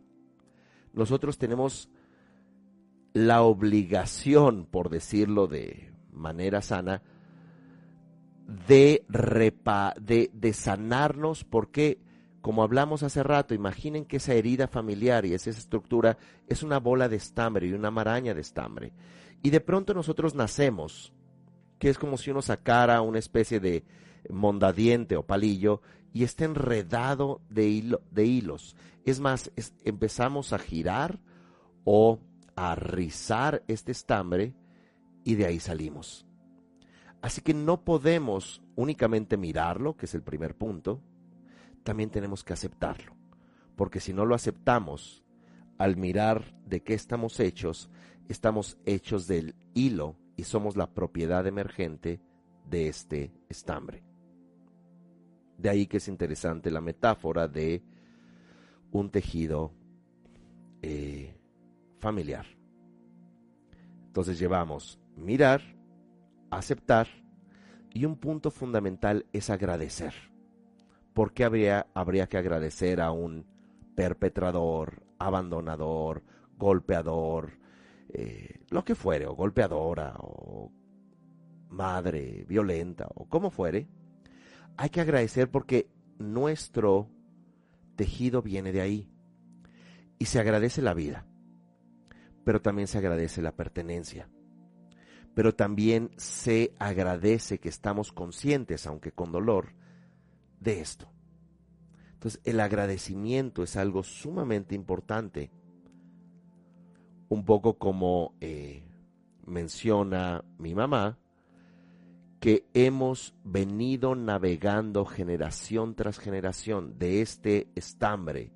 nosotros 0.93 1.39
tenemos 1.39 1.91
la 3.13 3.43
obligación, 3.43 4.67
por 4.67 4.89
decirlo 4.89 5.47
de 5.47 5.93
manera 6.13 6.63
sana, 6.63 7.03
de, 8.69 9.05
repa, 9.09 9.95
de, 10.01 10.31
de 10.33 10.53
sanarnos, 10.53 11.45
porque 11.45 11.99
como 12.45 12.63
hablamos 12.63 13.03
hace 13.03 13.23
rato, 13.23 13.55
imaginen 13.55 14.05
que 14.05 14.19
esa 14.19 14.35
herida 14.35 14.69
familiar 14.69 15.25
y 15.25 15.33
esa 15.33 15.49
estructura 15.49 16.19
es 16.47 16.63
una 16.63 16.79
bola 16.79 17.09
de 17.09 17.17
estambre 17.17 17.67
y 17.67 17.73
una 17.73 17.91
maraña 17.91 18.35
de 18.35 18.43
estambre. 18.43 18.93
Y 19.43 19.49
de 19.49 19.61
pronto 19.61 19.95
nosotros 19.95 20.35
nacemos, 20.35 21.15
que 21.85 21.91
es 21.91 21.99
como 21.99 22.17
si 22.17 22.31
uno 22.31 22.41
sacara 22.41 23.03
una 23.03 23.19
especie 23.19 23.61
de 23.61 23.85
mondadiente 24.31 25.17
o 25.17 25.27
palillo 25.27 25.83
y 26.15 26.25
esté 26.25 26.47
enredado 26.47 27.43
de, 27.51 27.99
de 28.11 28.25
hilos. 28.25 28.75
Es 29.05 29.21
más, 29.21 29.53
empezamos 29.85 30.55
a 30.55 30.59
girar 30.59 31.21
o 31.85 32.21
a 32.57 32.75
rizar 32.75 33.65
este 33.69 33.93
estambre 33.93 34.55
y 35.25 35.35
de 35.35 35.45
ahí 35.45 35.61
salimos. 35.61 36.25
Así 37.21 37.43
que 37.43 37.53
no 37.53 37.85
podemos 37.85 38.63
únicamente 38.77 39.37
mirarlo, 39.37 39.95
que 39.95 40.07
es 40.07 40.15
el 40.15 40.23
primer 40.23 40.57
punto, 40.57 41.03
también 41.83 42.09
tenemos 42.09 42.45
que 42.45 42.55
aceptarlo. 42.55 43.15
Porque 43.77 44.01
si 44.01 44.15
no 44.15 44.25
lo 44.25 44.35
aceptamos, 44.35 45.23
al 45.77 45.99
mirar 45.99 46.57
de 46.65 46.83
qué 46.83 46.95
estamos 46.95 47.41
hechos, 47.41 47.91
estamos 48.31 48.79
hechos 48.87 49.27
del 49.27 49.55
hilo 49.75 50.17
y 50.37 50.45
somos 50.45 50.77
la 50.77 50.93
propiedad 50.93 51.47
emergente 51.47 52.21
de 52.69 52.89
este 52.89 53.33
estambre. 53.49 54.03
De 55.59 55.71
ahí 55.71 55.87
que 55.87 55.99
es 55.99 56.09
interesante 56.09 56.71
la 56.71 56.81
metáfora 56.81 57.49
de 57.49 57.83
un 58.91 59.11
tejido 59.11 59.73
eh, 60.83 61.37
familiar. 61.99 62.47
Entonces 64.07 64.39
llevamos 64.39 65.01
mirar, 65.17 65.63
aceptar 66.51 67.09
y 67.93 68.05
un 68.05 68.17
punto 68.17 68.51
fundamental 68.51 69.27
es 69.33 69.51
agradecer. 69.51 70.15
¿por 71.15 71.33
qué 71.33 71.45
habría, 71.45 71.87
habría 71.95 72.27
que 72.27 72.37
agradecer 72.37 73.01
a 73.01 73.13
un 73.13 73.47
perpetrador, 73.95 75.05
abandonador, 75.19 76.23
golpeador, 76.59 77.53
eh, 78.15 78.61
lo 78.71 78.85
que 78.85 78.95
fuere, 78.95 79.27
o 79.27 79.35
golpeadora, 79.35 80.15
o 80.19 80.71
madre 81.69 82.45
violenta, 82.49 83.09
o 83.15 83.29
como 83.29 83.51
fuere? 83.51 83.89
Hay 84.77 84.91
que 84.91 85.01
agradecer 85.01 85.51
porque 85.51 85.91
nuestro 86.19 87.11
tejido 87.97 88.41
viene 88.41 88.73
de 88.73 88.81
ahí. 88.81 89.11
Y 90.19 90.27
se 90.27 90.39
agradece 90.39 90.81
la 90.81 90.95
vida, 90.95 91.27
pero 92.45 92.63
también 92.63 92.87
se 92.87 92.99
agradece 92.99 93.43
la 93.43 93.57
pertenencia. 93.57 94.29
Pero 95.35 95.55
también 95.55 96.11
se 96.17 96.73
agradece 96.79 97.59
que 97.59 97.69
estamos 97.69 98.13
conscientes, 98.13 98.87
aunque 98.87 99.11
con 99.11 99.33
dolor, 99.33 99.75
de 100.61 100.81
esto. 100.81 101.11
Entonces, 102.13 102.41
el 102.45 102.61
agradecimiento 102.61 103.65
es 103.65 103.77
algo 103.77 104.05
sumamente 104.05 104.77
importante. 104.77 105.51
Un 107.35 107.45
poco 107.45 107.79
como 107.79 108.37
eh, 108.41 108.85
menciona 109.45 110.45
mi 110.57 110.73
mamá, 110.73 111.19
que 112.39 112.65
hemos 112.75 113.35
venido 113.43 114.15
navegando 114.15 115.05
generación 115.05 115.97
tras 115.97 116.21
generación 116.21 116.97
de 116.97 117.23
este 117.23 117.73
estambre, 117.75 118.53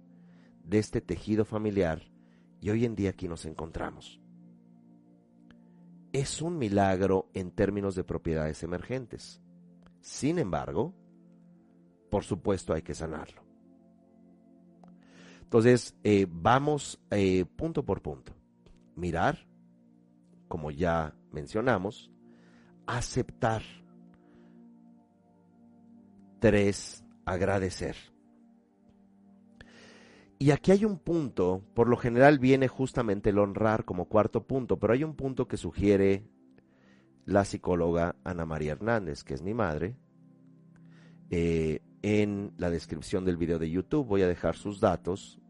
de 0.62 0.78
este 0.78 1.00
tejido 1.00 1.44
familiar, 1.44 2.08
y 2.60 2.70
hoy 2.70 2.84
en 2.84 2.94
día 2.94 3.10
aquí 3.10 3.26
nos 3.26 3.46
encontramos. 3.46 4.20
Es 6.12 6.40
un 6.40 6.56
milagro 6.56 7.30
en 7.34 7.50
términos 7.50 7.96
de 7.96 8.04
propiedades 8.04 8.62
emergentes. 8.62 9.42
Sin 10.00 10.38
embargo, 10.38 10.94
por 12.12 12.22
supuesto 12.22 12.74
hay 12.74 12.82
que 12.82 12.94
sanarlo. 12.94 13.42
Entonces, 15.42 15.96
eh, 16.04 16.28
vamos 16.30 17.00
eh, 17.10 17.44
punto 17.44 17.84
por 17.84 18.02
punto. 18.02 18.37
Mirar, 18.98 19.46
como 20.48 20.70
ya 20.70 21.14
mencionamos, 21.32 22.10
aceptar. 22.86 23.62
Tres, 26.40 27.04
agradecer. 27.24 27.96
Y 30.40 30.52
aquí 30.52 30.70
hay 30.70 30.84
un 30.84 30.98
punto, 30.98 31.64
por 31.74 31.88
lo 31.88 31.96
general 31.96 32.38
viene 32.38 32.68
justamente 32.68 33.30
el 33.30 33.38
honrar 33.38 33.84
como 33.84 34.08
cuarto 34.08 34.46
punto, 34.46 34.78
pero 34.78 34.92
hay 34.92 35.02
un 35.02 35.16
punto 35.16 35.48
que 35.48 35.56
sugiere 35.56 36.28
la 37.24 37.44
psicóloga 37.44 38.16
Ana 38.24 38.46
María 38.46 38.72
Hernández, 38.72 39.24
que 39.24 39.34
es 39.34 39.42
mi 39.42 39.52
madre, 39.52 39.96
eh, 41.30 41.80
en 42.02 42.52
la 42.56 42.70
descripción 42.70 43.24
del 43.24 43.36
video 43.36 43.58
de 43.58 43.70
YouTube. 43.70 44.06
Voy 44.06 44.22
a 44.22 44.28
dejar 44.28 44.56
sus 44.56 44.80
datos 44.80 45.40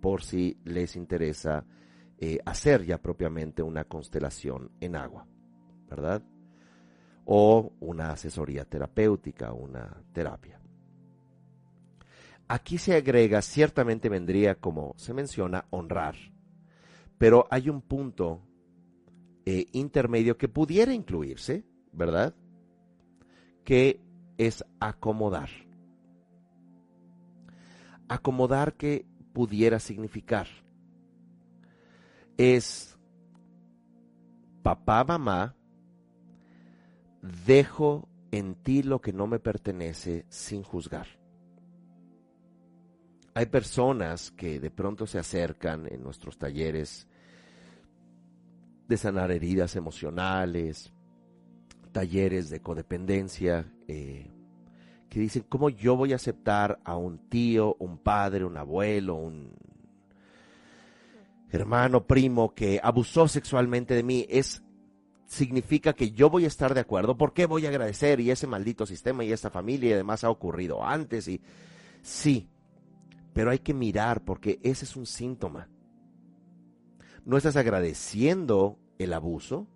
por 0.00 0.22
si 0.22 0.58
les 0.64 0.96
interesa 0.96 1.66
eh, 2.22 2.38
hacer 2.44 2.84
ya 2.84 2.98
propiamente 2.98 3.62
una 3.62 3.84
constelación 3.84 4.70
en 4.80 4.94
agua, 4.94 5.26
¿verdad? 5.88 6.22
O 7.24 7.72
una 7.80 8.12
asesoría 8.12 8.66
terapéutica, 8.66 9.54
una 9.54 10.02
terapia. 10.12 10.60
Aquí 12.46 12.76
se 12.76 12.94
agrega, 12.94 13.40
ciertamente 13.40 14.10
vendría 14.10 14.56
como 14.56 14.92
se 14.96 15.14
menciona, 15.14 15.64
honrar, 15.70 16.16
Pero 17.16 17.46
hay 17.50 17.70
un 17.70 17.80
punto 17.80 18.42
eh, 19.46 19.66
intermedio 19.72 20.36
que 20.36 20.48
pudiera 20.48 20.92
incluirse, 20.92 21.64
¿verdad? 21.92 22.34
Que 23.64 24.00
es 24.36 24.62
acomodar. 24.78 25.48
Acomodar 28.08 28.74
que 28.74 29.06
pudiera 29.32 29.78
significar 29.78 30.48
es 32.40 32.96
papá, 34.62 35.04
mamá, 35.04 35.54
dejo 37.44 38.08
en 38.30 38.54
ti 38.54 38.82
lo 38.82 39.02
que 39.02 39.12
no 39.12 39.26
me 39.26 39.38
pertenece 39.38 40.24
sin 40.30 40.62
juzgar. 40.62 41.06
Hay 43.34 43.44
personas 43.44 44.30
que 44.30 44.58
de 44.58 44.70
pronto 44.70 45.06
se 45.06 45.18
acercan 45.18 45.86
en 45.92 46.02
nuestros 46.02 46.38
talleres 46.38 47.06
de 48.88 48.96
sanar 48.96 49.30
heridas 49.32 49.76
emocionales, 49.76 50.94
talleres 51.92 52.48
de 52.48 52.62
codependencia, 52.62 53.70
eh, 53.86 54.30
que 55.10 55.20
dicen, 55.20 55.44
¿cómo 55.46 55.68
yo 55.68 55.94
voy 55.94 56.14
a 56.14 56.16
aceptar 56.16 56.80
a 56.84 56.96
un 56.96 57.18
tío, 57.28 57.76
un 57.78 57.98
padre, 57.98 58.46
un 58.46 58.56
abuelo, 58.56 59.16
un 59.16 59.69
hermano, 61.58 62.06
primo 62.06 62.54
que 62.54 62.80
abusó 62.82 63.28
sexualmente 63.28 63.94
de 63.94 64.02
mí? 64.02 64.26
Es 64.28 64.62
significa 65.30 65.92
que 65.92 66.10
yo 66.10 66.28
voy 66.28 66.44
a 66.44 66.48
estar 66.48 66.74
de 66.74 66.80
acuerdo. 66.80 67.16
¿Por 67.16 67.32
qué 67.32 67.46
voy 67.46 67.64
a 67.64 67.68
agradecer? 67.68 68.18
Y 68.18 68.32
ese 68.32 68.48
maldito 68.48 68.84
sistema 68.84 69.24
y 69.24 69.32
esta 69.32 69.48
familia 69.48 69.90
y 69.90 69.92
además 69.92 70.24
ha 70.24 70.30
ocurrido 70.30 70.84
antes 70.84 71.28
y 71.28 71.40
sí, 72.02 72.50
pero 73.32 73.52
hay 73.52 73.60
que 73.60 73.72
mirar 73.72 74.24
porque 74.24 74.58
ese 74.64 74.84
es 74.84 74.96
un 74.96 75.06
síntoma. 75.06 75.68
No 77.24 77.36
estás 77.36 77.54
agradeciendo 77.54 78.76
el 78.98 79.12
abuso, 79.12 79.68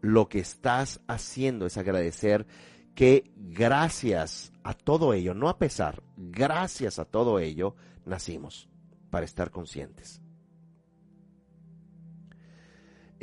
lo 0.00 0.30
que 0.30 0.38
estás 0.38 1.02
haciendo 1.08 1.66
es 1.66 1.76
agradecer 1.76 2.46
que 2.94 3.30
gracias 3.36 4.50
a 4.62 4.72
todo 4.72 5.12
ello, 5.12 5.34
no 5.34 5.50
a 5.50 5.58
pesar, 5.58 6.02
gracias 6.16 6.98
a 6.98 7.04
todo 7.04 7.38
ello, 7.38 7.74
nacimos 8.06 8.70
para 9.10 9.26
estar 9.26 9.50
conscientes. 9.50 10.23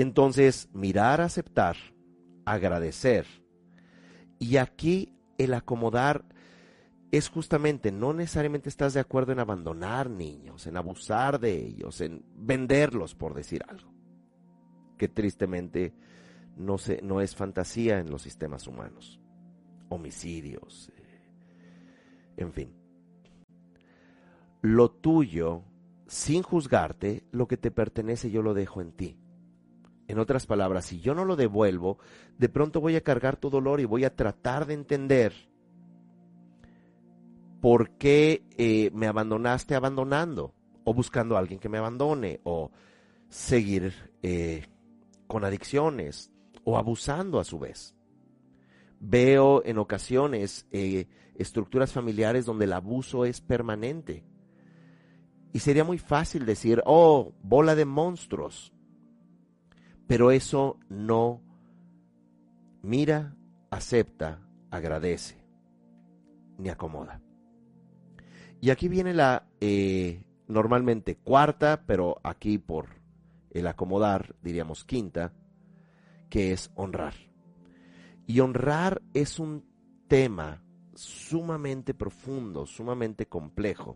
Entonces, 0.02 0.68
mirar, 0.74 1.22
aceptar, 1.22 1.78
agradecer. 2.46 3.28
Y 4.40 4.58
aquí 4.58 5.14
el 5.38 5.54
acomodar 5.54 6.26
es 7.12 7.30
justamente, 7.30 7.92
no 7.92 8.14
necesariamente 8.14 8.70
estás 8.70 8.94
de 8.94 9.00
acuerdo 9.00 9.32
en 9.32 9.40
abandonar 9.40 10.10
niños, 10.10 10.66
en 10.66 10.78
abusar 10.78 11.40
de 11.40 11.54
ellos, 11.54 12.02
en 12.02 12.26
venderlos, 12.36 13.14
por 13.14 13.36
decir 13.36 13.64
algo 13.68 13.92
que 14.98 15.08
tristemente 15.08 15.94
no, 16.58 16.78
se, 16.80 17.02
no 17.02 17.22
es 17.22 17.36
fantasía 17.36 18.00
en 18.00 18.10
los 18.10 18.24
sistemas 18.24 18.66
humanos. 18.66 19.20
Homicidios, 19.90 20.92
eh, 20.96 21.22
en 22.38 22.54
fin. 22.54 22.74
Lo 24.62 24.90
tuyo, 24.90 25.64
sin 26.08 26.42
juzgarte, 26.42 27.24
lo 27.32 27.48
que 27.48 27.58
te 27.58 27.70
pertenece 27.70 28.32
yo 28.32 28.42
lo 28.42 28.56
dejo 28.56 28.82
en 28.82 28.92
ti. 28.94 29.21
En 30.08 30.20
otras 30.20 30.46
palabras, 30.46 30.86
si 30.86 31.00
yo 31.00 31.16
no 31.16 31.26
lo 31.26 31.36
devuelvo, 31.36 31.98
de 32.38 32.50
pronto 32.50 32.82
voy 32.82 32.96
a 32.96 33.02
cargar 33.02 33.38
tu 33.38 33.50
dolor 33.50 33.80
y 33.80 33.86
voy 33.86 34.04
a 34.04 34.16
tratar 34.16 34.66
de 34.66 34.74
entender 34.74 35.34
por 37.62 37.92
qué 37.92 38.44
eh, 38.58 38.90
me 38.94 39.08
abandonaste 39.08 39.76
abandonando, 39.76 40.54
o 40.84 40.94
buscando 40.94 41.36
a 41.36 41.40
alguien 41.40 41.60
que 41.60 41.70
me 41.70 41.78
abandone, 41.78 42.42
o 42.44 42.72
seguir 43.30 43.94
eh, 44.24 44.66
con 45.28 45.46
adicciones 45.46 46.32
o 46.64 46.78
abusando 46.78 47.40
a 47.40 47.44
su 47.44 47.60
vez. 47.60 47.96
Veo 49.00 49.64
en 49.66 49.78
ocasiones 49.78 50.68
eh, 50.72 51.08
estructuras 51.36 51.92
familiares 51.92 52.46
donde 52.46 52.66
el 52.66 52.74
abuso 52.74 53.26
es 53.26 53.42
permanente. 53.42 54.24
Y 55.54 55.60
sería 55.60 55.84
muy 55.84 55.98
fácil 55.98 56.46
decir, 56.46 56.82
oh, 56.86 57.34
bola 57.42 57.76
de 57.76 57.86
monstruos. 57.86 58.74
Pero 60.12 60.32
eso 60.32 60.78
no 60.90 61.42
mira, 62.82 63.34
acepta, 63.70 64.46
agradece, 64.70 65.42
ni 66.58 66.68
acomoda. 66.68 67.22
Y 68.60 68.72
aquí 68.72 68.90
viene 68.90 69.14
la 69.14 69.48
eh, 69.62 70.26
normalmente 70.50 71.16
cuarta, 71.16 71.86
pero 71.88 72.20
aquí 72.26 72.58
por 72.58 72.88
el 73.52 73.66
acomodar, 73.68 74.36
diríamos 74.42 74.84
quinta, 74.84 75.32
que 76.30 76.52
es 76.52 76.72
honrar. 76.76 77.14
Y 78.28 78.42
honrar 78.42 79.02
es 79.14 79.40
un 79.40 79.64
tema 80.10 80.62
sumamente 80.94 81.94
profundo, 81.94 82.66
sumamente 82.66 83.28
complejo. 83.28 83.96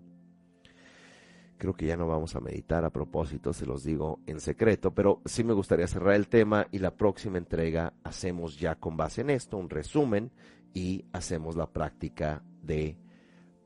Creo 1.58 1.74
que 1.74 1.86
ya 1.86 1.96
no 1.96 2.08
vamos 2.08 2.36
a 2.36 2.42
meditar 2.42 2.84
a 2.84 2.90
propósito, 2.90 3.54
se 3.54 3.66
los 3.66 3.84
digo 3.84 4.20
en 4.26 4.42
secreto, 4.42 4.94
pero 4.94 5.22
sí 5.26 5.44
me 5.44 5.54
gustaría 5.54 5.88
cerrar 5.88 6.16
el 6.16 6.28
tema 6.28 6.68
y 6.72 6.80
la 6.80 6.96
próxima 6.96 7.38
entrega 7.38 7.94
hacemos 8.04 8.60
ya 8.60 8.76
con 8.76 8.98
base 8.98 9.22
en 9.22 9.30
esto 9.30 9.58
un 9.58 9.70
resumen 9.70 10.32
y 10.74 11.06
hacemos 11.14 11.56
la 11.56 11.72
práctica 11.72 12.44
de 12.62 12.98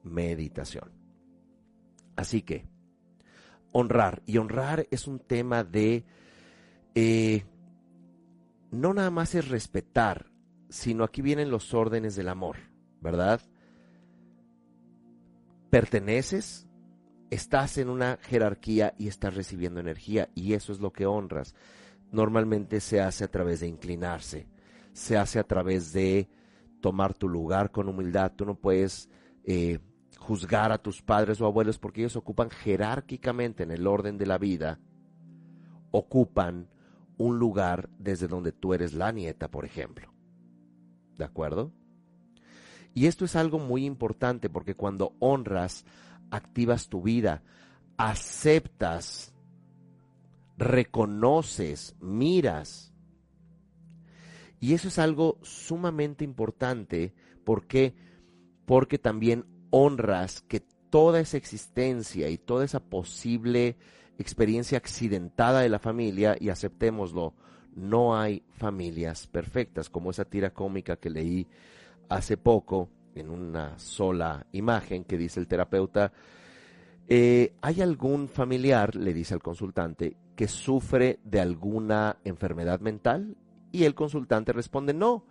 meditación. 0.03 0.91
Así 2.15 2.43
que, 2.43 2.67
honrar. 3.71 4.21
Y 4.25 4.37
honrar 4.37 4.87
es 4.91 5.07
un 5.07 5.19
tema 5.19 5.63
de, 5.63 6.05
eh, 6.93 7.43
no 8.71 8.93
nada 8.93 9.09
más 9.09 9.33
es 9.35 9.49
respetar, 9.49 10.29
sino 10.69 11.03
aquí 11.03 11.21
vienen 11.21 11.49
los 11.49 11.73
órdenes 11.73 12.15
del 12.15 12.29
amor, 12.29 12.57
¿verdad? 13.01 13.41
Perteneces, 15.71 16.68
estás 17.29 17.77
en 17.77 17.89
una 17.89 18.17
jerarquía 18.21 18.93
y 18.97 19.07
estás 19.07 19.35
recibiendo 19.35 19.79
energía 19.79 20.29
y 20.35 20.53
eso 20.53 20.71
es 20.71 20.79
lo 20.79 20.91
que 20.91 21.05
honras. 21.05 21.55
Normalmente 22.11 22.79
se 22.79 23.01
hace 23.01 23.23
a 23.23 23.31
través 23.31 23.59
de 23.59 23.67
inclinarse, 23.67 24.47
se 24.93 25.17
hace 25.17 25.39
a 25.39 25.43
través 25.43 25.93
de 25.93 26.27
tomar 26.81 27.13
tu 27.13 27.29
lugar 27.29 27.71
con 27.71 27.87
humildad. 27.87 28.31
Tú 28.35 28.45
no 28.45 28.55
puedes 28.55 29.09
eh, 29.43 29.79
juzgar 30.17 30.71
a 30.71 30.81
tus 30.81 31.01
padres 31.01 31.39
o 31.41 31.45
abuelos 31.45 31.77
porque 31.77 32.01
ellos 32.01 32.15
ocupan 32.15 32.49
jerárquicamente 32.49 33.63
en 33.63 33.71
el 33.71 33.85
orden 33.85 34.17
de 34.17 34.25
la 34.25 34.37
vida, 34.37 34.79
ocupan 35.91 36.67
un 37.17 37.37
lugar 37.37 37.89
desde 37.99 38.27
donde 38.27 38.51
tú 38.51 38.73
eres 38.73 38.93
la 38.93 39.11
nieta, 39.11 39.49
por 39.49 39.65
ejemplo. 39.65 40.11
¿De 41.17 41.25
acuerdo? 41.25 41.71
Y 42.93 43.05
esto 43.05 43.25
es 43.25 43.35
algo 43.35 43.59
muy 43.59 43.85
importante 43.85 44.49
porque 44.49 44.75
cuando 44.75 45.15
honras, 45.19 45.85
activas 46.31 46.89
tu 46.89 47.01
vida, 47.01 47.43
aceptas, 47.97 49.33
reconoces, 50.57 51.95
miras. 51.99 52.93
Y 54.59 54.73
eso 54.73 54.89
es 54.89 54.99
algo 54.99 55.37
sumamente 55.41 56.23
importante. 56.23 57.13
¿Por 57.43 57.67
qué? 57.67 57.95
Porque 58.65 58.97
también 58.97 59.45
honras 59.69 60.41
que 60.41 60.59
toda 60.89 61.19
esa 61.19 61.37
existencia 61.37 62.29
y 62.29 62.37
toda 62.37 62.65
esa 62.65 62.79
posible 62.79 63.77
experiencia 64.17 64.77
accidentada 64.77 65.61
de 65.61 65.69
la 65.69 65.79
familia, 65.79 66.35
y 66.39 66.49
aceptémoslo, 66.49 67.33
no 67.73 68.17
hay 68.17 68.43
familias 68.49 69.27
perfectas, 69.27 69.89
como 69.89 70.11
esa 70.11 70.25
tira 70.25 70.53
cómica 70.53 70.97
que 70.97 71.09
leí 71.09 71.47
hace 72.09 72.35
poco 72.35 72.89
en 73.19 73.29
una 73.29 73.77
sola 73.77 74.45
imagen 74.51 75.03
que 75.03 75.17
dice 75.17 75.39
el 75.39 75.47
terapeuta, 75.47 76.11
eh, 77.07 77.55
¿hay 77.61 77.81
algún 77.81 78.27
familiar, 78.29 78.95
le 78.95 79.13
dice 79.13 79.33
al 79.33 79.41
consultante, 79.41 80.15
que 80.35 80.47
sufre 80.47 81.19
de 81.23 81.39
alguna 81.39 82.17
enfermedad 82.23 82.79
mental? 82.79 83.35
Y 83.71 83.83
el 83.83 83.95
consultante 83.95 84.53
responde, 84.53 84.93
no, 84.93 85.25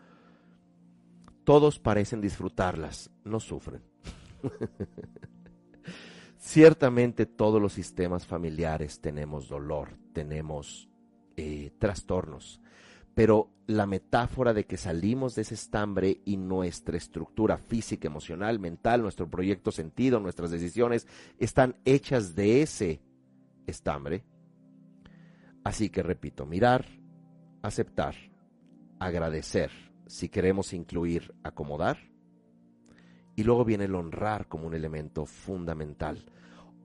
todos 1.45 1.79
parecen 1.79 2.21
disfrutarlas, 2.21 3.11
no 3.25 3.41
sufren. 3.41 3.83
Ciertamente 6.39 7.27
todos 7.27 7.61
los 7.61 7.73
sistemas 7.73 8.27
familiares 8.27 9.01
tenemos 9.01 9.49
dolor, 9.49 9.97
tenemos 10.13 10.89
eh, 11.37 11.73
trastornos, 11.79 12.61
pero 13.19 13.51
la 13.67 13.85
metáfora 13.85 14.55
de 14.55 14.65
que 14.65 14.77
salimos 14.77 15.35
de 15.35 15.43
ese 15.43 15.55
estambre 15.55 16.21
y 16.25 16.37
nuestra 16.37 16.97
estructura 16.97 17.59
física, 17.59 18.07
emocional, 18.07 18.61
mental, 18.61 19.03
nuestro 19.03 19.29
proyecto 19.29 19.73
sentido, 19.73 20.21
nuestras 20.21 20.53
decisiones 20.53 21.09
están 21.37 21.75
hechas 21.85 22.37
de 22.37 22.63
ese 22.63 23.01
estambre. 23.67 24.23
Así 25.65 25.91
que 25.91 26.05
repito, 26.05 26.47
mirar, 26.47 26.87
aceptar, 27.61 28.15
agradecer, 29.01 29.73
si 30.07 30.29
queremos 30.29 30.73
incluir, 30.73 31.35
acomodar, 31.43 31.99
y 33.35 33.43
luego 33.43 33.65
viene 33.65 33.87
el 33.87 33.97
honrar 33.97 34.47
como 34.47 34.69
un 34.69 34.75
elemento 34.75 35.27
fundamental. 35.27 36.25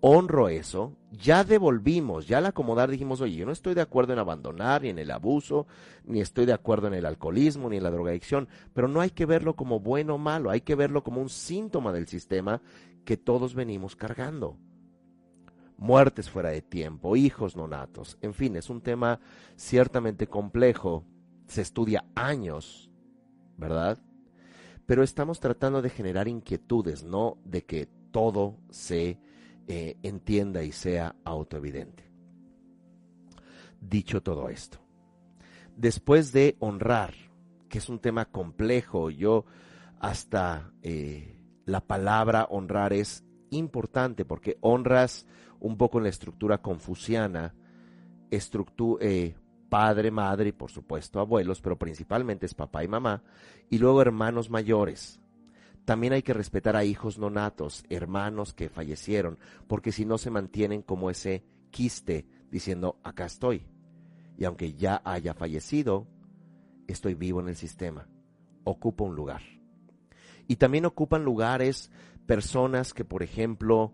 Honro 0.06 0.49
eso, 0.49 0.97
ya 1.12 1.45
devolvimos, 1.45 2.28
ya 2.28 2.39
al 2.39 2.47
acomodar 2.47 2.91
dijimos, 2.91 3.22
oye, 3.22 3.38
yo 3.38 3.45
no 3.45 3.54
estoy 3.54 3.74
de 3.74 3.80
acuerdo 3.80 4.12
en 4.12 4.20
abandonar, 4.20 4.82
ni 4.82 4.89
en 4.89 4.99
el 4.99 5.10
abuso, 5.10 5.66
ni 6.04 6.20
estoy 6.20 6.45
de 6.45 6.51
acuerdo 6.51 6.88
en 6.88 6.93
el 6.93 7.06
alcoholismo, 7.06 7.70
ni 7.70 7.78
en 7.78 7.84
la 7.84 7.91
drogadicción, 7.91 8.49
pero 8.74 8.89
no 8.89 8.99
hay 8.99 9.12
que 9.12 9.26
verlo 9.26 9.56
como 9.56 9.80
bueno 9.80 10.16
o 10.16 10.18
malo, 10.18 10.49
hay 10.49 10.60
que 10.60 10.76
verlo 10.76 11.06
como 11.06 11.22
un 11.22 11.30
síntoma 11.30 11.93
del 11.93 12.10
sistema 12.10 12.62
que 13.06 13.16
todos 13.16 13.56
venimos 13.56 13.95
cargando. 13.95 14.58
Muertes 15.78 16.30
fuera 16.30 16.49
de 16.49 16.62
tiempo, 16.62 17.16
hijos 17.16 17.56
no 17.56 17.70
natos, 17.70 18.18
en 18.20 18.34
fin, 18.34 18.58
es 18.58 18.70
un 18.70 18.82
tema 18.82 19.22
ciertamente 19.56 20.28
complejo, 20.28 21.06
se 21.47 21.62
estudia 21.62 22.04
años, 22.14 22.91
¿verdad? 23.56 23.99
Pero 24.86 25.01
estamos 25.01 25.39
tratando 25.39 25.82
de 25.82 25.89
generar 25.89 26.28
inquietudes, 26.28 27.06
no 27.06 27.38
de 27.45 27.64
que 27.64 27.88
todo 28.12 28.58
se 28.70 29.18
eh, 29.68 29.97
entienda 30.03 30.64
y 30.64 30.72
sea 30.72 31.16
autoevidente. 31.24 32.11
Dicho 33.80 34.22
todo 34.22 34.49
esto, 34.49 34.80
después 35.76 36.32
de 36.32 36.55
honrar, 36.59 37.14
que 37.70 37.80
es 37.80 37.89
un 37.89 37.99
tema 37.99 38.26
complejo, 38.26 39.09
yo 39.09 39.45
hasta 39.99 40.72
eh, 40.82 41.39
la 41.66 41.82
palabra 41.82 42.47
honrar 42.49 42.93
es 42.93 43.24
importante 43.51 44.26
porque 44.26 44.57
honras 44.61 45.26
un 45.59 45.78
poco 45.78 45.97
en 45.97 46.03
la 46.03 46.09
estructura 46.09 46.61
confuciana, 46.61 47.55
eh, 48.99 49.36
padre, 49.70 50.11
madre 50.11 50.49
y 50.49 50.51
por 50.51 50.72
supuesto 50.72 51.20
abuelos, 51.20 51.61
pero 51.61 51.78
principalmente 51.78 52.45
es 52.45 52.53
papá 52.53 52.84
y 52.84 52.88
mamá, 52.88 53.24
y 53.70 53.78
luego 53.78 54.01
hermanos 54.01 54.49
mayores. 54.49 55.23
También 55.86 56.14
hay 56.14 56.24
que 56.24 56.34
respetar 56.34 56.76
a 56.76 56.86
hijos 56.86 57.18
no 57.18 57.30
natos, 57.30 57.84
hermanos 57.90 58.54
que 58.54 58.70
fallecieron, 58.70 59.38
porque 59.68 59.92
si 59.92 60.06
no 60.06 60.18
se 60.18 60.30
mantienen 60.30 60.82
como 60.82 61.10
ese 61.10 61.44
quiste 61.72 62.26
diciendo, 62.50 63.00
acá 63.04 63.26
estoy. 63.26 63.68
Y 64.38 64.46
aunque 64.46 64.74
ya 64.74 65.02
haya 65.04 65.34
fallecido, 65.34 66.08
estoy 66.88 67.16
vivo 67.16 67.42
en 67.42 67.50
el 67.50 67.56
sistema. 67.56 68.08
Ocupo 68.64 69.04
un 69.04 69.16
lugar. 69.16 69.42
Y 70.48 70.56
también 70.56 70.86
ocupan 70.86 71.26
lugares 71.26 71.92
personas 72.26 72.94
que, 72.94 73.04
por 73.04 73.22
ejemplo, 73.22 73.92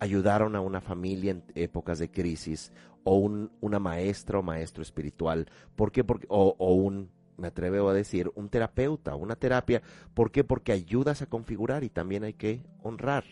ayudaron 0.00 0.56
a 0.56 0.60
una 0.60 0.80
familia 0.80 1.30
en 1.30 1.44
épocas 1.54 1.98
de 1.98 2.10
crisis, 2.10 2.72
o 3.04 3.16
una 3.16 3.78
maestra 3.78 4.38
o 4.38 4.42
maestro 4.42 4.82
espiritual. 4.82 5.46
¿Por 5.76 5.92
qué? 5.92 6.04
Porque, 6.04 6.26
o 6.28 6.74
un 6.74 7.10
me 7.40 7.48
atrevo 7.48 7.88
a 7.88 7.94
decir, 7.94 8.30
un 8.34 8.48
terapeuta, 8.48 9.16
una 9.16 9.34
terapia. 9.34 9.82
¿Por 10.14 10.30
qué? 10.30 10.44
Porque 10.44 10.72
ayudas 10.72 11.22
a 11.22 11.26
configurar 11.26 11.82
y 11.82 11.90
también 11.90 12.24
hay 12.24 12.34
que 12.34 12.62
honrar. 12.82 13.24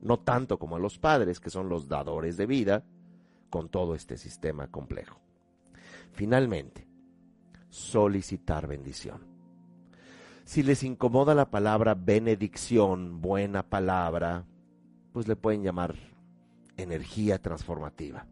No 0.00 0.20
tanto 0.20 0.58
como 0.58 0.76
a 0.76 0.78
los 0.78 0.98
padres, 0.98 1.40
que 1.40 1.50
son 1.50 1.68
los 1.68 1.88
dadores 1.88 2.36
de 2.36 2.46
vida, 2.46 2.84
con 3.50 3.68
todo 3.68 3.94
este 3.94 4.18
sistema 4.18 4.68
complejo. 4.68 5.20
Finalmente, 6.12 6.86
solicitar 7.68 8.66
bendición. 8.66 9.34
Si 10.44 10.62
les 10.62 10.82
incomoda 10.82 11.34
la 11.34 11.50
palabra 11.50 11.94
benedicción, 11.94 13.22
buena 13.22 13.62
palabra, 13.62 14.44
pues 15.12 15.26
le 15.26 15.36
pueden 15.36 15.62
llamar 15.62 15.94
energía 16.76 17.40
transformativa. 17.40 18.26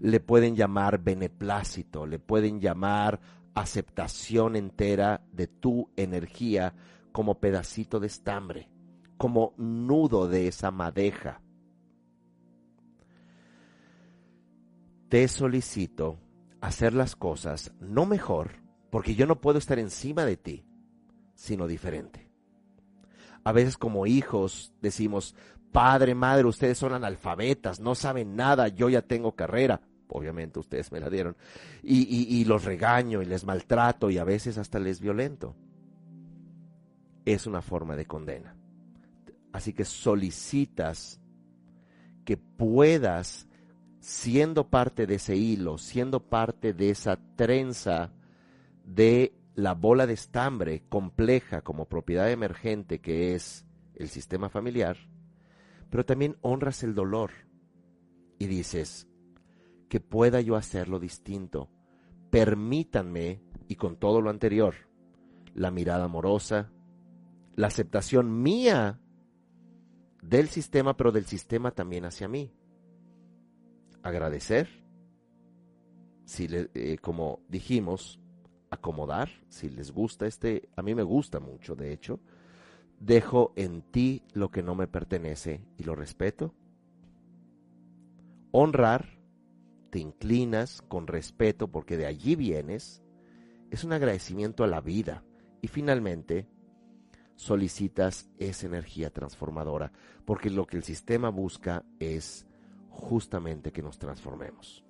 Le 0.00 0.20
pueden 0.20 0.56
llamar 0.56 0.98
beneplácito, 0.98 2.06
le 2.06 2.18
pueden 2.18 2.60
llamar 2.60 3.20
aceptación 3.54 4.56
entera 4.56 5.22
de 5.32 5.46
tu 5.46 5.90
energía 5.96 6.74
como 7.12 7.38
pedacito 7.38 8.00
de 8.00 8.08
estambre, 8.08 8.68
como 9.16 9.54
nudo 9.56 10.28
de 10.28 10.48
esa 10.48 10.70
madeja. 10.70 11.40
Te 15.08 15.28
solicito 15.28 16.18
hacer 16.60 16.92
las 16.92 17.14
cosas 17.14 17.72
no 17.80 18.06
mejor, 18.06 18.50
porque 18.90 19.14
yo 19.14 19.26
no 19.26 19.40
puedo 19.40 19.58
estar 19.58 19.78
encima 19.78 20.24
de 20.24 20.36
ti, 20.36 20.66
sino 21.34 21.66
diferente. 21.66 22.30
A 23.44 23.52
veces 23.52 23.76
como 23.76 24.06
hijos 24.06 24.72
decimos, 24.80 25.36
padre, 25.70 26.14
madre, 26.14 26.46
ustedes 26.46 26.78
son 26.78 26.94
analfabetas, 26.94 27.78
no 27.78 27.94
saben 27.94 28.34
nada, 28.34 28.68
yo 28.68 28.88
ya 28.88 29.02
tengo 29.02 29.36
carrera 29.36 29.82
obviamente 30.14 30.60
ustedes 30.60 30.92
me 30.92 31.00
la 31.00 31.10
dieron, 31.10 31.36
y, 31.82 32.44
los 32.44 32.64
regaño 32.64 33.20
y 33.20 33.26
les 33.26 33.44
maltrato 33.44 34.10
y 34.10 34.18
a 34.18 34.24
veces 34.24 34.58
hasta 34.58 34.78
les 34.78 35.00
violento. 35.00 35.56
Es 37.24 37.46
una 37.46 37.62
forma 37.62 37.96
de 37.96 38.06
condena. 38.06 38.56
Así 39.52 39.72
que 39.72 39.84
solicitas 39.84 41.20
que 42.24 42.36
puedas, 42.36 43.48
siendo 43.98 44.68
parte 44.68 45.06
de 45.06 45.16
ese 45.16 45.36
hilo, 45.36 45.78
siendo 45.78 46.20
parte 46.20 46.72
de 46.72 46.90
esa 46.90 47.18
trenza 47.36 48.12
de 48.84 49.34
la 49.56 49.74
bola 49.74 50.06
de 50.06 50.14
estambre 50.14 50.84
compleja 50.88 51.62
como 51.62 51.86
propiedad 51.86 52.30
emergente 52.30 53.00
que 53.00 53.34
es 53.34 53.64
el 53.94 54.08
sistema 54.08 54.48
familiar, 54.48 54.96
pero 55.90 56.04
también 56.04 56.36
honras 56.40 56.82
el 56.82 56.94
dolor 56.94 57.30
y 58.38 58.46
dices, 58.46 59.08
que 59.88 60.00
pueda 60.00 60.40
yo 60.40 60.56
hacerlo 60.56 60.98
distinto. 60.98 61.68
Permítanme, 62.30 63.42
y 63.68 63.76
con 63.76 63.96
todo 63.96 64.20
lo 64.20 64.30
anterior, 64.30 64.74
la 65.54 65.70
mirada 65.70 66.04
amorosa, 66.04 66.70
la 67.56 67.68
aceptación 67.68 68.42
mía 68.42 69.00
del 70.22 70.48
sistema, 70.48 70.96
pero 70.96 71.12
del 71.12 71.26
sistema 71.26 71.70
también 71.70 72.04
hacia 72.04 72.28
mí. 72.28 72.52
Agradecer, 74.02 74.68
si 76.24 76.48
eh, 76.50 76.98
como 77.00 77.40
dijimos, 77.48 78.20
acomodar, 78.70 79.30
si 79.48 79.70
les 79.70 79.92
gusta 79.92 80.26
este, 80.26 80.68
a 80.76 80.82
mí 80.82 80.94
me 80.94 81.02
gusta 81.02 81.40
mucho, 81.40 81.74
de 81.74 81.92
hecho, 81.92 82.20
dejo 83.00 83.52
en 83.56 83.82
ti 83.82 84.22
lo 84.32 84.50
que 84.50 84.62
no 84.62 84.74
me 84.74 84.86
pertenece 84.86 85.64
y 85.78 85.84
lo 85.84 85.94
respeto. 85.94 86.54
Honrar, 88.50 89.18
te 89.94 90.00
inclinas 90.00 90.82
con 90.88 91.06
respeto 91.06 91.68
porque 91.68 91.96
de 91.96 92.06
allí 92.06 92.34
vienes, 92.34 93.00
es 93.70 93.84
un 93.84 93.92
agradecimiento 93.92 94.64
a 94.64 94.66
la 94.66 94.80
vida. 94.80 95.22
Y 95.62 95.68
finalmente, 95.68 96.48
solicitas 97.36 98.28
esa 98.38 98.66
energía 98.66 99.10
transformadora, 99.10 99.92
porque 100.24 100.50
lo 100.50 100.66
que 100.66 100.78
el 100.78 100.82
sistema 100.82 101.28
busca 101.28 101.84
es 102.00 102.44
justamente 102.88 103.70
que 103.70 103.82
nos 103.82 103.96
transformemos. 104.00 104.84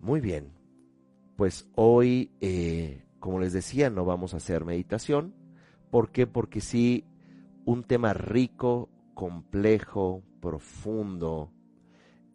Muy 0.00 0.22
bien, 0.22 0.52
pues 1.36 1.68
hoy, 1.74 2.30
eh, 2.40 3.04
como 3.20 3.38
les 3.38 3.52
decía, 3.52 3.90
no 3.90 4.06
vamos 4.06 4.32
a 4.32 4.38
hacer 4.38 4.64
meditación. 4.64 5.34
¿Por 5.90 6.10
qué? 6.10 6.26
Porque 6.26 6.62
sí, 6.62 7.04
un 7.66 7.84
tema 7.84 8.14
rico, 8.14 8.88
complejo, 9.12 10.22
profundo, 10.40 11.52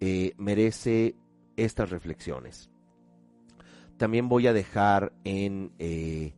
eh, 0.02 0.34
merece 0.38 1.16
estas 1.56 1.90
reflexiones. 1.90 2.70
También 3.98 4.28
voy 4.28 4.48
a 4.48 4.54
dejar 4.54 5.14
en 5.24 5.74
eh, 5.78 6.34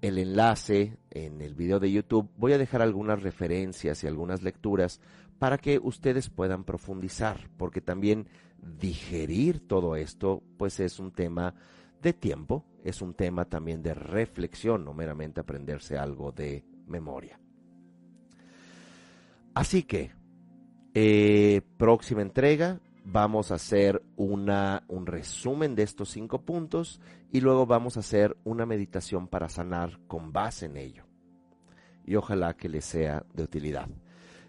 el 0.00 0.18
enlace, 0.18 0.96
en 1.10 1.40
el 1.40 1.54
video 1.54 1.80
de 1.80 1.90
YouTube, 1.90 2.30
voy 2.36 2.52
a 2.52 2.58
dejar 2.58 2.80
algunas 2.80 3.22
referencias 3.22 4.02
y 4.02 4.06
algunas 4.06 4.42
lecturas 4.42 5.00
para 5.38 5.58
que 5.58 5.80
ustedes 5.80 6.30
puedan 6.30 6.62
profundizar, 6.62 7.50
porque 7.56 7.80
también 7.80 8.28
digerir 8.62 9.66
todo 9.66 9.96
esto, 9.96 10.42
pues 10.56 10.78
es 10.78 11.00
un 11.00 11.10
tema 11.10 11.54
de 12.00 12.12
tiempo, 12.12 12.64
es 12.84 13.02
un 13.02 13.14
tema 13.14 13.44
también 13.44 13.82
de 13.82 13.94
reflexión, 13.94 14.84
no 14.84 14.94
meramente 14.94 15.40
aprenderse 15.40 15.98
algo 15.98 16.30
de 16.30 16.64
memoria. 16.86 17.40
Así 19.54 19.82
que, 19.82 20.12
eh, 20.94 21.62
próxima 21.78 22.22
entrega 22.22 22.80
vamos 23.04 23.50
a 23.50 23.56
hacer 23.56 24.02
una, 24.16 24.84
un 24.88 25.06
resumen 25.06 25.74
de 25.74 25.82
estos 25.82 26.10
cinco 26.10 26.42
puntos 26.42 27.00
y 27.30 27.40
luego 27.40 27.66
vamos 27.66 27.96
a 27.96 28.00
hacer 28.00 28.36
una 28.44 28.66
meditación 28.66 29.26
para 29.26 29.48
sanar 29.48 29.98
con 30.06 30.32
base 30.32 30.66
en 30.66 30.76
ello. 30.76 31.04
Y 32.04 32.16
ojalá 32.16 32.54
que 32.54 32.68
les 32.68 32.84
sea 32.84 33.24
de 33.32 33.42
utilidad. 33.42 33.88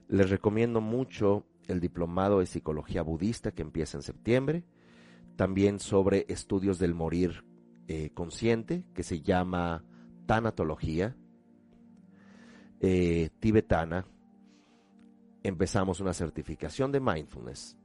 Les 0.07 0.29
recomiendo 0.29 0.81
mucho 0.81 1.45
el 1.67 1.79
diplomado 1.79 2.39
de 2.39 2.45
psicología 2.45 3.01
budista 3.01 3.51
que 3.51 3.61
empieza 3.61 3.97
en 3.97 4.03
septiembre. 4.03 4.63
También 5.35 5.79
sobre 5.79 6.25
estudios 6.27 6.77
del 6.77 6.93
morir 6.93 7.43
eh, 7.87 8.11
consciente 8.13 8.83
que 8.93 9.03
se 9.03 9.21
llama 9.21 9.83
tanatología 10.25 11.15
eh, 12.79 13.29
tibetana 13.39 14.05
empezamos 15.43 15.99
una 15.99 16.13
certificación 16.13 16.91
de 16.91 16.99
mindfulness. 16.99 17.77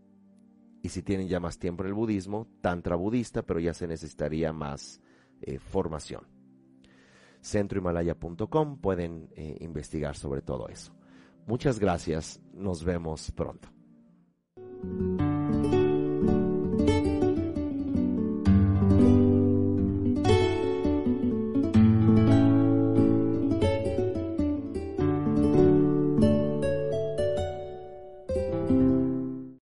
Y 0.83 0.89
si 0.91 1.03
tienen 1.03 1.29
ya 1.29 1.41
más 1.41 1.59
tiempo 1.59 1.83
en 1.83 1.89
el 1.89 1.95
budismo, 1.95 2.47
tantra 2.61 2.97
budista, 2.97 3.43
pero 3.43 3.59
ya 3.59 3.75
se 3.75 3.89
necesitaría 3.89 4.53
más 4.53 5.01
eh, 5.43 5.59
formación. 5.59 6.23
Centrohimalaya.com 7.43 8.81
pueden 8.81 9.29
eh, 9.35 9.57
investigar 9.61 10.17
sobre 10.17 10.43
todo 10.43 10.69
eso. 10.69 10.95
Muchas 11.47 11.79
gracias, 11.79 12.41
nos 12.53 12.85
vemos 12.85 13.31
pronto. 13.33 13.69